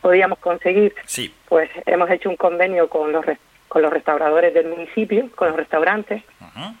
[0.00, 0.94] podíamos conseguir?
[1.06, 1.34] Sí.
[1.48, 3.24] Pues hemos hecho un convenio con los
[3.68, 6.22] con los restauradores del municipio, con los restaurantes,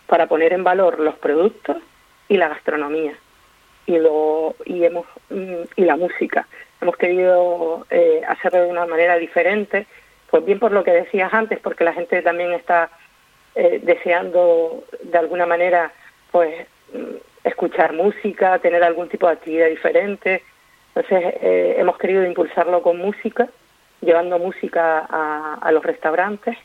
[0.06, 1.78] para poner en valor los productos
[2.28, 3.14] y la gastronomía
[3.86, 6.46] y lo y hemos mm, y la música.
[6.80, 9.86] Hemos querido eh, hacerlo de una manera diferente,
[10.30, 12.90] pues bien por lo que decías antes, porque la gente también está
[13.54, 15.92] eh, deseando de alguna manera
[16.30, 20.42] pues mm, escuchar música, tener algún tipo de actividad diferente.
[20.94, 23.48] Entonces eh, hemos querido impulsarlo con música,
[24.00, 26.56] llevando música a, los restaurantes,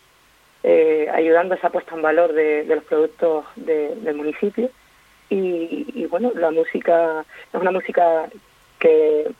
[0.64, 4.70] eh, ayudando a esa puesta en valor de, los productos de- del municipio.
[5.30, 8.30] Y, y, bueno, la música es una música
[8.80, 9.32] que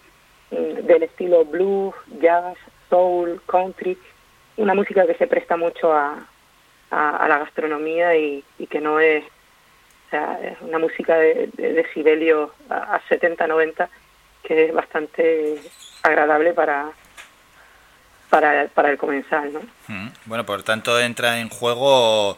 [0.52, 2.58] mm, del estilo blues, jazz,
[2.90, 3.98] soul, country,
[4.58, 6.26] una música que se presta mucho a,
[6.92, 13.02] la gastronomía y, que no es, o sea, es una música de, de a, a
[13.08, 13.90] 70, 90
[14.44, 15.62] que es bastante
[16.04, 16.92] agradable para
[18.30, 19.62] para, para el comensal, ¿no?
[19.88, 22.38] Mm, Bueno, por tanto entra en juego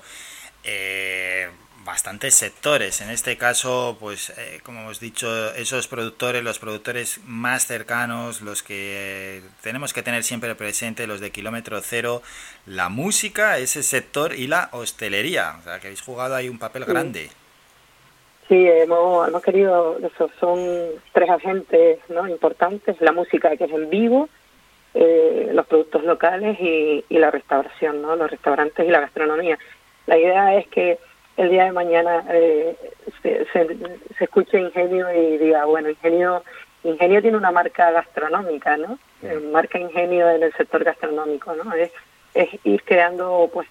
[0.63, 1.49] eh,
[1.83, 3.01] bastantes sectores.
[3.01, 8.63] En este caso, pues eh, como hemos dicho, esos productores, los productores más cercanos, los
[8.63, 12.21] que eh, tenemos que tener siempre presente, los de kilómetro cero,
[12.65, 15.55] la música, ese sector y la hostelería.
[15.59, 17.29] O sea, que habéis jugado ahí un papel grande.
[18.47, 20.59] Sí, hemos, hemos querido, eso, son
[21.13, 22.27] tres agentes ¿no?
[22.27, 24.27] importantes, la música que es en vivo,
[24.93, 28.17] eh, los productos locales y, y la restauración, ¿no?
[28.17, 29.57] los restaurantes y la gastronomía.
[30.05, 30.99] La idea es que
[31.37, 32.75] el día de mañana eh,
[33.21, 33.67] se, se,
[34.19, 36.43] escuche Ingenio y diga, bueno, Ingenio,
[36.83, 38.99] Ingenio tiene una marca gastronómica, ¿no?
[39.21, 41.73] Eh, marca Ingenio en el sector gastronómico, ¿no?
[41.73, 41.91] Es,
[42.33, 43.67] es ir creando, pues,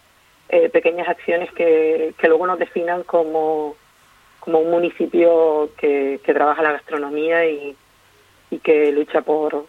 [0.49, 3.77] eh, pequeñas acciones que, que luego nos definan como,
[4.41, 7.77] como un municipio que, que trabaja la gastronomía y,
[8.51, 9.67] y que lucha por,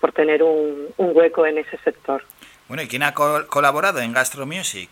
[0.00, 2.22] por tener un, un hueco en ese sector.
[2.68, 4.90] Bueno, ¿y quién ha colaborado en Gastro Music?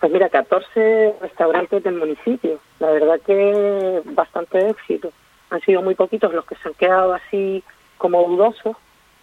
[0.00, 2.58] Pues mira, 14 restaurantes del municipio.
[2.78, 5.12] La verdad que bastante éxito.
[5.50, 7.62] Han sido muy poquitos los que se han quedado así
[7.98, 8.76] como dudosos,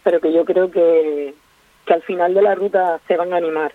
[0.03, 1.33] pero que yo creo que,
[1.85, 3.73] que al final de la ruta se van a animar.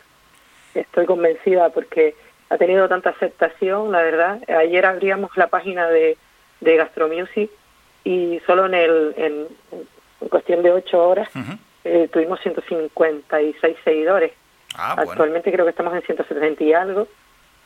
[0.74, 2.15] Estoy convencida porque
[2.51, 4.41] ha tenido tanta aceptación, la verdad.
[4.49, 6.16] Ayer abríamos la página de,
[6.61, 7.51] de Gastromusic
[8.05, 9.47] y solo en, el, en,
[10.20, 11.29] en cuestión de ocho horas
[11.85, 14.33] eh, tuvimos 156 seguidores.
[14.74, 17.09] Ah, Actualmente creo que estamos en 170 y algo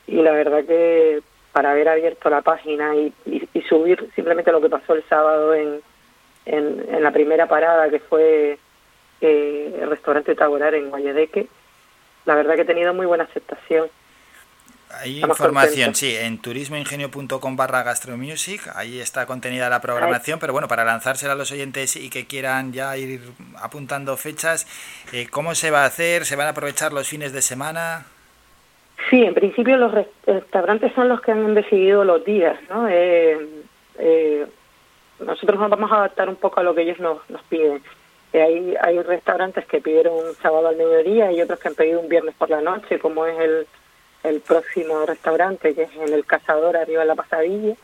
[0.07, 1.23] y la verdad que
[1.53, 5.81] para haber abierto la página y, y, subir simplemente lo que pasó el sábado en,
[6.45, 8.59] en, en la primera parada que fue
[9.21, 11.49] eh, el restaurante Taborar en Guayadeque,
[12.27, 13.89] la verdad que he tenido muy buena aceptación.
[15.01, 15.99] Hay Estamos información, contentos.
[15.99, 21.37] sí, en turismoingenio.com barra gastromusic, ahí está contenida la programación, pero bueno, para lanzársela a
[21.37, 23.21] los oyentes y que quieran ya ir
[23.61, 24.67] apuntando fechas,
[25.13, 26.25] eh, ¿cómo se va a hacer?
[26.25, 28.07] ¿Se van a aprovechar los fines de semana?
[29.11, 32.89] Sí, en principio los res- restaurantes son los que han decidido los días, ¿no?
[32.89, 33.39] Eh,
[33.99, 34.47] eh,
[35.21, 37.83] nosotros nos vamos a adaptar un poco a lo que ellos nos, nos piden.
[38.33, 42.01] Eh, hay, hay restaurantes que pidieron un sábado al mediodía y otros que han pedido
[42.01, 43.67] un viernes por la noche, como es el,
[44.27, 47.75] el próximo restaurante, que es en el Cazador, arriba de la Pasadilla,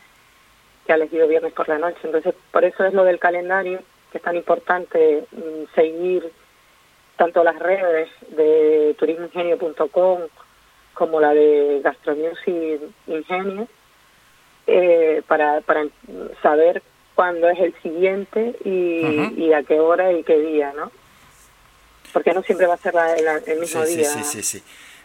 [0.85, 1.99] que ha elegido viernes por la noche.
[2.03, 3.79] Entonces, por eso es lo del calendario,
[4.11, 6.31] que es tan importante mm, seguir
[7.17, 10.21] tanto las redes de turismoingenio.com
[10.93, 13.67] como la de Gastromusic Ingenio,
[14.67, 15.85] eh, para, para
[16.41, 16.81] saber
[17.15, 20.91] cuándo es el siguiente y, a qué hora y qué día, ¿no?
[22.11, 24.09] Porque no siempre va a ser la- la- el mismo Sí, sí, día.
[24.09, 24.63] sí, sí, sí.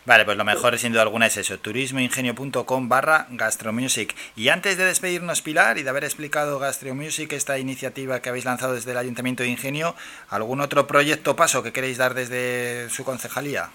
[0.08, 4.14] Vale, pues lo mejor sin duda alguna es eso, turismoingenio.com barra gastromusic.
[4.36, 8.72] Y antes de despedirnos, Pilar, y de haber explicado Gastromusic, esta iniciativa que habéis lanzado
[8.72, 9.94] desde el Ayuntamiento de Ingenio,
[10.30, 13.68] ¿algún otro proyecto paso que queréis dar desde su concejalía?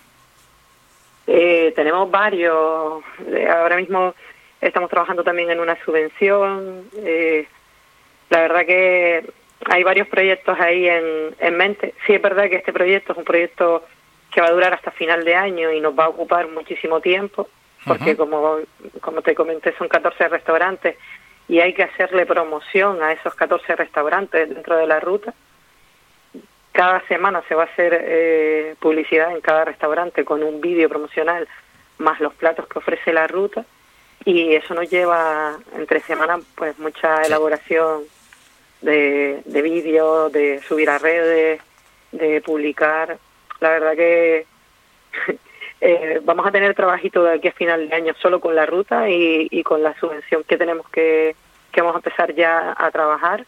[1.28, 3.04] Eh, tenemos varios.
[3.28, 4.16] Eh, ahora mismo
[4.60, 6.90] estamos trabajando también en una subvención.
[6.98, 7.46] Eh,
[8.32, 9.24] la verdad que
[9.66, 11.94] hay varios proyectos ahí en, en mente.
[12.08, 13.84] Sí es verdad que este proyecto es un proyecto
[14.34, 17.48] que va a durar hasta final de año y nos va a ocupar muchísimo tiempo,
[17.86, 18.60] porque como,
[19.02, 20.98] como te comenté son 14 restaurantes
[21.48, 25.34] y hay que hacerle promoción a esos 14 restaurantes dentro de la ruta.
[26.72, 31.48] Cada semana se va a hacer eh, publicidad en cada restaurante con un vídeo promocional
[32.00, 33.66] más los platos que ofrece la ruta
[34.26, 38.04] y eso nos lleva entre semanas pues mucha elaboración
[38.82, 41.62] de, de vídeos, de subir a redes,
[42.12, 43.18] de publicar.
[43.64, 44.45] La verdad que
[45.81, 49.10] eh, vamos a tener trabajito de aquí a final de año solo con la ruta
[49.10, 51.35] y, y con la subvención que tenemos que,
[51.72, 53.45] que vamos a empezar ya a trabajar.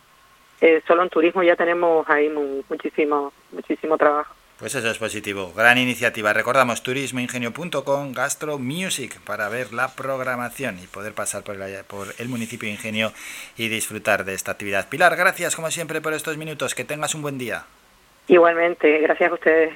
[0.62, 4.34] Eh, solo en turismo ya tenemos ahí mu- muchísimo, muchísimo trabajo.
[4.58, 5.52] Pues eso es positivo.
[5.54, 6.32] Gran iniciativa.
[6.32, 12.76] Recordamos turismoingenio.com Gastro Music para ver la programación y poder pasar por el municipio de
[12.76, 13.12] Ingenio
[13.58, 14.88] y disfrutar de esta actividad.
[14.88, 16.74] Pilar, gracias como siempre por estos minutos.
[16.74, 17.66] Que tengas un buen día.
[18.30, 19.74] Igualmente, gracias a ustedes.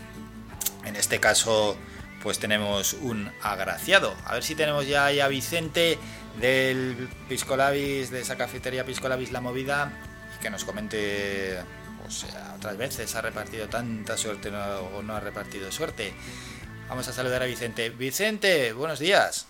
[0.84, 1.78] en este caso
[2.22, 4.14] pues tenemos un agraciado.
[4.26, 5.98] A ver si tenemos ya ahí a Vicente
[6.42, 9.92] del Piscolabis, de esa cafetería Piscolabis La Movida,
[10.38, 11.58] que nos comente,
[12.06, 16.14] o sea, otras veces ha repartido tanta suerte o no ha repartido suerte.
[16.90, 17.90] Vamos a saludar a Vicente.
[17.90, 19.48] Vicente, buenos días.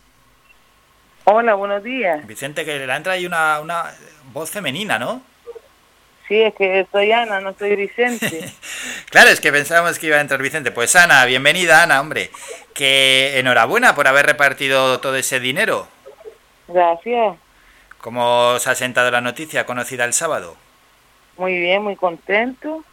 [1.25, 2.25] Hola, buenos días.
[2.25, 3.93] Vicente, que le entra ahí una, una
[4.33, 5.21] voz femenina, ¿no?
[6.27, 8.53] Sí, es que soy Ana, no soy Vicente.
[9.09, 10.71] claro, es que pensábamos que iba a entrar Vicente.
[10.71, 12.31] Pues Ana, bienvenida Ana, hombre.
[12.73, 15.87] Que enhorabuena por haber repartido todo ese dinero.
[16.67, 17.37] Gracias.
[17.99, 20.57] ¿Cómo os ha sentado la noticia conocida el sábado?
[21.37, 22.83] Muy bien, muy contento.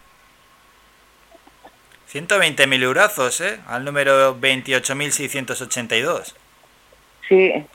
[2.12, 3.58] 120.000 eurazos, ¿eh?
[3.66, 6.34] Al número 28.682.
[7.28, 7.66] Sí.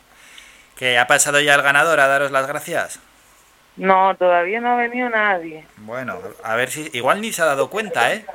[0.78, 3.02] ¿Que ha pasado ya el ganador a daros las gracias?
[3.76, 5.66] No, todavía no ha venido nadie.
[5.78, 6.90] Bueno, a ver si...
[6.94, 8.26] Igual ni se ha dado cuenta, ¿eh?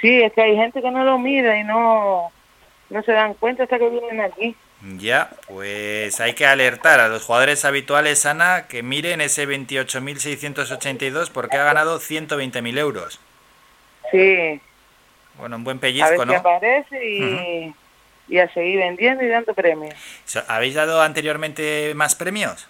[0.00, 2.32] Sí, es que hay gente que no lo mira y no,
[2.90, 4.56] no se dan cuenta hasta que vienen aquí.
[4.84, 11.56] Ya, pues hay que alertar a los jugadores habituales, Ana, que miren ese 28.682 porque
[11.56, 13.20] ha ganado 120.000 euros.
[14.10, 14.60] Sí.
[15.34, 16.34] Bueno, un buen A pellizco, ver si ¿no?
[16.34, 17.74] aparece y,
[18.28, 19.94] y a seguir vendiendo y dando premios.
[20.48, 22.68] ¿Habéis dado anteriormente más premios?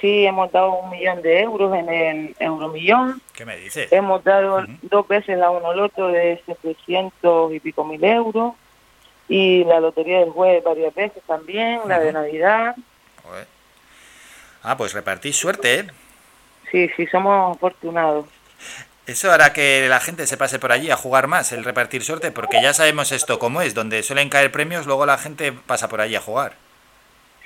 [0.00, 3.20] Sí, hemos dado un millón de euros en el Euromillón.
[3.32, 3.90] ¿Qué me dices?
[3.92, 8.54] Hemos dado dos veces la Unoloto de 700 y pico mil euros.
[9.28, 12.76] Y la Lotería del Jueves varias veces también, la de Navidad.
[13.24, 13.46] Joder.
[14.62, 15.86] Ah, pues repartís suerte, ¿eh?
[16.70, 18.26] Sí, sí, somos afortunados.
[19.06, 22.32] Eso hará que la gente se pase por allí a jugar más, el repartir suerte,
[22.32, 26.00] porque ya sabemos esto cómo es, donde suelen caer premios, luego la gente pasa por
[26.00, 26.54] allí a jugar.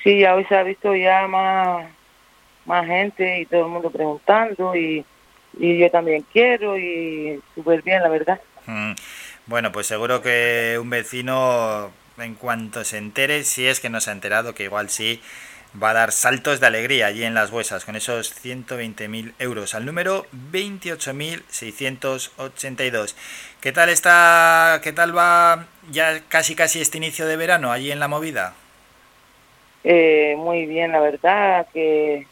[0.02, 1.86] Sí, ya hoy se ha visto ya más,
[2.64, 5.04] más gente y todo el mundo preguntando y,
[5.58, 8.40] y yo también quiero y súper bien, la verdad.
[8.64, 8.92] Mm,
[9.46, 14.10] Bueno, pues seguro que un vecino, en cuanto se entere, si es que no se
[14.10, 15.20] ha enterado, que igual sí,
[15.80, 19.86] va a dar saltos de alegría allí en las huesas con esos 120.000 euros al
[19.86, 23.14] número 28.682.
[23.60, 28.00] ¿Qué tal está, qué tal va ya casi casi este inicio de verano allí en
[28.00, 28.54] la movida?
[29.84, 32.26] Eh, muy bien, la verdad que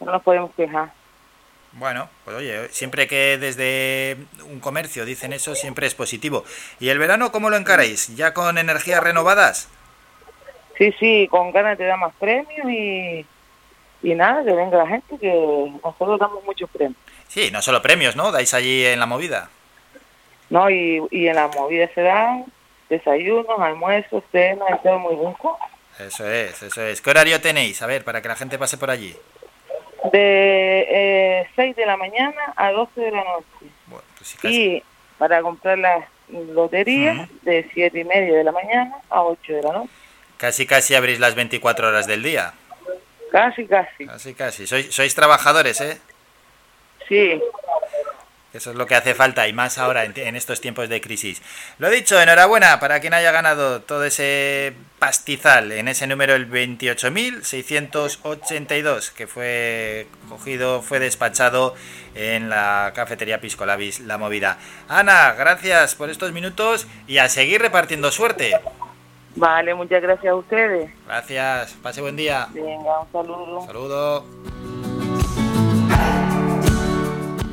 [0.00, 0.92] no nos podemos quejar.
[1.72, 6.44] Bueno, pues oye, siempre que desde un comercio dicen eso, siempre es positivo.
[6.80, 8.14] ¿Y el verano cómo lo encaráis?
[8.16, 9.68] ¿Ya con energías renovadas?
[10.76, 13.24] Sí, sí, con ganas de dar más premios y,
[14.02, 16.96] y nada, que venga la gente, que nosotros damos muchos premios.
[17.28, 18.32] Sí, no solo premios, ¿no?
[18.32, 19.50] Dais allí en la movida.
[20.50, 20.68] ¿no?
[20.68, 22.44] Y, y en la movida se dan
[22.88, 25.58] desayunos, almuerzos, cenas, y todo muy rico.
[25.98, 27.00] Eso es, eso es.
[27.00, 27.80] ¿Qué horario tenéis?
[27.82, 29.14] A ver, para que la gente pase por allí.
[30.12, 33.72] De eh, 6 de la mañana a 12 de la noche.
[34.16, 34.82] pues Y
[35.18, 39.72] para comprar las loterías, de 7 y media de la mañana a 8 de la
[39.72, 39.90] noche.
[40.38, 42.54] Casi, casi abrís las 24 horas del día.
[43.30, 44.06] Casi, casi.
[44.06, 44.66] Casi, casi.
[44.66, 45.98] Sois, sois trabajadores, ¿eh?
[47.08, 47.40] Sí.
[48.52, 51.40] Eso es lo que hace falta y más ahora en, en estos tiempos de crisis.
[51.78, 59.12] Lo dicho, enhorabuena para quien haya ganado todo ese pastizal en ese número el 28.682
[59.12, 61.74] que fue cogido, fue despachado
[62.14, 64.58] en la cafetería Piscolabis La Movida.
[64.88, 68.58] Ana, gracias por estos minutos y a seguir repartiendo suerte.
[69.36, 70.90] Vale, muchas gracias a ustedes.
[71.06, 72.48] Gracias, pase buen día.
[72.52, 73.64] Venga, un saludo.
[73.64, 74.89] Saludo.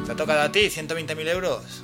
[0.07, 1.84] ¿Te ha tocado a ti 120.000 euros?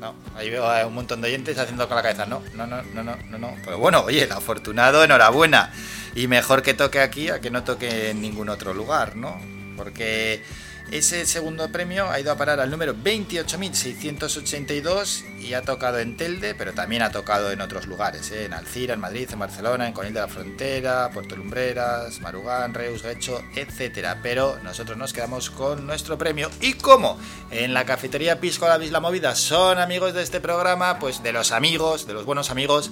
[0.00, 2.26] No, ahí veo a un montón de oyentes haciendo con la cabeza.
[2.26, 3.54] No, no, no, no, no, no, no.
[3.64, 5.72] Pero bueno, oye, el afortunado, enhorabuena.
[6.16, 9.40] Y mejor que toque aquí a que no toque en ningún otro lugar, ¿no?
[9.76, 10.42] Porque
[10.90, 16.54] ese segundo premio ha ido a parar al número 28.682 y ha tocado en Telde,
[16.54, 18.44] pero también ha tocado en otros lugares, ¿eh?
[18.44, 23.02] en Alcira, en Madrid, en Barcelona, en Conil de la Frontera, Puerto Lumbreras, Marugán, Reus,
[23.02, 24.20] Guecho, etcétera.
[24.22, 26.50] Pero nosotros nos quedamos con nuestro premio.
[26.60, 27.18] ¿Y cómo?
[27.50, 32.06] En la cafetería Pisco la Movida son amigos de este programa, pues de los amigos,
[32.06, 32.90] de los buenos amigos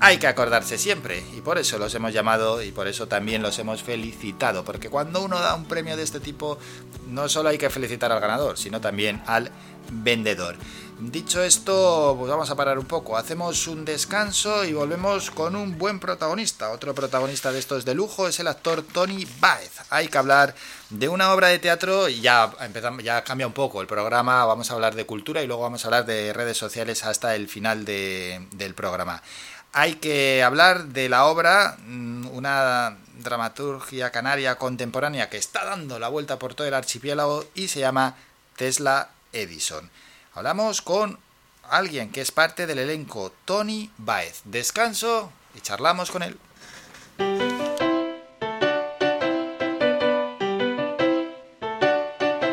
[0.00, 3.58] hay que acordarse siempre y por eso los hemos llamado y por eso también los
[3.58, 6.58] hemos felicitado, porque cuando uno da un premio de este tipo
[7.08, 9.50] no solo hay que felicitar al ganador, sino también al
[9.90, 10.56] vendedor.
[11.00, 15.78] Dicho esto, pues vamos a parar un poco, hacemos un descanso y volvemos con un
[15.78, 16.70] buen protagonista.
[16.70, 19.70] Otro protagonista de estos de lujo es el actor Tony Baez.
[19.90, 20.56] Hay que hablar
[20.90, 24.72] de una obra de teatro y ya empezamos, ya cambia un poco el programa, vamos
[24.72, 27.84] a hablar de cultura y luego vamos a hablar de redes sociales hasta el final
[27.84, 29.22] del programa.
[29.72, 36.08] Hay que hablar de la obra, mm, una dramaturgia canaria contemporánea que está dando la
[36.08, 38.16] vuelta por todo el archipiélago y se llama
[38.56, 39.90] Tesla Edison.
[40.34, 41.18] Hablamos con
[41.68, 44.40] alguien que es parte del elenco, Tony Baez.
[44.44, 46.38] Descanso y charlamos con él.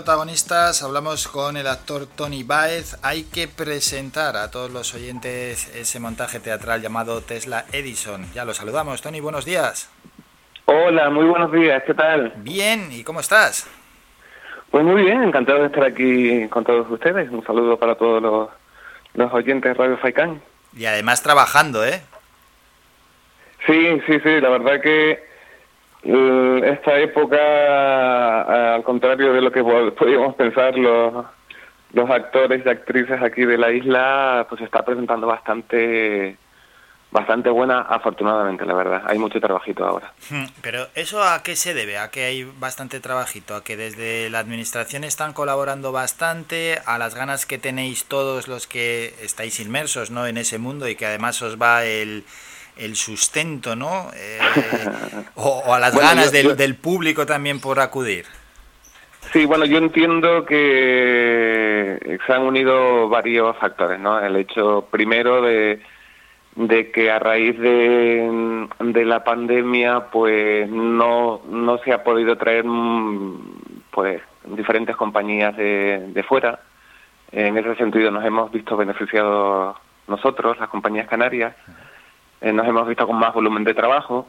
[0.00, 2.96] Protagonistas, hablamos con el actor Tony Baez.
[3.02, 8.24] Hay que presentar a todos los oyentes ese montaje teatral llamado Tesla Edison.
[8.32, 9.92] Ya lo saludamos, Tony, buenos días.
[10.64, 12.32] Hola, muy buenos días, ¿qué tal?
[12.38, 13.68] Bien, ¿y cómo estás?
[14.70, 17.30] Pues muy bien, encantado de estar aquí con todos ustedes.
[17.30, 18.48] Un saludo para todos los,
[19.12, 20.40] los oyentes de Radio Faicán.
[20.74, 22.00] Y además trabajando, ¿eh?
[23.66, 25.22] Sí, sí, sí, la verdad que
[26.02, 31.24] esta época, eh, al contrario de lo que po- podíamos pensar los,
[31.92, 36.36] los actores y actrices aquí de la isla, pues está presentando bastante
[37.12, 39.02] bastante buena, afortunadamente, la verdad.
[39.08, 40.12] Hay mucho trabajito ahora.
[40.30, 41.98] Hmm, Pero ¿eso a qué se debe?
[41.98, 43.56] ¿A que hay bastante trabajito?
[43.56, 46.78] ¿A que desde la administración están colaborando bastante?
[46.86, 50.28] ¿A las ganas que tenéis todos los que estáis inmersos ¿no?
[50.28, 52.22] en ese mundo y que además os va el,
[52.80, 54.08] el sustento, ¿no?
[54.16, 54.38] Eh,
[55.36, 58.24] o, o a las Bueno, ganas yo- del, yo- del público también por acudir?
[59.32, 64.18] Sí, bueno, yo entiendo que se han unido varios factores, ¿no?
[64.18, 65.80] El hecho primero de,
[66.56, 72.64] de que a raíz de, de la pandemia, pues no, no se ha podido traer,
[72.64, 76.60] mm, pues, diferentes compañías de, de fuera.
[77.30, 79.76] En ese sentido nos hemos visto beneficiados
[80.08, 81.54] nosotros, las compañías canarias,
[82.40, 84.26] Eh, nos hemos visto con más volumen de trabajo.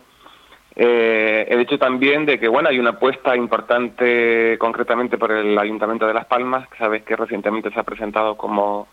[0.75, 6.07] Eh, el hecho también de que, bueno, hay una apuesta importante concretamente por el Ayuntamiento
[6.07, 8.88] de Las Palmas, que sabes que recientemente se ha presentado como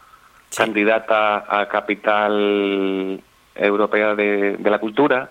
[0.57, 3.20] candidata a capital
[3.55, 5.31] europea de, de la cultura.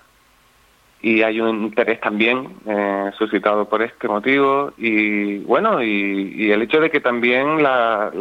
[1.00, 4.74] Y hay un interés también eh, suscitado por este motivo.
[4.78, 8.12] Y bueno y, y el hecho de que también la-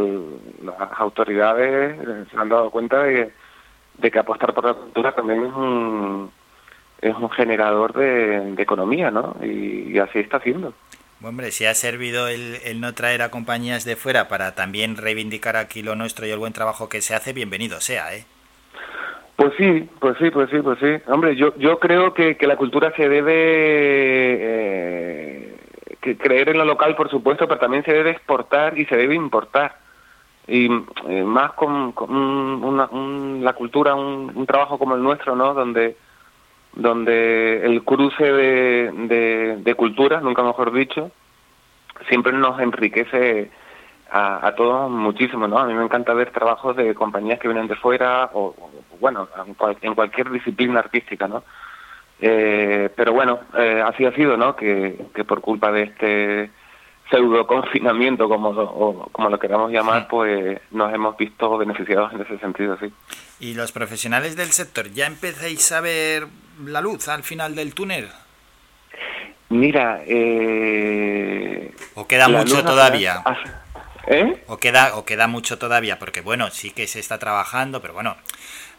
[0.63, 1.97] las autoridades
[2.31, 3.31] se han dado cuenta de,
[3.99, 6.31] de que apostar por la cultura también es un
[7.01, 9.37] es un generador de, de economía, ¿no?
[9.43, 10.73] Y, y así está haciendo.
[11.23, 15.57] Hombre, si ha servido el, el, no traer a compañías de fuera para también reivindicar
[15.57, 18.25] aquí lo nuestro y el buen trabajo que se hace, bienvenido sea, ¿eh?
[19.37, 20.97] Pues sí, pues sí, pues sí, pues sí.
[21.09, 23.35] Hombre, yo, yo creo que, que la cultura se debe
[24.39, 25.57] eh,
[26.01, 29.15] que creer en lo local, por supuesto, pero también se debe exportar y se debe
[29.15, 29.79] importar.
[30.49, 35.55] Y eh, más con, un, la cultura, un, un, trabajo como el nuestro, ¿no?
[35.55, 35.97] Donde,
[36.73, 41.11] donde el cruce de, de, culturas, nunca mejor dicho,
[42.09, 43.51] siempre nos enriquece
[44.11, 45.59] a, a, todos muchísimo, ¿no?
[45.59, 48.55] A mí me encanta ver trabajos de compañías que vienen de fuera o,
[49.01, 51.43] bueno, en, cual, en, cualquier disciplina artística, ¿no?
[52.21, 54.57] Eh, pero bueno, eh, así ha sido, ¿no?
[54.57, 56.51] Que, por culpa de este
[57.11, 62.39] pseudo confinamiento, como, o, como lo queramos llamar, pues nos hemos visto beneficiados en ese
[62.39, 62.93] sentido, sí.
[63.41, 66.27] ¿Y los profesionales del sector ya empezáis a ver
[66.65, 68.09] la luz al final del túnel?
[69.49, 73.23] Mira, eh, ¿O queda mucho todavía?
[74.09, 74.43] ¿Eh?
[74.47, 78.17] O queda, o queda mucho todavía, porque bueno, sí que se está trabajando, pero bueno,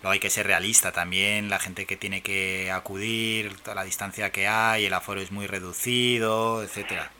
[0.01, 4.31] luego hay que ser realista también, la gente que tiene que acudir, toda la distancia
[4.31, 7.11] que hay, el aforo es muy reducido, etcétera.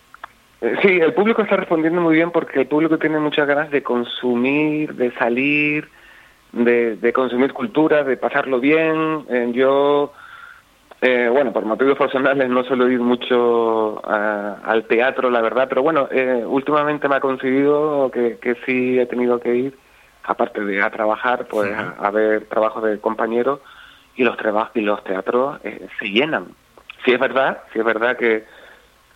[0.61, 3.84] Eh, sí, el público está respondiendo muy bien porque el público tiene muchas ganas de
[3.84, 5.88] consumir, de salir,
[6.51, 9.25] de, de consumir cultura, de pasarlo bien.
[9.29, 10.13] Eh, yo,
[11.01, 15.84] eh, bueno, por motivos personales no suelo ir mucho a, al teatro, la verdad, pero
[15.84, 19.77] bueno, eh, últimamente me ha conseguido que, que sí he tenido que ir,
[20.23, 23.59] aparte de a trabajar, pues a, a, ver trabajos de compañeros
[24.15, 26.47] y los trabajos y los teatros eh, se llenan.
[27.05, 28.43] Sí es verdad, sí es verdad que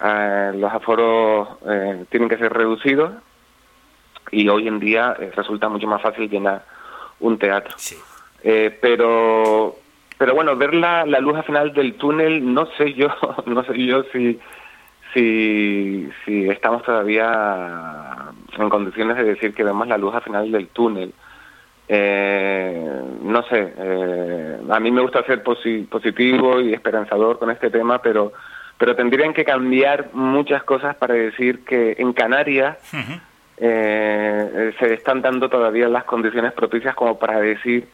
[0.04, 3.14] eh, los aforos eh, tienen que ser reducidos
[4.32, 6.64] y hoy en día eh, resulta mucho más fácil llenar
[7.20, 7.76] un teatro.
[7.78, 7.98] Sí.
[8.82, 9.76] pero
[10.18, 13.08] pero bueno, ver la, la luz al final del túnel, no sé yo,
[13.48, 14.40] no sé yo si,
[15.14, 20.68] si, si estamos todavía en condiciones de decir que vemos la luz al final del
[20.68, 21.12] túnel.
[21.88, 27.70] Eh, no sé, eh, a mí me gusta ser posi positivo y esperanzador con este
[27.70, 28.32] tema, pero,
[28.82, 33.22] pero tendrían que cambiar muchas cosas para decir que en Canarias uh -huh.
[33.58, 37.88] eh, se están dando todavía las condiciones propicias como para decir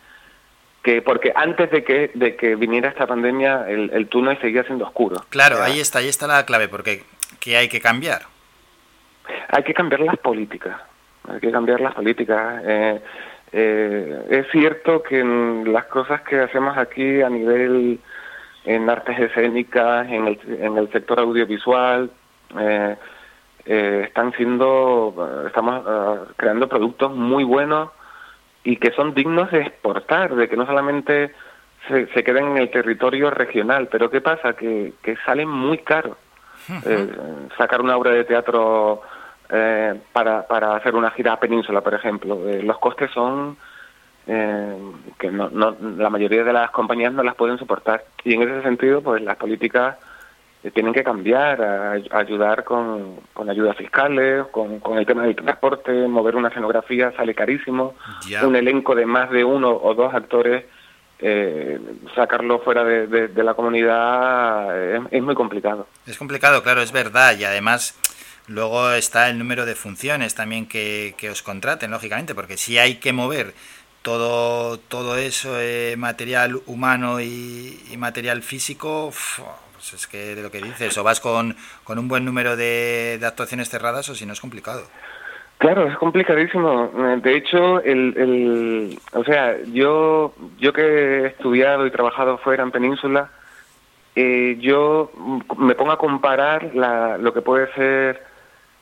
[0.82, 4.86] que porque antes de que de que viniera esta pandemia el, el túnel seguía siendo
[4.86, 5.18] oscuro.
[5.28, 7.04] Claro, ahí está, ahí está la clave, porque
[7.42, 8.22] ¿qué hay que cambiar?
[9.50, 10.78] Hay que cambiar las políticas,
[11.28, 12.64] hay que cambiar las políticas.
[12.66, 13.02] Eh,
[13.52, 18.00] eh, es cierto que en las cosas que hacemos aquí a nivel
[18.68, 22.12] en artes escénicas, en el, en el sector audiovisual,
[22.60, 22.96] eh,
[23.66, 27.90] eh, están siendo, estamos uh, creando productos muy buenos
[28.64, 31.34] y que son dignos de exportar, de que no solamente
[31.88, 34.54] se, se queden en el territorio regional, pero ¿qué pasa?
[34.54, 36.18] Que, que salen muy caros.
[36.68, 36.82] -huh.
[36.86, 39.02] eh, sacar una obra de teatro
[39.50, 43.58] eh, para, para hacer una gira a Península, por ejemplo, eh, los costes son
[44.28, 44.78] eh,
[45.18, 48.06] que no, no, la mayoría de las compañías no las pueden soportar.
[48.24, 49.98] Y en ese sentido, pues las políticas
[50.64, 55.24] eh, tienen que cambiar, a, a ayudar con, con, ayudas fiscales, con, con, el tema
[55.24, 57.96] del transporte, mover una escenografía sale carísimo,
[58.28, 58.46] yeah.
[58.46, 60.66] un elenco de más de uno o dos actores,
[61.20, 61.80] eh,
[62.14, 65.88] sacarlo fuera de, de, de la comunidad es, es, muy complicado.
[66.06, 67.98] Es complicado, claro, es verdad, y además
[68.48, 72.96] luego está el número de funciones también que, que os contraten, lógicamente, porque si hay
[72.96, 73.54] que mover
[74.08, 79.12] todo, todo eso, eh, material humano y, material físico,
[79.74, 83.20] pues es que de lo que dices, o vas con, con un buen número de,
[83.22, 84.84] actuaciones cerradas o si no es complicado.
[85.58, 86.90] Claro, es complicadísimo.
[87.22, 92.72] De hecho, el, el, o sea, yo, yo que he estudiado y trabajado fuera en
[92.72, 93.30] Península,
[94.16, 95.12] eh, yo
[95.58, 98.24] me pongo a comparar la, lo que puede ser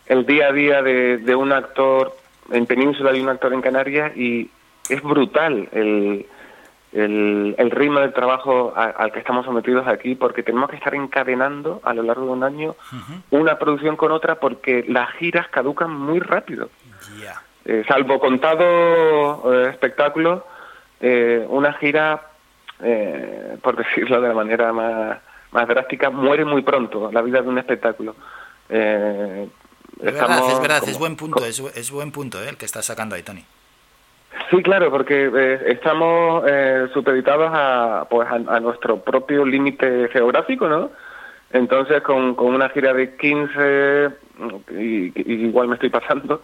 [0.05, 2.15] el día a día de, de un actor
[2.51, 4.51] en Península y un actor en Canarias y
[4.89, 6.25] es brutal el,
[6.91, 10.95] el, el ritmo del trabajo a, al que estamos sometidos aquí porque tenemos que estar
[10.95, 13.21] encadenando a lo largo de un año uh -huh.
[13.31, 16.69] una producción con otra porque las giras caducan muy rápido.
[17.19, 17.41] Yeah.
[17.65, 18.65] Eh, salvo contado
[19.53, 20.43] eh, espectáculos,
[21.01, 22.27] eh, una gira,
[22.81, 25.17] eh, por decirlo de la manera más,
[25.51, 28.15] más drástica, muere muy pronto la vida de un espectáculo.
[28.69, 29.47] Eh,
[29.99, 32.65] es verdad, es verdad, como, es buen punto, es, es buen punto eh, el que
[32.65, 33.45] estás sacando ahí, Tony.
[34.49, 40.67] Sí, claro, porque eh, estamos eh, supeditados a, pues, a, a nuestro propio límite geográfico,
[40.67, 40.91] ¿no?
[41.51, 44.09] Entonces, con, con una gira de 15,
[44.71, 46.41] y, igual me estoy pasando,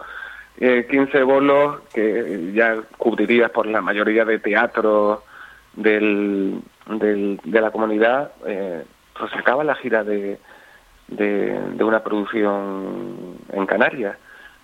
[0.59, 5.19] eh, 15 bolos que ya cubrirías por la mayoría de teatros
[5.73, 8.83] del, del, de la comunidad, eh,
[9.17, 10.39] pues acaba la gira de,
[11.07, 14.17] de una producción en Canarias.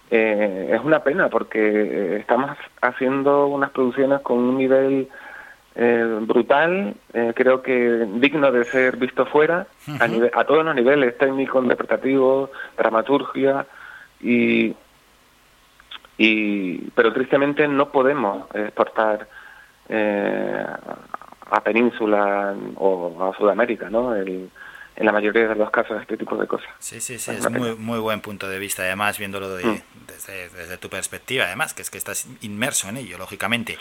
[0.09, 5.09] Eh, es una pena porque eh, estamos haciendo unas producciones con un nivel
[5.75, 10.13] eh, brutal, eh, creo que digno de ser visto fuera, a, Ujú.
[10.15, 13.65] nive- a todos los niveles, técnico, interpretativo, dramaturgia,
[14.21, 14.73] y,
[16.17, 19.27] y pero tristemente no podemos exportar
[19.89, 20.65] eh,
[21.49, 24.15] a Península o a Sudamérica, ¿no?
[24.15, 24.49] El-
[24.95, 26.67] en la mayoría de los casos este tipo de cosas.
[26.79, 29.81] Sí, sí, sí, Es muy, muy buen punto de vista, además, viéndolo de- Mm.
[30.27, 33.77] Desde, desde tu perspectiva, además, que es que estás inmerso en ello, lógicamente.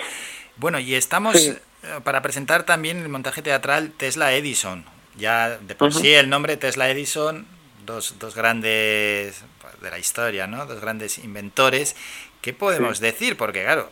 [0.57, 1.51] Bueno, y estamos Sí.
[1.85, 4.85] eh, para presentar también el montaje teatral Tesla Edison.
[5.17, 7.47] Ya de por sí el nombre Tesla Edison,
[7.85, 10.67] dos, dos grandes pues, de la historia, ¿no?
[10.67, 11.97] Dos grandes inventores.
[12.43, 13.05] ¿Qué podemos Sí.
[13.05, 13.37] decir?
[13.37, 13.91] Porque, claro,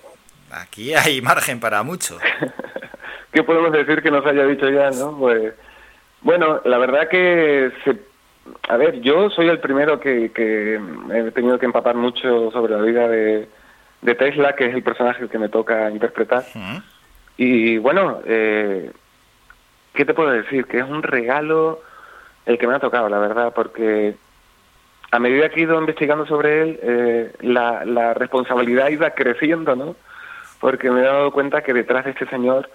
[0.51, 2.19] aquí hay margen para mucho.
[3.33, 5.17] ¿Qué podemos decir que nos haya dicho ya, no?
[5.19, 5.55] Pues,
[6.21, 7.97] bueno, la verdad que, se,
[8.69, 10.81] a ver, yo soy el primero que, que
[11.13, 13.49] he tenido que empapar mucho sobre la vida de,
[14.03, 16.45] de Tesla, que es el personaje que me toca interpretar.
[17.37, 18.91] Y bueno, eh,
[19.95, 20.67] ¿qué te puedo decir?
[20.67, 21.83] Que es un regalo
[22.47, 24.15] el que me ha tocado, la verdad, porque
[25.11, 29.97] a medida que he ido investigando sobre él, eh, la, la responsabilidad iba creciendo, ¿no?
[30.61, 32.69] Porque me he dado cuenta que detrás de este señor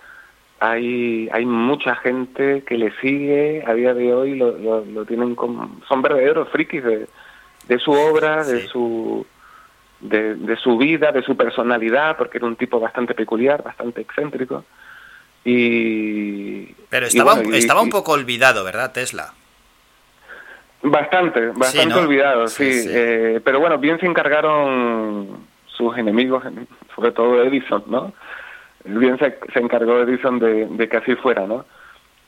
[0.60, 5.36] hay, hay mucha gente que le sigue a día de hoy, lo, lo, lo tienen
[5.36, 7.07] como, son verdaderos frikis de,
[7.68, 9.26] de su obra, de su
[10.02, 14.64] de, de su vida, de su personalidad, porque era un tipo bastante peculiar, bastante excéntrico.
[15.44, 19.34] Y, Pero y estaba, bueno, un- y- estaba un y- poco olvidado, ¿verdad, Tesla?
[20.81, 22.02] Bastante, bastante ¿no?
[22.02, 22.84] olvidado, Sí, sí.
[22.84, 22.90] sí.
[22.94, 26.44] Eh, pero bueno, bien se encargaron sus enemigos,
[26.95, 28.14] sobre todo Edison, ¿no?
[28.86, 31.66] Bien se, encargó Edison de, de que así fuera, ¿no?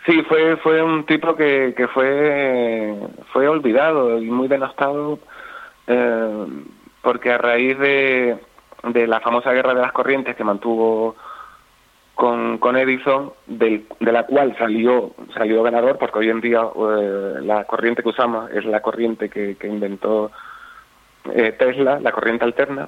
[0.06, 2.96] Sí, fue fue un tipo que, que fue
[3.32, 5.20] fue olvidado y muy denostado
[5.88, 6.46] eh,
[7.02, 8.38] porque a raíz de,
[8.84, 11.16] de la famosa guerra de las corrientes que mantuvo
[12.16, 17.36] con, con Edison, del- de la cual salió salió ganador, porque hoy en día eh,
[17.42, 20.32] la corriente que usamos es la corriente que, inventó
[21.34, 22.88] eh, Tesla, la corriente alterna.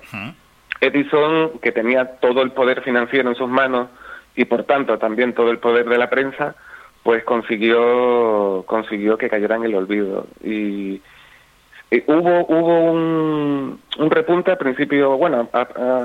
[0.82, 3.90] Edison, que tenía todo el poder financiero en sus manos
[4.36, 6.56] y por tanto también todo el poder de la prensa,
[7.04, 10.28] pues consiguió consiguió que cayera en el olvido.
[10.44, 11.02] Y
[12.08, 15.48] hubo hubo un, un repunte al principio bueno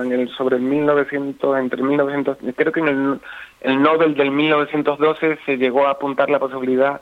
[0.05, 3.21] en el, sobre el 1900 entre 1900 creo que en el,
[3.63, 7.01] el Nobel del 1912 se llegó a apuntar la posibilidad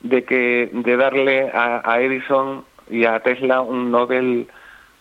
[0.00, 4.48] de que de darle a, a Edison y a Tesla un Nobel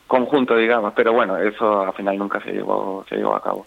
[0.08, 3.66] conjunto digamos pero bueno eso al final nunca se llevó se llevó a cabo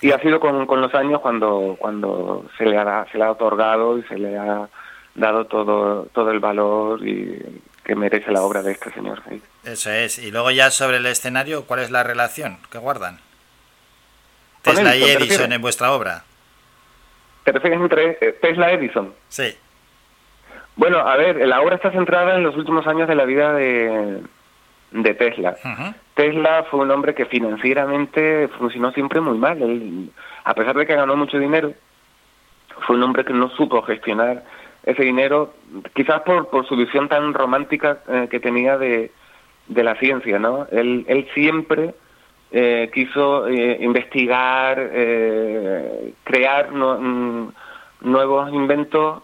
[0.00, 3.30] y ha sido con, con los años cuando cuando se le ha se le ha
[3.30, 4.68] otorgado y se le ha
[5.14, 9.22] dado todo todo el valor y que merece la obra de este señor.
[9.64, 10.18] Eso es.
[10.18, 13.18] Y luego ya sobre el escenario, ¿cuál es la relación que guardan?
[14.60, 16.24] Tesla y Edison, ¿te Edison en vuestra obra.
[17.44, 19.14] ¿Te refieres entre eh, Tesla y Edison?
[19.30, 19.56] Sí.
[20.76, 24.20] Bueno, a ver, la obra está centrada en los últimos años de la vida de,
[24.90, 25.56] de Tesla.
[26.14, 29.60] Tesla fue un hombre que financieramente funcionó siempre muy mal.
[29.62, 30.10] Él,
[30.44, 31.72] a pesar de que ganó mucho dinero,
[32.86, 34.44] fue un hombre que no supo gestionar
[34.84, 35.52] ese dinero,
[35.94, 39.10] quizás por, por su visión tan romántica eh, que tenía de,
[39.66, 40.66] de la ciencia, ¿no?
[40.70, 41.94] Él, él siempre
[42.52, 44.90] eh, quiso eh, investigar,
[46.24, 47.52] crear no- mm,
[48.02, 49.22] nuevos inventos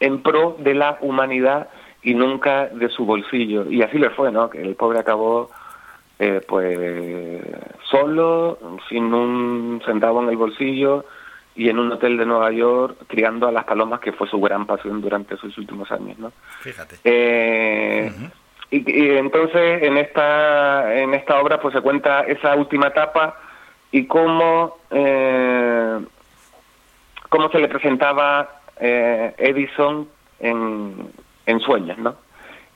[0.00, 1.68] en pro de la humanidad
[2.08, 3.70] y nunca de su bolsillo.
[3.70, 4.48] Y así le fue, ¿no?
[4.48, 5.50] Que el pobre acabó
[6.18, 7.42] eh, pues
[7.90, 11.04] solo, sin un centavo en el bolsillo
[11.54, 14.64] y en un hotel de Nueva York criando a las palomas, que fue su gran
[14.64, 16.32] pasión durante sus últimos años, ¿no?
[16.60, 16.96] Fíjate.
[17.04, 18.10] Eh,
[18.70, 23.38] y, y entonces en esta en esta obra pues se cuenta esa última etapa
[23.92, 25.98] y cómo eh,
[27.28, 30.08] cómo se le presentaba eh, Edison
[30.40, 31.10] en,
[31.48, 32.14] en sueños, ¿no?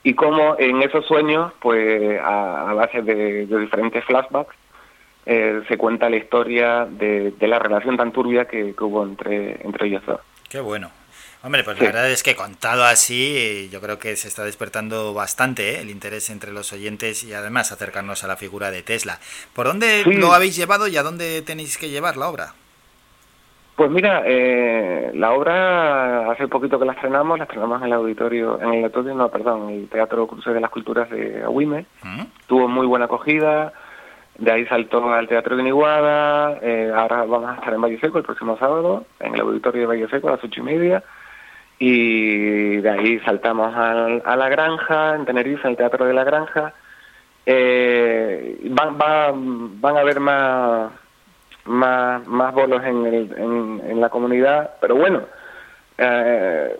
[0.03, 4.53] Y cómo en esos sueños, pues a, a base de, de diferentes flashbacks,
[5.25, 9.65] eh, se cuenta la historia de, de la relación tan turbia que, que hubo entre,
[9.65, 10.19] entre ellos dos.
[10.49, 10.91] Qué bueno.
[11.45, 11.83] Hombre, pues Sí.
[11.83, 15.79] la verdad es que contado así, eh, yo creo que se está despertando bastante ¿eh?
[15.81, 19.19] el interés entre los oyentes y además acercarnos a la figura de Tesla.
[19.53, 20.13] ¿Por dónde Sí.
[20.15, 22.53] lo habéis llevado y a dónde tenéis que llevar la obra?
[23.75, 28.59] Pues mira, eh, la obra hace poquito que la estrenamos, la estrenamos en el auditorio,
[28.61, 31.85] en el auditorio, no, perdón, en el Teatro Cruce de las Culturas de Agüime.
[32.45, 33.73] Tuvo muy buena acogida,
[34.37, 38.19] de ahí saltó al Teatro de Niguada, eh, ahora vamos a estar en Valle Seco
[38.19, 41.03] el próximo sábado, en el auditorio de Valle Seco a las ocho y media.
[41.79, 46.73] y de ahí saltamos al- a la granja, en Tenerife, el Teatro de la Granja.
[47.45, 50.91] Eh, van, van, van a haber más,
[51.65, 55.21] más, más bolos en, el- en, en la comunidad, pero bueno,
[55.97, 56.75] eh,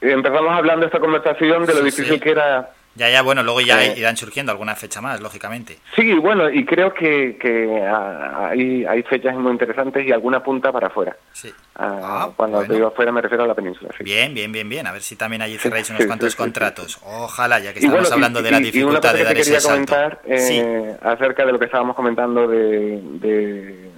[0.00, 2.20] empezamos hablando esta conversación de lo Sí, difícil sí.
[2.20, 3.94] que era Ya, ya, bueno, luego ya Eh.
[3.96, 5.78] irán surgiendo alguna fecha más, lógicamente.
[5.96, 10.70] Sí, bueno, y creo que, que ah, hay, hay fechas muy interesantes y alguna punta
[10.72, 11.16] para afuera.
[11.32, 11.50] Sí.
[11.76, 13.88] Ah, cuando te digo afuera me refiero a la península.
[13.96, 14.04] sí.
[14.04, 14.86] Bien, bien, bien, bien.
[14.86, 16.98] A ver si también allí cerráis unos cuantos contratos.
[17.02, 19.12] Ojalá, ya que Y estamos bueno, y- hablando de la y- y una dificultad cosa
[19.14, 19.92] de que dar te ese quería salto.
[19.94, 23.90] comentar eh, acerca de lo que estábamos comentando de, de,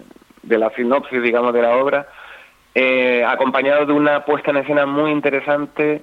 [0.46, 2.06] de la sinopsis, digamos, de la obra,
[2.74, 6.02] eh, acompañado de una puesta en escena muy interesante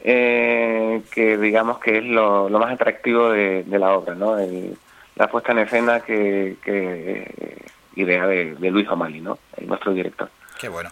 [0.00, 4.38] eh, que digamos que es lo, lo más atractivo de, de la obra, ¿no?
[4.38, 4.76] El-
[5.16, 7.58] la puesta en escena que, que eh,
[7.96, 9.38] idea de, de Luis O'Malley, ¿no?
[9.56, 10.28] El- nuestro director.
[10.60, 10.90] Qué bueno.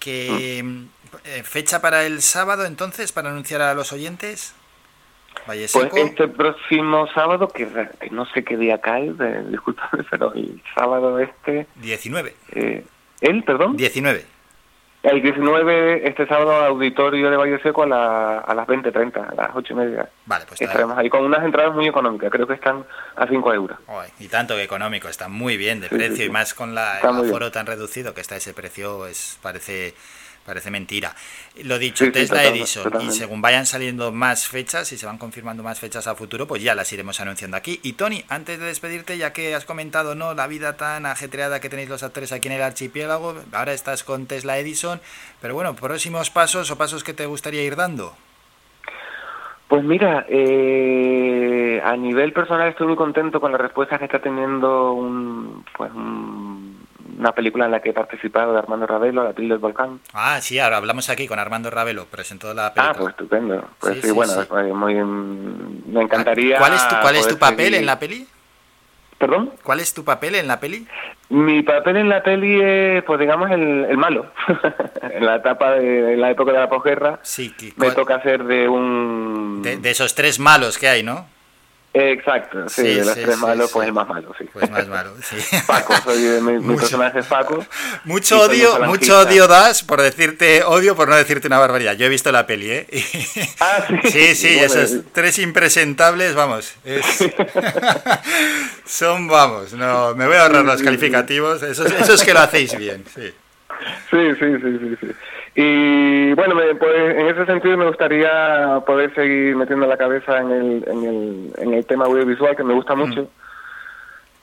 [0.00, 0.64] Que
[1.24, 4.54] eh, fecha para el sábado entonces para anunciar a los oyentes.
[5.48, 7.66] Valle Pues este próximo sábado, que,
[8.00, 11.66] que no sé qué día cae, de, discúlpame, pero el sábado este...
[11.76, 12.34] 19.
[12.52, 12.84] Eh,
[13.20, 13.76] ¿El, perdón?
[13.76, 14.24] 19.
[15.04, 19.50] El 19, este sábado, auditorio de Valle Seco a, la- a las 20.30, a las
[19.52, 20.08] 8 y media.
[20.26, 22.84] Vale, pues Estaremos ahí con unas entradas muy económicas, creo que están
[23.16, 23.78] a 5 euros.
[24.20, 27.00] Y tanto que económico, está muy bien de Sí, precio sí, y más con la,
[27.00, 27.26] el bien.
[27.26, 29.94] aforo tan reducido que está ese precio, es parece
[30.44, 31.14] parece mentira.
[31.64, 35.06] Lo dicho, Sí, sí, Tesla totalmente, Edison, y según vayan saliendo más fechas y se
[35.06, 37.78] van confirmando más fechas a futuro, pues ya las iremos anunciando aquí.
[37.82, 41.68] Y Tony, antes de despedirte, ya que has comentado no la vida tan ajetreada que
[41.68, 45.00] tenéis los actores aquí en el archipiélago, ahora estás con Tesla Edison,
[45.40, 48.14] pero bueno, próximos pasos o pasos que te gustaría ir dando.
[49.68, 54.92] Pues mira, eh, a nivel personal estoy muy contento con la respuesta que está teniendo
[54.92, 56.71] un, pues un-
[57.18, 60.00] una película en la que he participado de Armando Ravelo, La piel del volcán.
[60.12, 62.98] Ah, sí, ahora hablamos aquí con Armando Ravelo, presentó la Ah, película.
[62.98, 63.64] pues estupendo.
[63.80, 64.40] Pues Sí, sí, sí, bueno, sí.
[64.40, 66.58] eh, muy, mm, me encantaría.
[66.58, 68.26] ¿Cuál es tu, cuál es tu poder papel seguir- en la peli?
[69.18, 69.52] ¿Perdón?
[69.62, 70.84] ¿Cuál es tu papel en la peli?
[71.28, 74.26] Mi papel en la peli es, pues digamos, el, el malo.
[75.02, 78.68] en la etapa de en la época de la posguerra Sí, me toca hacer de
[78.68, 79.60] un...
[79.62, 81.26] de, de esos tres malos que hay, ¿no?
[81.94, 84.44] Exacto, sí, Sí, de los sí, tres malos, pues el más malo, sí.
[84.50, 85.36] Pues más malo, sí.
[85.66, 87.66] Paco, soy, mi, mi personaje es Paco.
[88.04, 91.92] Mucho odio, mucho odio das por decirte odio por no decirte una barbaridad.
[91.94, 92.86] Yo he visto la peli, ¿eh?
[93.60, 94.10] Ah, sí.
[94.10, 96.74] Sí, sí, Bueno, esos tres impresentables, vamos.
[96.84, 97.04] es-
[98.86, 101.62] Son, vamos, no, me voy a ahorrar los calificativos.
[101.62, 103.32] Esos, esos que lo hacéis bien, sí.
[104.10, 105.12] Sí, sí, sí, sí, sí.
[105.54, 110.50] Y bueno, me- pues en ese sentido me gustaría poder seguir metiendo la cabeza en
[110.50, 113.28] el, en el, en el tema audiovisual que me gusta mucho.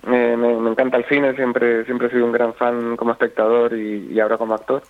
[0.08, 3.74] Eh, me, me encanta el cine, siempre siempre he sido un gran fan como espectador
[3.74, 4.84] y, y ahora como actor.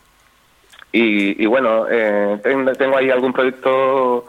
[0.92, 4.26] Y, y bueno, eh, tengo, tengo ahí algún proyecto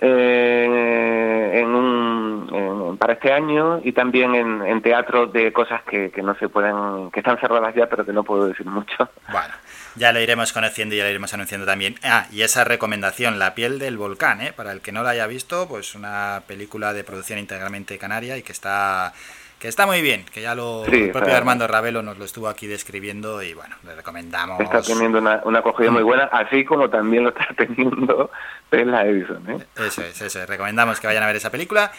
[0.00, 6.10] eh, en un, en- para este año y también en, en teatro de cosas que,
[6.10, 9.08] que no se pueden, que están cerradas ya, pero que no puedo decir mucho.
[9.30, 9.54] Bueno,
[9.96, 11.96] ya lo iremos conociendo y ya lo iremos anunciando también.
[12.02, 14.52] Ah, y esa recomendación, La piel del volcán, ¿eh?
[14.52, 18.42] Para el que no la haya visto, pues una película de producción integralmente canaria y
[18.42, 19.12] que está
[19.58, 22.48] que está muy bien, que ya lo Sí, el propio Armando Ravelo nos lo estuvo
[22.48, 24.60] aquí describiendo y bueno, le recomendamos.
[24.60, 28.30] Está teniendo una, una acogida muy buena, así como también lo está teniendo
[28.70, 29.50] Tesla Edison.
[29.50, 29.66] ¿eh?
[29.76, 30.48] Eso es, eso es.
[30.48, 31.90] Recomendamos que vayan a ver esa película.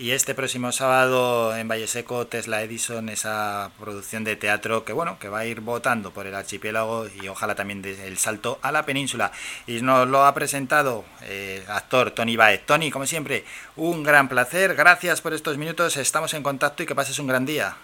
[0.00, 5.18] Y este próximo sábado en Valle Seco, Tesla Edison, esa producción de teatro que bueno,
[5.20, 8.86] que va a ir votando por el archipiélago y ojalá también el salto a la
[8.86, 9.30] península.
[9.66, 12.64] Y nos lo ha presentado eh, actor Tony Baez.
[12.64, 13.44] Tony, como siempre,
[13.76, 14.74] un gran placer.
[14.74, 15.98] Gracias por estos minutos.
[15.98, 17.76] Estamos en contacto y que pases un gran día.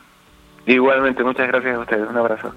[0.65, 2.09] Igualmente, muchas gracias a ustedes.
[2.09, 2.55] Un abrazo.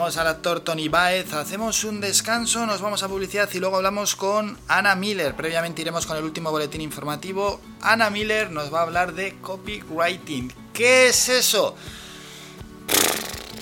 [0.00, 4.16] Vamos al actor Tony Baez, hacemos un descanso, nos vamos a publicidad y luego hablamos
[4.16, 5.34] con Ana Miller.
[5.34, 7.60] Previamente iremos con el último boletín informativo.
[7.82, 10.54] Ana Miller nos va a hablar de copywriting.
[10.72, 11.76] ¿Qué es eso?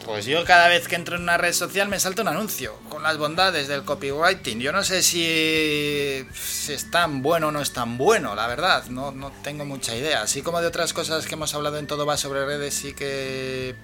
[0.07, 3.03] Pues yo cada vez que entro en una red social me salta un anuncio con
[3.03, 4.61] las bondades del copywriting.
[4.61, 8.85] Yo no sé si, si es tan bueno o no es tan bueno, la verdad.
[8.87, 10.23] No, no tengo mucha idea.
[10.23, 13.75] Así como de otras cosas que hemos hablado en Todo va sobre redes, sí que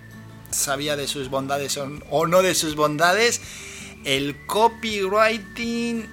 [0.54, 3.40] sabía de sus bondades o, no de sus bondades.
[4.04, 6.08] El copywriting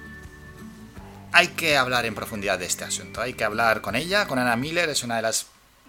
[1.32, 3.20] hay que hablar en profundidad de este asunto.
[3.20, 5.46] Hay que hablar con ella, con Ana Miller, es una de las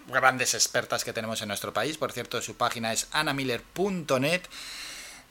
[0.08, 1.98] grandes expertas que tenemos en nuestro país.
[1.98, 4.42] Por cierto, su página es anamiller.net.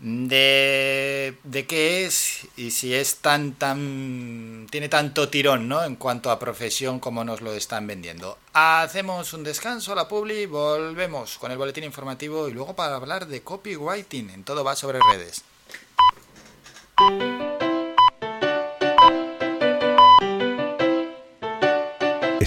[0.06, 5.82] De, de qué es y si es tan tan tiene tanto tirón ¿no?
[5.82, 8.38] en cuanto a profesión como nos lo están vendiendo.
[8.52, 13.44] Hacemos un descanso la publi volvemos con el boletín informativo y luego para hablar de
[13.44, 14.30] copywriting.
[14.32, 15.46] En todo va sobre redes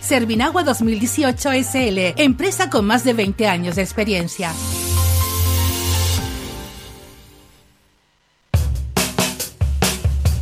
[0.00, 4.52] Servinagua 2018 SL, empresa con más de 20 años de experiencia.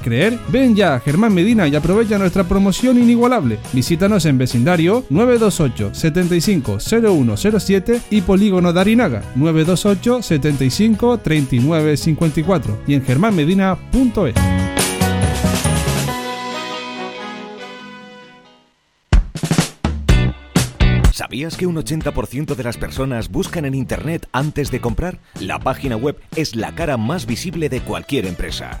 [0.00, 0.38] creer?
[0.48, 3.58] Ven ya a Germán Medina y aprovecha nuestra promoción inigualable.
[3.72, 13.04] Visítanos en vecindario 928 75 0107 y Polígono Darinaga 928 75 39 54 y en
[13.04, 14.34] germánmedina.es.
[21.12, 25.18] ¿Sabías que un 80% de las personas buscan en Internet antes de comprar?
[25.40, 28.80] La página web es la cara más visible de cualquier empresa.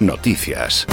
[0.00, 0.86] Noticias.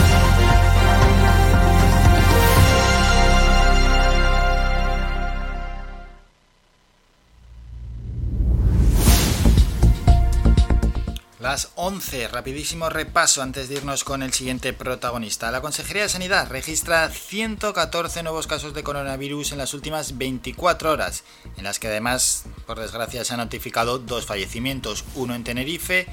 [11.40, 15.50] Las 11, rapidísimo repaso antes de irnos con el siguiente protagonista.
[15.52, 21.24] La Consejería de Sanidad registra 114 nuevos casos de coronavirus en las últimas 24 horas,
[21.56, 26.08] en las que además, por desgracia, se han notificado dos fallecimientos, uno en Tenerife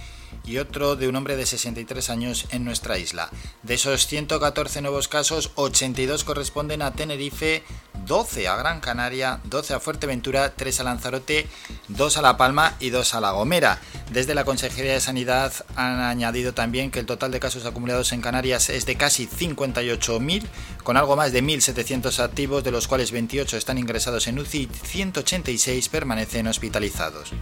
[0.44, 3.30] y otro de un hombre de 63 años en nuestra isla.
[3.62, 7.62] De esos 114 nuevos casos, 82 corresponden a Tenerife,
[8.06, 11.46] 12 a Gran Canaria, 12 a Fuerteventura, 3 a Lanzarote,
[11.88, 13.80] 2 a La Palma y 2 a La Gomera.
[14.12, 18.20] Desde la Consejería de Sanidad han añadido también que el total de casos acumulados en
[18.20, 20.42] Canarias es de casi 58.000,
[20.82, 24.86] con algo más de 1.700 activos, de los cuales 28 están ingresados en UCI y
[24.86, 27.32] 186 permanecen hospitalizados.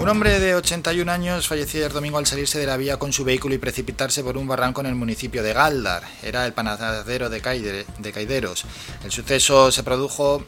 [0.00, 3.24] Un hombre de 81 años falleció ayer domingo al salirse de la vía con su
[3.24, 6.02] vehículo y precipitarse por un barranco en el municipio de Galdar.
[6.22, 8.64] Era el panadero de, Caide- de Caideros.
[9.04, 10.44] El suceso se produjo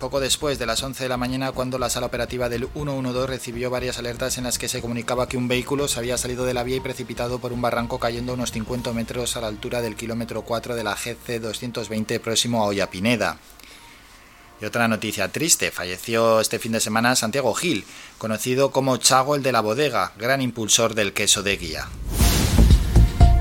[0.00, 3.68] poco después de las 11 de la mañana cuando la sala operativa del 112 recibió
[3.68, 6.62] varias alertas en las que se comunicaba que un vehículo se había salido de la
[6.62, 10.42] vía y precipitado por un barranco cayendo unos 50 metros a la altura del kilómetro
[10.42, 13.38] 4 de la GC 220 próximo a Ollapineda.
[14.60, 17.84] Y otra noticia triste, falleció este fin de semana Santiago Gil,
[18.18, 21.88] conocido como Chago el de la bodega, gran impulsor del queso de guía.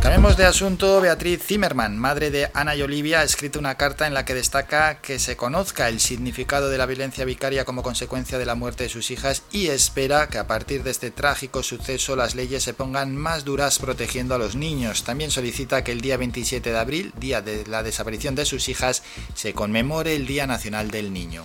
[0.01, 4.13] Cambiemos de asunto, Beatriz Zimmerman, madre de Ana y Olivia, ha escrito una carta en
[4.13, 8.45] la que destaca que se conozca el significado de la violencia vicaria como consecuencia de
[8.45, 12.35] la muerte de sus hijas y espera que a partir de este trágico suceso las
[12.35, 15.03] leyes se pongan más duras protegiendo a los niños.
[15.03, 19.03] También solicita que el día 27 de abril, día de la desaparición de sus hijas,
[19.33, 21.43] se conmemore el Día Nacional del Niño.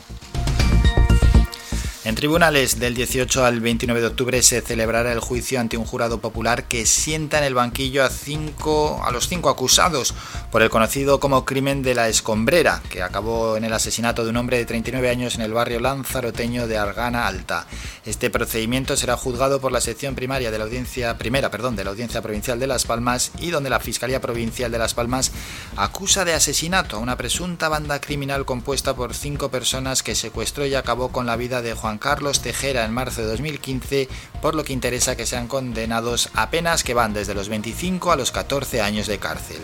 [2.04, 6.20] En tribunales del 18 al 29 de octubre se celebrará el juicio ante un jurado
[6.20, 10.12] popular que sienta en el banquillo a, cinco, a los cinco acusados
[10.50, 14.36] por el conocido como crimen de la escombrera, que acabó en el asesinato de un
[14.36, 17.68] hombre de 39 años en el barrio lanzaroteño de Argana Alta.
[18.04, 21.90] Este procedimiento será juzgado por la sección primaria de la audiencia primera, perdón, de la
[21.90, 25.30] Audiencia Provincial de Las Palmas y donde la Fiscalía Provincial de Las Palmas
[25.76, 30.74] acusa de asesinato a una presunta banda criminal compuesta por cinco personas que secuestró y
[30.74, 34.08] acabó con la vida de Juan Carlos Tejera en marzo de 2015,
[34.40, 38.16] por lo que interesa que sean condenados a penas que van desde los 25 a
[38.16, 39.60] los 14 años de cárcel.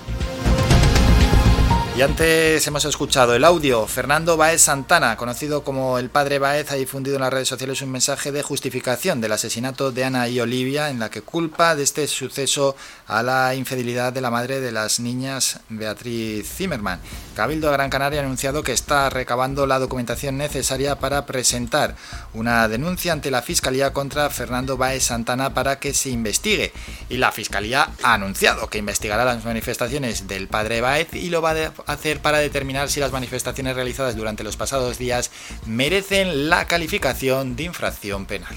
[1.99, 3.89] Y antes hemos escuchado el audio.
[3.89, 7.91] Fernando Baez Santana, conocido como el padre Baez, ha difundido en las redes sociales un
[7.91, 12.07] mensaje de justificación del asesinato de Ana y Olivia, en la que culpa de este
[12.07, 12.77] suceso
[13.09, 17.01] a la infidelidad de la madre de las niñas, Beatriz Zimmerman.
[17.35, 21.97] Cabildo de Gran Canaria ha anunciado que está recabando la documentación necesaria para presentar
[22.33, 26.73] una denuncia ante la Fiscalía contra Fernando Baez Santana para que se investigue.
[27.09, 31.51] Y la Fiscalía ha anunciado que investigará las manifestaciones del padre Baez y lo va
[31.51, 31.55] a
[31.87, 35.31] hacer para determinar si las manifestaciones realizadas durante los pasados días
[35.67, 38.57] merecen la calificación de infracción penal.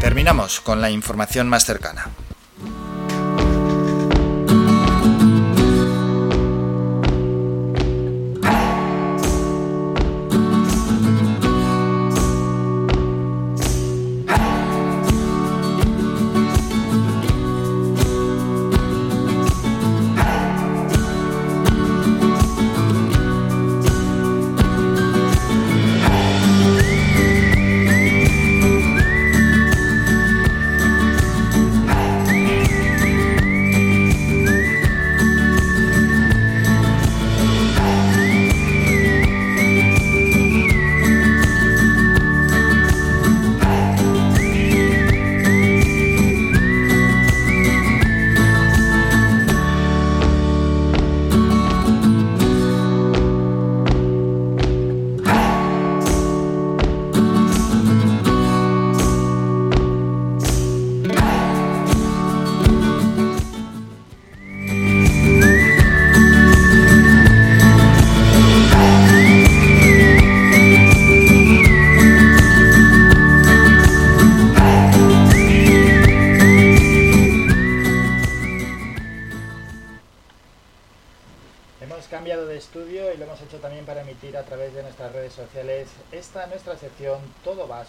[0.00, 2.10] Terminamos con la información más cercana.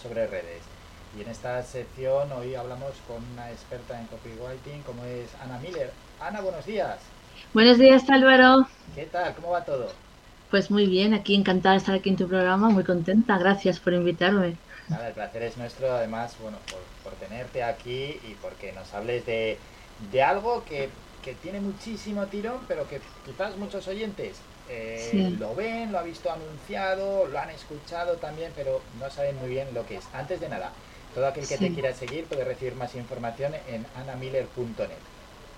[0.01, 0.61] Sobre redes.
[1.17, 5.91] Y en esta sección hoy hablamos con una experta en copywriting como es Ana Miller.
[6.19, 6.99] Ana, buenos días.
[7.53, 8.67] Buenos días, Álvaro.
[8.93, 9.33] ¿Qué tal?
[9.35, 9.91] ¿Cómo va todo?
[10.51, 13.37] Pues muy bien, aquí encantada de estar aquí en tu programa, muy contenta.
[13.37, 14.57] Gracias por invitarme.
[14.89, 16.57] Nada, el placer es nuestro, además, bueno,
[17.03, 19.57] por, tenerte aquí y porque nos hables de,
[20.11, 20.89] de algo que,
[21.23, 24.37] que tiene muchísimo tirón, pero que quizás muchos oyentes
[24.69, 29.49] eh, lo ven, lo ha visto anunciado, lo han escuchado también, pero no saben muy
[29.49, 30.05] bien lo que es.
[30.13, 30.71] Antes de nada,
[31.13, 34.97] todo aquel que te quiera seguir puede recibir más información en anamiller.net.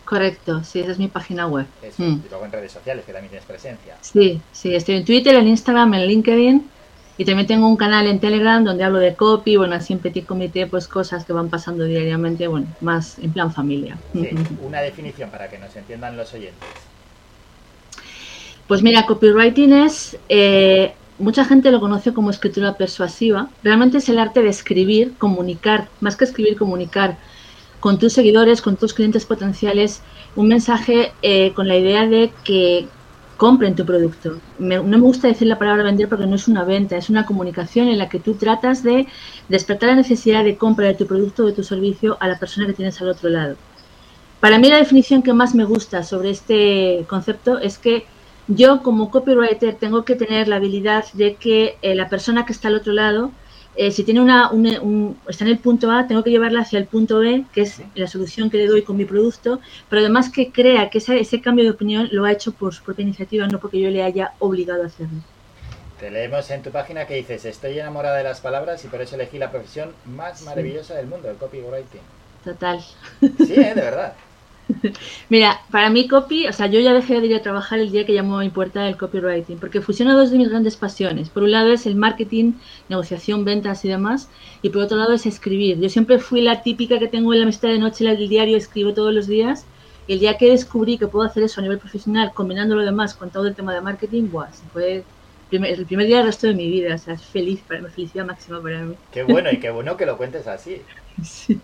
[0.05, 1.67] Correcto, sí, esa es mi página web.
[1.97, 2.21] Mm.
[2.25, 3.95] Y luego en redes sociales, que también tienes presencia.
[4.01, 6.69] Sí, sí, estoy en Twitter, en Instagram, en LinkedIn.
[7.17, 10.25] Y también tengo un canal en Telegram donde hablo de copy, bueno, así en petit
[10.25, 13.97] comité, pues cosas que van pasando diariamente, bueno, más en plan familia.
[14.61, 16.88] una definición para que nos entiendan los oyentes.
[18.69, 23.49] Pues mira, copywriting es, eh, mucha gente lo conoce como escritura persuasiva.
[23.63, 27.17] Realmente es el arte de escribir, comunicar, más que escribir, comunicar
[27.79, 30.03] con tus seguidores, con tus clientes potenciales,
[30.35, 32.87] un mensaje eh, con la idea de que
[33.37, 34.39] compren tu producto.
[34.59, 37.87] no me gusta decir la palabra vender porque no es una venta, es una comunicación
[37.87, 39.07] en la que tú tratas de
[39.47, 42.67] despertar la necesidad de compra de tu producto o de tu servicio a la persona
[42.67, 43.55] que tienes al otro lado.
[44.39, 48.05] Para mí la definición que más me gusta sobre este concepto es que
[48.49, 52.67] yo como copywriter tengo que tener la habilidad de que eh, la persona que está
[52.67, 53.31] al otro lado,
[53.75, 54.51] eh, si tiene una,
[55.27, 58.07] está en el punto A, tengo que llevarla hacia el punto B, que es la
[58.07, 61.63] solución que le doy con mi producto, pero además que crea que ese, ese cambio
[61.63, 64.83] de opinión lo ha hecho por su propia iniciativa, no porque yo le haya obligado
[64.83, 65.19] a hacerlo.
[65.99, 69.15] Te leemos en tu página que dices, estoy enamorada de las palabras y por eso
[69.15, 72.01] elegí la profesión más maravillosa del mundo, el copywriting.
[72.43, 72.79] Total.
[73.19, 73.73] Sí, ¿eh?
[73.75, 74.13] de verdad.
[75.29, 78.05] Mira, para mí copy, o sea, yo ya dejé de ir a trabajar el día
[78.05, 81.29] que llamó a mi puerta el copywriting, porque fusiona dos de mis grandes pasiones.
[81.29, 84.29] Por un lado es el marketing, negociación, ventas y demás,
[84.61, 85.79] y por otro lado es escribir.
[85.79, 88.93] Yo siempre fui la típica que tengo en la mesita de noche el diario, escribo
[88.93, 89.65] todos los días.
[90.07, 93.31] el día que descubrí que puedo hacer eso a nivel profesional, combinando lo demás con
[93.31, 95.07] todo el tema de marketing, buah, se fue
[95.51, 98.61] el primer día del resto de mi vida, o sea, es feliz, para, felicidad máxima
[98.61, 98.95] para mí.
[99.11, 100.85] Qué bueno y qué bueno que lo cuentes así.
[101.23, 101.59] Sí.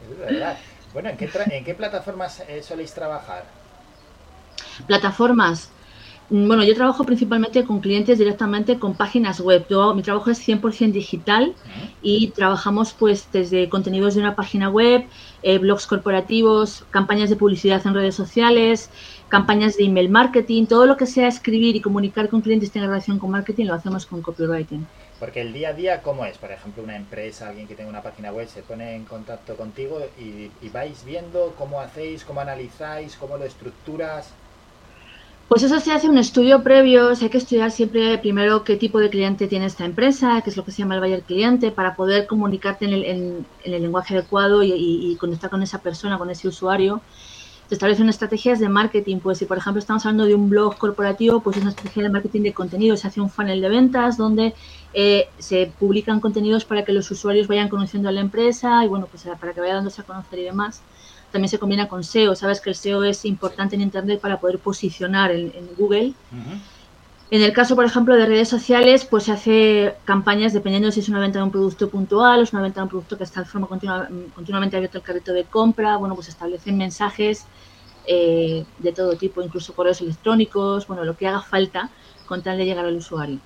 [0.00, 0.58] Es verdad.
[0.94, 3.44] Bueno, ¿en qué, ¿en qué plataformas eh, soléis trabajar?
[4.86, 5.68] Plataformas.
[6.30, 9.66] Mm, bueno, yo trabajo principalmente con clientes directamente con páginas web.
[9.96, 11.54] mi trabajo es 100% digital
[12.00, 15.04] y trabajamos pues desde contenidos de una página web,
[15.42, 18.88] eh, blogs corporativos, campañas de publicidad en redes sociales,
[19.28, 23.18] campañas de email marketing, todo lo que sea escribir y comunicar con clientes tenga relación
[23.18, 24.86] con marketing lo hacemos con copywriting.
[25.24, 26.36] Porque el día a día, ¿cómo es?
[26.36, 29.98] Por ejemplo, una empresa, alguien que tenga una página web, se pone en contacto contigo
[30.18, 34.34] y, vais viendo cómo hacéis, cómo analizáis, cómo lo estructuras.
[35.48, 39.08] Pues eso se hace un estudio previo, hay que estudiar siempre primero qué tipo de
[39.08, 42.26] cliente tiene esta empresa, qué es lo que se llama el buyer cliente, para poder
[42.26, 46.48] comunicarte en el, en, el lenguaje adecuado y, y, conectar con esa persona, con ese
[46.48, 47.00] usuario.
[47.70, 51.40] Se establecen estrategias de marketing, pues si por ejemplo estamos hablando de un blog corporativo,
[51.40, 54.52] pues es una estrategia de marketing de contenido, se hace un funnel de ventas donde
[54.94, 59.06] eh, se publican contenidos para que los usuarios vayan conociendo a la empresa y bueno,
[59.10, 60.82] pues para que vaya dándose a conocer y demás
[61.34, 62.36] también se combina con SEO.
[62.36, 66.14] Sabes que el SEO es importante en Internet para poder posicionar en, Google.
[67.28, 71.08] En el caso, por ejemplo, de redes sociales, pues se hace campañas dependiendo si es
[71.08, 73.40] una venta de un producto puntual o es una venta de un producto que está
[73.40, 75.96] de forma continua, continuamente abierto el carrito de compra.
[75.96, 77.46] Bueno, pues establecen mensajes
[78.06, 81.90] eh, de todo tipo, incluso correos electrónicos, bueno, lo que haga falta
[82.26, 83.40] con tal de llegar al usuario.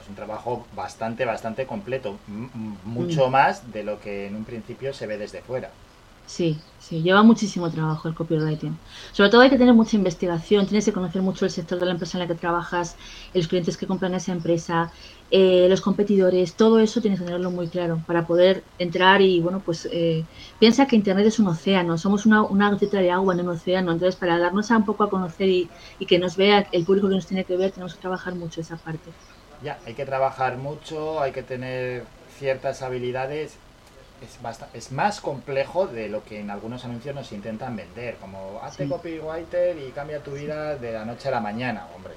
[0.00, 2.18] Es un trabajo bastante, bastante completo,
[2.84, 3.30] mucho mm.
[3.30, 5.70] más de lo que en un principio se ve desde fuera.
[6.26, 8.78] Sí, sí, lleva muchísimo trabajo el copywriting.
[9.12, 11.92] Sobre todo hay que tener mucha investigación, tienes que conocer mucho el sector de la
[11.92, 12.96] empresa en la que trabajas,
[13.34, 14.90] los clientes que compran esa empresa,
[15.30, 19.60] eh, los competidores, todo eso tienes que tenerlo muy claro para poder entrar y, bueno,
[19.64, 20.24] pues eh,
[20.58, 23.92] piensa que Internet es un océano, somos una, una gotita de agua en un océano,
[23.92, 27.08] entonces para darnos a un poco a conocer y, y que nos vea el público
[27.08, 29.10] que nos tiene que ver, tenemos que trabajar mucho esa parte.
[29.64, 32.04] Ya, hay que trabajar mucho, hay que tener
[32.38, 33.56] ciertas habilidades
[34.24, 34.38] es,
[34.74, 39.76] es más complejo de lo que en algunos anuncios nos intentan vender, como hazte copywriter
[39.78, 42.14] y cambia tu vida de la noche a la mañana, hombre.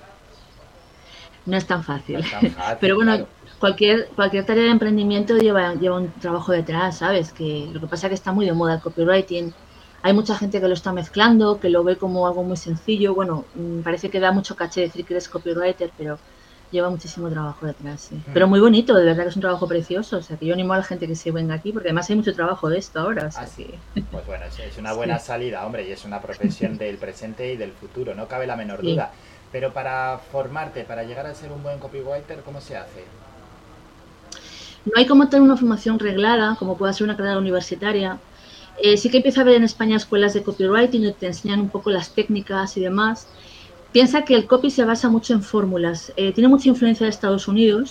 [1.45, 2.23] No es tan fácil.
[2.81, 3.25] Pero bueno,
[3.59, 7.31] cualquier, cualquier tarea de emprendimiento lleva, lleva un trabajo detrás, ¿sabes?
[7.31, 9.53] Que lo que pasa es que está muy de moda el copywriting.
[10.03, 13.15] Hay mucha gente que lo está mezclando, que lo ve como algo muy sencillo.
[13.15, 16.19] Bueno, mm, parece que da mucho caché decir que eres copywriter, pero
[16.71, 18.09] lleva muchísimo trabajo detrás.
[18.11, 18.31] Mm.
[18.33, 20.17] Pero muy bonito, de verdad que es un trabajo precioso.
[20.17, 22.15] O sea, que yo animo a la gente que se venga aquí, porque además hay
[22.15, 23.29] mucho trabajo de esto ahora.
[23.35, 23.67] Así.
[24.11, 27.71] Pues bueno, es una buena salida, hombre, y es una profesión del presente y del
[27.71, 29.11] futuro, no cabe la menor duda.
[29.51, 33.05] Pero para formarte, para llegar a ser un buen copywriter, ¿cómo se hace?
[34.85, 38.19] No hay como tener una formación reglada, como puede ser una carrera universitaria.
[38.77, 41.69] Eh, sí que empieza a haber en España escuelas de copywriting donde te enseñan un
[41.69, 43.27] poco las técnicas y demás
[43.97, 46.13] piensa que el copy se basa mucho en fórmulas.
[46.17, 47.89] Eh, tiene mucha influencia de Estados Unidos.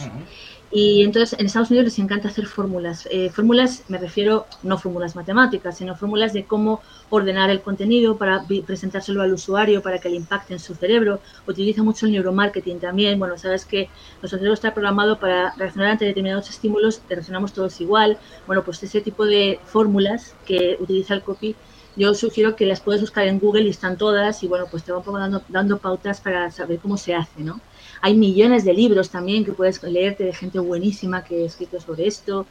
[0.71, 3.09] Y entonces en Estados Unidos les encanta hacer fórmulas.
[3.11, 8.45] Eh, fórmulas, me refiero, no fórmulas matemáticas, sino fórmulas de cómo ordenar el contenido para
[8.65, 11.19] presentárselo al usuario, para que le impacte en su cerebro.
[11.45, 13.19] Utiliza mucho el neuromarketing también.
[13.19, 13.89] Bueno, sabes que
[14.23, 18.17] nuestro cerebro está programado para reaccionar ante determinados estímulos, reaccionamos todos igual.
[18.47, 21.57] Bueno, pues ese tipo de fórmulas que utiliza el copy
[21.97, 24.93] yo sugiero que las puedes buscar en Google y están todas y bueno, pues te
[24.93, 27.61] va un poco dando, dando pautas para saber cómo se hace, ¿no?
[28.03, 32.07] Hay millones de libros también que puedes leerte de gente buenísima que ha escrito sobre
[32.07, 32.47] esto,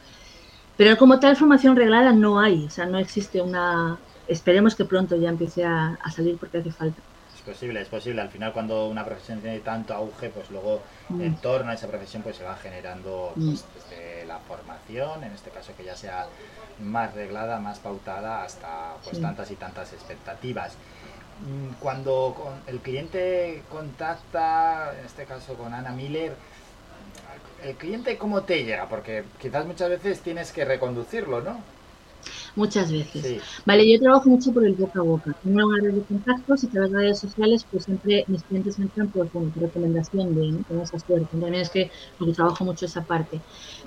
[0.76, 3.98] pero como tal formación reglada no hay, o sea, no existe una...
[4.28, 7.00] Esperemos que pronto ya empiece a, salir porque hace falta.
[7.32, 8.20] Es posible, es posible.
[8.20, 11.20] Al final cuando una profesión tiene tanto auge, pues luego mm.
[11.20, 13.46] en torno a esa profesión pues se va generando mm.
[13.46, 16.26] pues, desde la formación, en este caso que ya sea
[16.80, 20.74] más reglada, más pautada hasta pues tantas y tantas expectativas.
[21.46, 26.34] Mm, cuando el cliente contacta, en este caso con Ana Miller,
[27.62, 28.88] ¿el cliente cómo te llega?
[28.88, 31.60] Porque quizás muchas veces tienes que reconducirlo, ¿no?
[32.56, 33.40] muchas veces.
[33.64, 35.36] Vale, yo trabajo mucho por el boca a boca.
[35.42, 38.78] Tengo una red de contactos y a través de redes sociales, pues siempre mis clientes
[38.78, 40.64] entran por, recomendación de, ¿no?
[40.64, 41.28] Con esa suerte.
[41.30, 43.40] También es que porque trabajo mucho esa parte.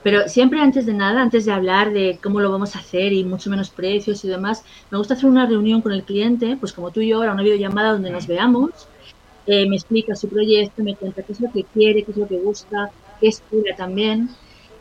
[0.04, 3.24] Pero siempre antes de nada, antes de hablar de cómo lo vamos a hacer y
[3.24, 6.92] mucho menos precios y demás, me gusta hacer una reunión con el cliente, pues como
[6.92, 8.72] tú y yo ahora, una videollamada donde nos veamos,
[9.46, 12.28] eh, me explica su proyecto, me cuenta qué es lo que quiere, qué es lo
[12.28, 14.30] que gusta, qué espera también.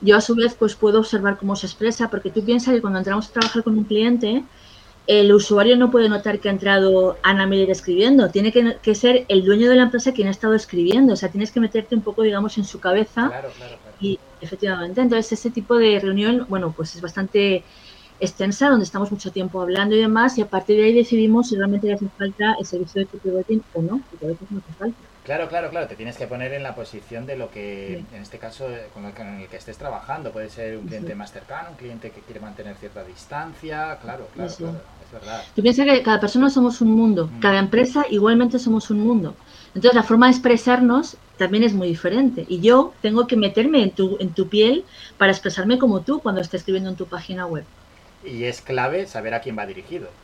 [0.00, 3.00] Yo a su vez pues puedo observar cómo se expresa, porque tú piensas que cuando
[3.00, 4.44] entramos a trabajar con un cliente,
[5.08, 9.42] el usuario no puede notar que ha entrado Ana Miller escribiendo, tiene que, ser el
[9.42, 12.22] dueño de la empresa quien ha estado escribiendo, o sea, tienes que meterte un poco,
[12.22, 13.32] digamos, en su cabeza.
[14.00, 17.64] Y efectivamente, entonces ese tipo de reunión, bueno, pues es bastante
[18.20, 21.56] extensa, donde estamos mucho tiempo hablando y demás, y a partir de ahí decidimos si
[21.56, 24.72] realmente le hace falta el servicio de copywriting o no, porque a veces no hace
[24.74, 24.98] falta.
[25.22, 28.38] Claro, claro, claro, te tienes que poner en la posición de lo que, en este
[28.38, 30.32] caso, eh, con el, que, en el que estés trabajando.
[30.32, 34.52] Puede ser un cliente más cercano, un cliente que quiere mantener cierta distancia, claro, claro,
[34.56, 35.42] claro es verdad.
[35.54, 37.40] Tú piensas que cada persona somos un mundo, Mm.
[37.40, 39.34] cada empresa igualmente somos un mundo.
[39.74, 42.44] Entonces la forma de expresarnos también es muy diferente.
[42.48, 46.40] Y yo tengo que meterme en tu, en tu piel para expresarme como tú cuando
[46.40, 47.68] estés escribiendo en tu página web.
[48.20, 50.18] Y es clave saber a quién va dirigido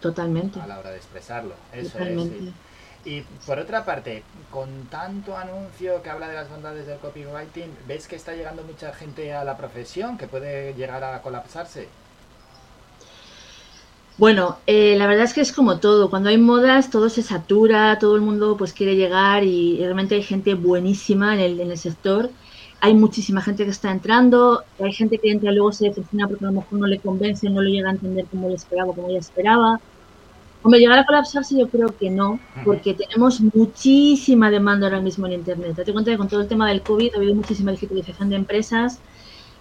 [0.00, 0.60] Totalmente.
[0.60, 1.64] a la hora de expresarlo.
[1.70, 2.38] Eso Totalmente.
[2.38, 2.46] es.
[2.46, 2.60] sí.
[3.04, 8.08] Y por otra parte, con tanto anuncio que habla de las bondades del copywriting, ¿ves
[8.08, 11.96] que está llegando mucha gente a la profesión que puede llegar a colapsarse?
[14.18, 16.10] Bueno, eh, la verdad es que es como todo.
[16.10, 20.16] Cuando hay modas, todo se satura, todo el mundo pues quiere llegar y, y realmente
[20.16, 22.30] hay gente buenísima en el, en el sector.
[22.80, 26.44] Hay muchísima gente que está entrando, hay gente que entra y luego se decepciona porque
[26.44, 29.08] a lo mejor no le convence, no lo llega a entender como le esperaba, como
[29.08, 29.80] ella esperaba.
[30.62, 35.34] Hombre, llegar a colapsarse yo creo que no, porque tenemos muchísima demanda ahora mismo en
[35.34, 35.76] Internet.
[35.76, 39.02] Date cuenta que con todo el tema del COVID ha habido muchísima digitalización de empresas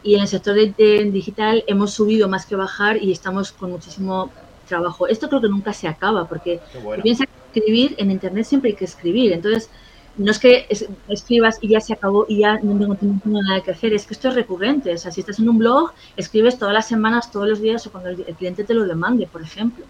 [0.02, 3.72] y en el sector de, de digital hemos subido más que bajar y estamos con
[3.72, 4.34] muchísimo
[4.68, 5.08] trabajo.
[5.08, 6.98] Esto creo que nunca se acaba, porque bueno.
[6.98, 9.34] tú piensas que escribir en Internet siempre hay que escribir.
[9.34, 9.72] Entonces,
[10.16, 13.42] no es que es- escribas y ya se acabó y ya no tengo, no tengo
[13.42, 14.94] nada que hacer, es que esto es recurrente.
[14.94, 17.92] O sea, si estás en un blog, escribes todas las semanas, todos los días o
[17.92, 19.86] cuando el, cliente te lo demande, por ejemplo.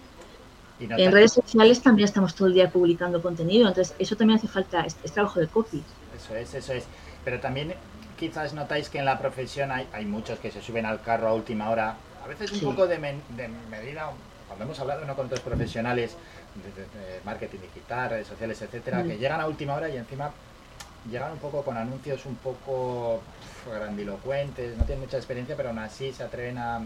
[0.80, 4.48] No En redes sociales también estamos todo el día publicando contenido, entonces eso también hace
[4.48, 5.82] falta, es, es trabajo de copy.
[6.16, 6.84] Eso es, eso es.
[7.24, 7.74] Pero también
[8.18, 11.34] quizás notáis que en la profesión hay, hay muchos que se suben al carro a
[11.34, 11.96] última hora.
[12.24, 12.64] A veces un Sí.
[12.66, 14.10] poco de, men- de medida,
[14.58, 15.14] cuando hemos hablado ¿no?
[15.14, 16.16] con otros profesionales
[16.56, 19.08] de, de- de marketing digital, redes sociales, etcétera, Mm.
[19.08, 20.32] que llegan a última hora y encima
[21.08, 23.22] llegan un poco con anuncios un poco
[23.72, 26.80] grandilocuentes, no tienen mucha experiencia, pero aún así se atreven a, a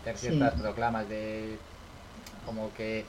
[0.00, 0.28] hacer Sí.
[0.28, 1.56] ciertas proclamas de
[2.44, 3.04] como que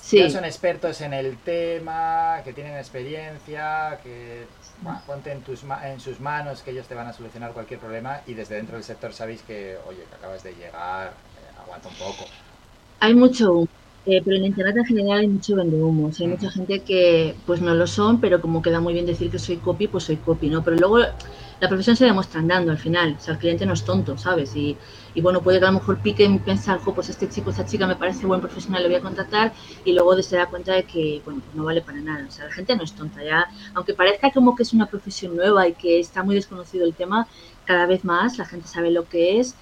[0.00, 0.18] Sí.
[0.20, 4.46] ya son expertos en el tema, que tienen experiencia, que
[4.82, 7.80] bueno, ponte en, tus ma- en sus manos, que ellos te van a solucionar cualquier
[7.80, 11.88] problema y desde dentro del sector sabéis que, oye, que acabas de llegar, eh, aguanta
[11.88, 12.24] un poco.
[13.00, 13.68] Hay mucho humo,
[14.06, 16.18] eh, pero en Internet en general hay mucho vendehumos.
[16.20, 19.38] Hay mucha gente que pues no lo son, pero como queda muy bien decir que
[19.38, 20.64] soy copy, pues soy copy, ¿no?
[20.64, 23.16] Pero luego la profesión se demuestra andando al final.
[23.18, 24.54] O sea, el cliente no es tonto, ¿sabes?
[24.56, 24.76] Y,
[25.14, 27.66] y bueno, puede que a lo mejor pique y pensar, "Jo, pues este chico, esta
[27.66, 29.52] chica me parece buen profesional, le voy a contratar,
[29.84, 32.26] y luego se da cuenta de que, bueno, pues no vale para nada.
[32.26, 33.46] O sea, la gente no es tonta ya.
[33.74, 37.26] Aunque parezca como que es una profesión nueva y que está muy desconocido el tema,
[37.64, 39.54] cada vez más la gente sabe lo que es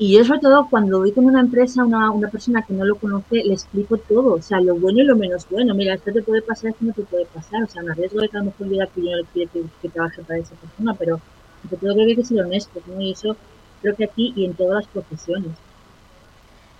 [0.00, 2.96] y yo sobre todo cuando voy con una empresa, una, una persona que no lo
[2.96, 5.74] conoce, le explico todo, o sea, lo bueno y lo menos bueno.
[5.74, 7.64] Mira, esto te puede pasar, esto no te puede pasar.
[7.64, 10.22] O sea, me arriesgo de que a lo mejor yo le quiero que, que trabaje
[10.22, 11.20] para esa persona, pero
[11.62, 12.98] sobre todo creo que hay que ser honesto, ¿no?
[12.98, 13.36] Y eso
[13.82, 15.52] creo que aquí y en todas las profesiones.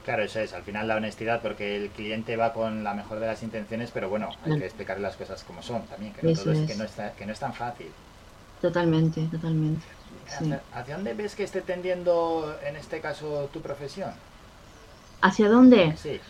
[0.03, 3.27] Claro, eso es, al final la honestidad, porque el cliente va con la mejor de
[3.27, 6.53] las intenciones, pero bueno, hay que explicarle las cosas como son también, que no, todo
[6.53, 6.71] es, es.
[6.71, 7.89] que no, está, que no es tan fácil.
[8.61, 9.87] Totalmente, totalmente.
[10.39, 10.53] Sí.
[10.73, 14.13] ¿Hacia, dónde ves que esté tendiendo, en este caso, tu profesión?
[15.23, 15.97] ¿Hacia dónde?
[15.97, 16.21] Sí.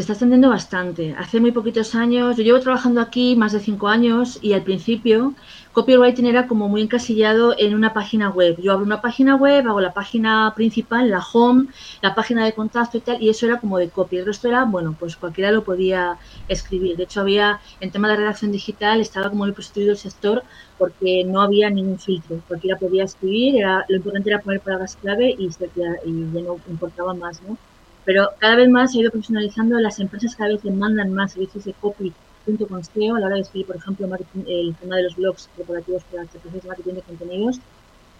[0.00, 1.14] Se está extendiendo bastante.
[1.18, 5.34] Hace muy poquitos años, yo llevo trabajando aquí más de cinco años y al principio
[5.74, 8.56] copywriting era como muy encasillado en una página web.
[8.62, 11.66] Yo abro una página web, hago la página principal, la home,
[12.00, 14.16] la página de contacto y tal, y eso era como de copy.
[14.16, 16.96] El resto era, bueno, pues cualquiera lo podía escribir.
[16.96, 20.44] De hecho, había, en tema de redacción digital, estaba como muy prostituido el sector
[20.78, 22.42] porque no había ningún filtro.
[22.48, 27.12] Cualquiera podía escribir, era, lo importante era poner palabras clave y, y ya no importaba
[27.12, 27.58] más, ¿no?
[28.04, 31.64] Pero cada vez más se ha ido profesionalizando, las empresas cada vez demandan más servicios
[31.64, 32.12] de copy
[32.44, 34.08] junto con SEO a la hora de escribir, por ejemplo,
[34.46, 37.60] el tema de los blogs corporativos para las empresas de marketing de contenidos.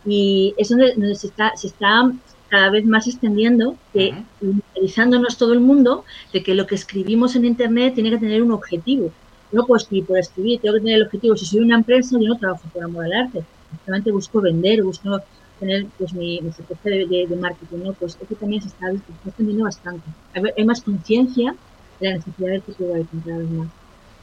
[0.05, 2.10] Y es donde, donde se, está, se está
[2.49, 7.44] cada vez más extendiendo, que utilizándonos todo el mundo, de que lo que escribimos en
[7.44, 9.12] Internet tiene que tener un objetivo.
[9.52, 11.36] No puedo escribir por escribir, tengo que tener el objetivo.
[11.36, 13.44] Si soy una empresa, yo no trabajo por amor al arte.
[13.70, 15.20] Simplemente busco vender, busco
[15.60, 17.94] tener pues mi, mi estrategia de, de- de marketing, ¿no?
[17.97, 18.86] Pues eso también se está,
[19.22, 20.10] se extendiendo bastante.
[20.34, 21.56] Hay, hay más conciencia
[22.00, 23.70] de la necesidad del copywriting cada vez más.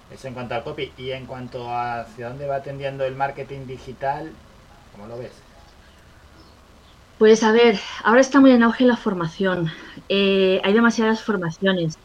[0.10, 0.94] Eso en cuanto al copy.
[0.98, 4.36] Y en cuanto a hacia dónde va tendiendo el marketing digital,
[4.92, 5.44] ¿cómo lo ves?
[7.18, 9.68] Pues a ver, ahora está muy en auge la formación.
[10.08, 11.98] Eh, hay demasiadas formaciones.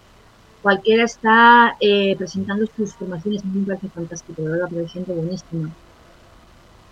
[0.60, 5.70] Cualquiera está eh, presentando sus formaciones, me parece fantástico, de verdad, me siento buenísima.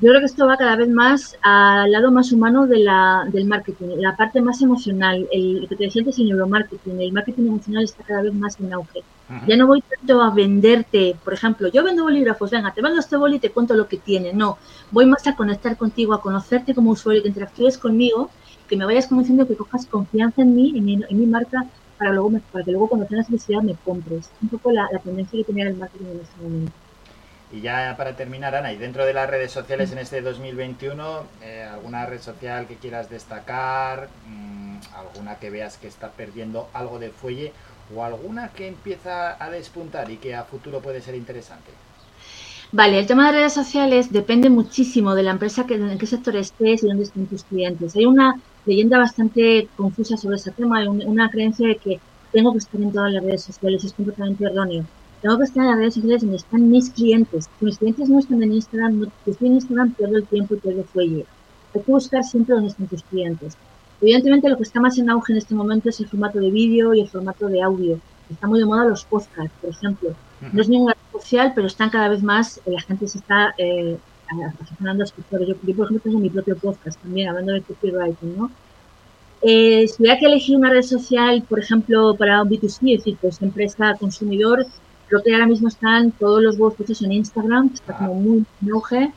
[0.01, 3.47] Yo creo que esto va cada vez más al lado más humano de la, del
[3.47, 8.03] marketing, la parte más emocional, el, que te antes, el neuromarketing, el marketing emocional está
[8.05, 9.05] cada vez más en auge.
[9.45, 13.17] Ya no voy tanto a venderte, por ejemplo, yo vendo bolígrafos, venga, te vendo este
[13.17, 14.33] boli y te cuento lo que tiene.
[14.33, 14.59] No,
[14.91, 18.33] voy más a conectar contigo, a conocerte como usuario, que interactúes conmigo,
[18.67, 22.13] que me vayas conociendo, que cojas confianza en mí, en mi, en mi marca, para,
[22.13, 24.33] luego me- para que luego cuando tengas necesidad me compres.
[24.41, 26.77] Un poco la, la tendencia que tenía el marketing en este momento.
[27.53, 31.67] Y ya para terminar, Ana, y dentro de las redes sociales en este 2021, eh,
[31.71, 34.09] ¿alguna red social que quieras destacar?
[34.29, 37.53] Mm, ¿Alguna que veas que está perdiendo algo de fuelle?
[37.95, 41.73] ¿O alguna que empieza a despuntar y que a futuro puede ser interesante?
[42.73, 46.37] Vale, el tema de redes sociales depende muchísimo de la empresa que, en qué sector
[46.37, 47.97] estés y dónde estén tus clientes.
[47.97, 52.81] Hay una leyenda bastante confusa sobre ese tema, una creencia de que tengo que estar
[52.81, 54.85] en todas las redes sociales, es completamente erróneo.
[55.23, 57.51] Tengo que estar en las redes sociales donde están mis clientes.
[57.61, 60.59] Mis clientes no están en Instagram, no, si estoy en Instagram pierdo el tiempo y
[60.59, 61.27] pierdo fuelle.
[61.75, 63.57] Hay que buscar siempre donde están tus clientes.
[64.01, 66.95] Evidentemente lo que está más en auge en este momento es el formato de vídeo
[66.95, 68.01] y el formato de audio.
[68.31, 70.15] Está muy de moda los podcasts, por ejemplo.
[70.53, 73.55] No es ninguna red social, pero están cada vez más, eh, la gente se está
[73.59, 73.99] eh,
[74.59, 75.41] aficionando a escuchar.
[75.41, 78.51] Yo, yo, por ejemplo, tengo mi propio podcast también, hablando de copywriting, ¿no?
[79.43, 83.19] Eh, si hubiera que elegir una red social, por ejemplo, para un B2C, es decir,
[83.21, 84.67] pues empresa consumidor,
[85.11, 88.47] creo que ahora mismo están todos los huevos puestos en Instagram, que está como muy
[88.63, 89.13] en auge.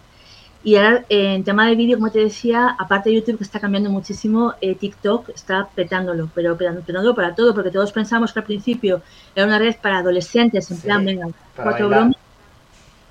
[0.63, 3.59] Y ahora, eh, en tema de vídeo, como te decía, aparte de YouTube, que está
[3.59, 8.45] cambiando muchísimo, eh, TikTok está petándolo, pero petándolo para todo, porque todos pensamos que al
[8.45, 9.01] principio
[9.35, 12.15] era una red para adolescentes, en plan, venga, cuatro bromas.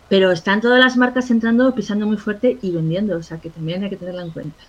[0.09, 3.85] Pero están todas las marcas entrando, pisando muy fuerte y vendiendo, o sea que también
[3.85, 4.65] hay que tenerla en cuenta.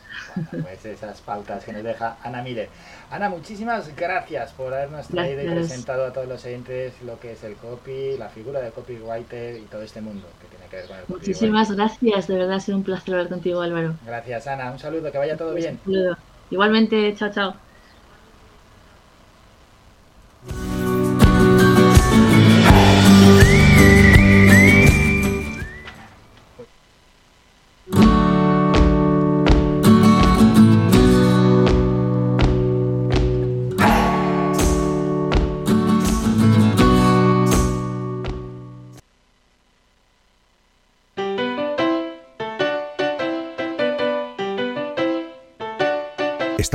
[0.61, 2.69] Pues esas pautas que nos deja Ana Mire.
[3.11, 7.43] Ana, muchísimas gracias por habernos traído y presentado a todos los oyentes lo que es
[7.43, 10.97] el copy, la figura del copywriter y todo este mundo que tiene que ver con
[10.97, 11.03] el.
[11.07, 13.95] Muchísimas gracias, de verdad ha sido un placer hablar contigo, Álvaro.
[14.05, 14.71] Gracias, Ana.
[14.71, 15.79] Un saludo, que vaya todo bien.
[15.85, 16.17] Un saludo.
[16.49, 17.55] Igualmente, chao, chao.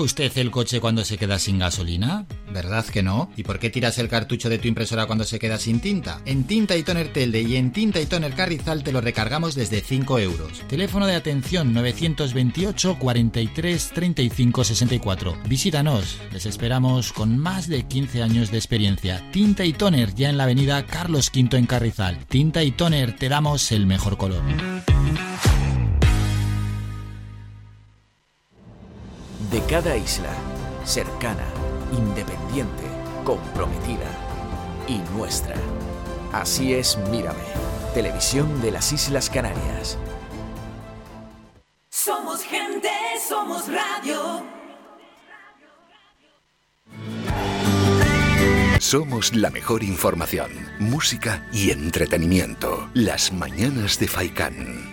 [0.00, 2.26] usted el coche cuando se queda sin gasolina?
[2.52, 3.30] ¿Verdad que no?
[3.36, 6.20] ¿Y por qué tiras el cartucho de tu impresora cuando se queda sin tinta?
[6.24, 9.80] En Tinta y Toner Telde y en Tinta y Toner Carrizal te lo recargamos desde
[9.80, 10.62] 5 euros.
[10.68, 15.38] Teléfono de atención 928 43 35 64.
[15.46, 19.30] Visítanos, les esperamos con más de 15 años de experiencia.
[19.32, 22.24] Tinta y Toner ya en la avenida Carlos V en Carrizal.
[22.26, 24.42] Tinta y Toner te damos el mejor color.
[29.50, 30.30] De cada isla,
[30.84, 31.46] cercana,
[31.92, 32.84] independiente,
[33.24, 34.06] comprometida
[34.86, 35.56] y nuestra.
[36.32, 37.42] Así es Mírame,
[37.92, 39.98] televisión de las Islas Canarias.
[41.88, 42.90] Somos gente,
[43.28, 44.44] somos radio.
[48.78, 52.88] Somos la mejor información, música y entretenimiento.
[52.94, 54.89] Las mañanas de Faikán.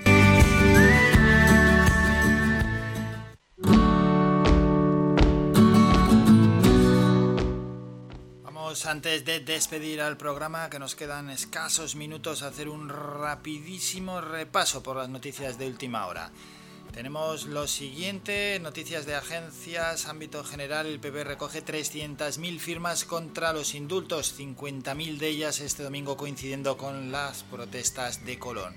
[8.86, 14.98] Antes de despedir al programa, que nos quedan escasos minutos, hacer un rapidísimo repaso por
[14.98, 16.32] las noticias de última hora.
[16.94, 23.74] Tenemos lo siguiente, noticias de agencias, ámbito general, el PP recoge 300.000 firmas contra los
[23.74, 28.76] indultos, 50.000 de ellas este domingo coincidiendo con las protestas de Colón.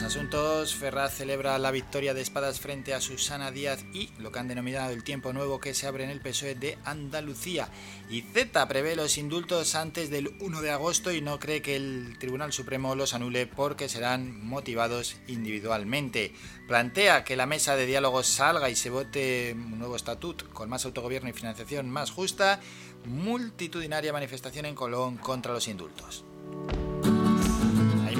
[0.00, 4.38] Más asuntos, Ferraz celebra la victoria de espadas frente a Susana Díaz y lo que
[4.38, 7.68] han denominado el tiempo nuevo que se abre en el PSOE de Andalucía.
[8.08, 12.16] Y Z prevé los indultos antes del 1 de agosto y no cree que el
[12.18, 16.32] Tribunal Supremo los anule porque serán motivados individualmente.
[16.66, 20.86] Plantea que la mesa de diálogo salga y se vote un nuevo estatuto con más
[20.86, 22.58] autogobierno y financiación más justa.
[23.04, 26.24] Multitudinaria manifestación en Colón contra los indultos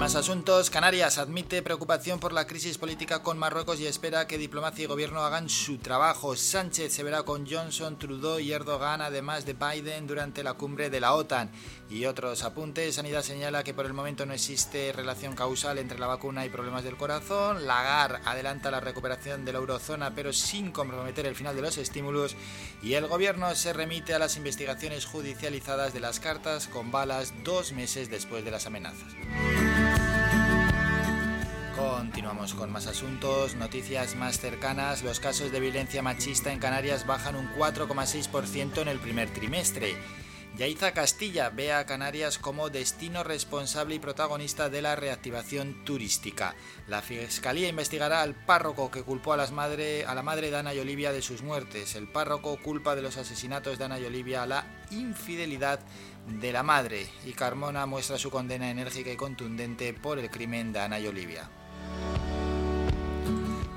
[0.01, 0.71] más asuntos.
[0.71, 5.21] Canarias admite preocupación por la crisis política con Marruecos y espera que diplomacia y gobierno
[5.21, 6.37] hagan su trabajo.
[6.37, 11.01] Sánchez se verá con Johnson, Trudeau y Erdogan, además de Biden, durante la cumbre de
[11.01, 11.51] la OTAN.
[11.91, 12.95] Y otros apuntes.
[12.95, 16.83] Sanidad señala que por el momento no existe relación causal entre la vacuna y problemas
[16.83, 17.67] del corazón.
[17.67, 22.37] Lagar adelanta la recuperación de la eurozona, pero sin comprometer el final de los estímulos.
[22.83, 27.73] Y el gobierno se remite a las investigaciones judicializadas de las cartas con balas dos
[27.73, 29.13] meses después de las amenazas.
[31.77, 35.03] Continuamos con más asuntos, noticias más cercanas.
[35.03, 39.97] Los casos de violencia machista en Canarias bajan un 4,6% en el primer trimestre.
[40.57, 46.55] Yaiza Castilla ve a Canarias como destino responsable y protagonista de la reactivación turística.
[46.89, 50.75] La Fiscalía investigará al párroco que culpó a, las madre, a la madre de Ana
[50.75, 51.95] y Olivia de sus muertes.
[51.95, 55.81] El párroco culpa de los asesinatos de Ana y Olivia a la infidelidad
[56.27, 60.81] de la madre y Carmona muestra su condena enérgica y contundente por el crimen de
[60.81, 61.49] Ana y Olivia.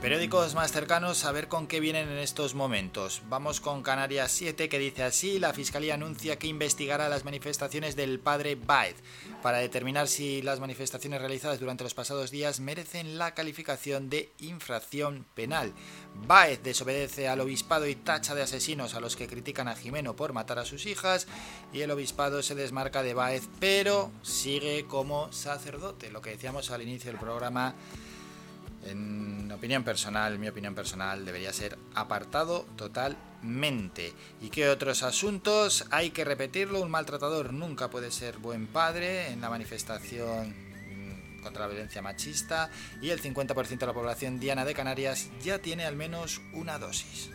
[0.03, 3.21] Periódicos más cercanos a ver con qué vienen en estos momentos.
[3.29, 8.19] Vamos con Canarias 7 que dice así, la Fiscalía anuncia que investigará las manifestaciones del
[8.19, 8.97] padre Baez
[9.41, 15.25] para determinar si las manifestaciones realizadas durante los pasados días merecen la calificación de infracción
[15.35, 15.71] penal.
[16.27, 20.33] Baez desobedece al obispado y tacha de asesinos a los que critican a Jimeno por
[20.33, 21.27] matar a sus hijas
[21.71, 26.81] y el obispado se desmarca de Baez pero sigue como sacerdote, lo que decíamos al
[26.81, 27.73] inicio del programa
[28.85, 34.13] en opinión personal, mi opinión personal, debería ser apartado totalmente.
[34.41, 35.85] ¿Y qué otros asuntos?
[35.91, 40.73] Hay que repetirlo, un maltratador nunca puede ser buen padre en la manifestación
[41.43, 42.69] contra la violencia machista
[43.01, 47.29] y el 50% de la población diana de Canarias ya tiene al menos una dosis.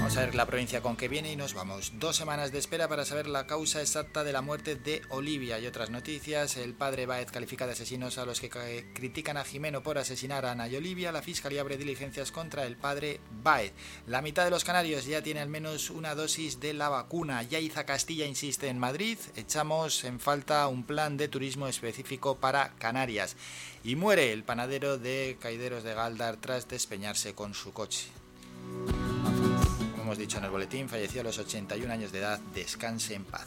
[0.00, 1.92] Vamos a ver la provincia con que viene y nos vamos.
[1.96, 5.66] Dos semanas de espera para saber la causa exacta de la muerte de Olivia y
[5.66, 6.56] otras noticias.
[6.56, 8.48] El padre Baez califica de asesinos a los que
[8.94, 11.12] critican a Jimeno por asesinar a Ana y Olivia.
[11.12, 13.74] La fiscalía abre diligencias contra el padre Baez.
[14.06, 17.42] La mitad de los canarios ya tiene al menos una dosis de la vacuna.
[17.42, 19.18] Yaiza Castilla insiste en Madrid.
[19.36, 23.36] Echamos en falta un plan de turismo específico para Canarias.
[23.84, 28.06] Y muere el panadero de Caideros de Galdar tras despeñarse con su coche
[30.10, 33.46] hemos dicho en el boletín, falleció a los 81 años de edad, descanse en paz.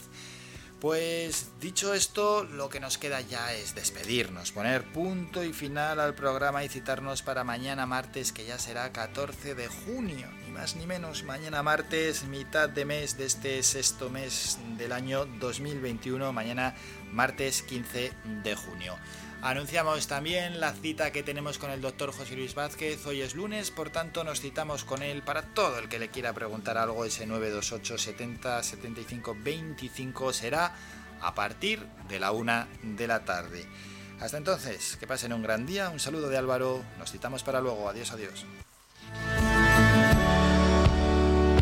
[0.80, 6.16] Pues dicho esto, lo que nos queda ya es despedirnos, poner punto y final al
[6.16, 10.88] programa y citarnos para mañana martes, que ya será 14 de junio, ni más ni
[10.88, 16.76] menos, mañana martes, mitad de mes de este sexto mes del año 2021, mañana
[17.12, 18.96] martes 15 de junio.
[19.44, 23.06] Anunciamos también la cita que tenemos con el doctor José Luis Vázquez.
[23.06, 26.32] Hoy es lunes, por tanto nos citamos con él para todo el que le quiera
[26.32, 27.04] preguntar algo.
[27.04, 30.74] Ese 928 70 75 25 será
[31.22, 33.66] a partir de la una de la tarde.
[34.22, 35.90] Hasta entonces, que pasen un gran día.
[35.90, 36.82] Un saludo de Álvaro.
[36.98, 37.90] Nos citamos para luego.
[37.90, 38.46] Adiós, adiós.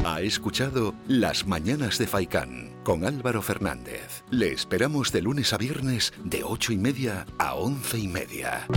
[0.05, 4.23] Ha escuchado Las Mañanas de Faicán con Álvaro Fernández.
[4.29, 8.67] Le esperamos de lunes a viernes de ocho y media a once y media.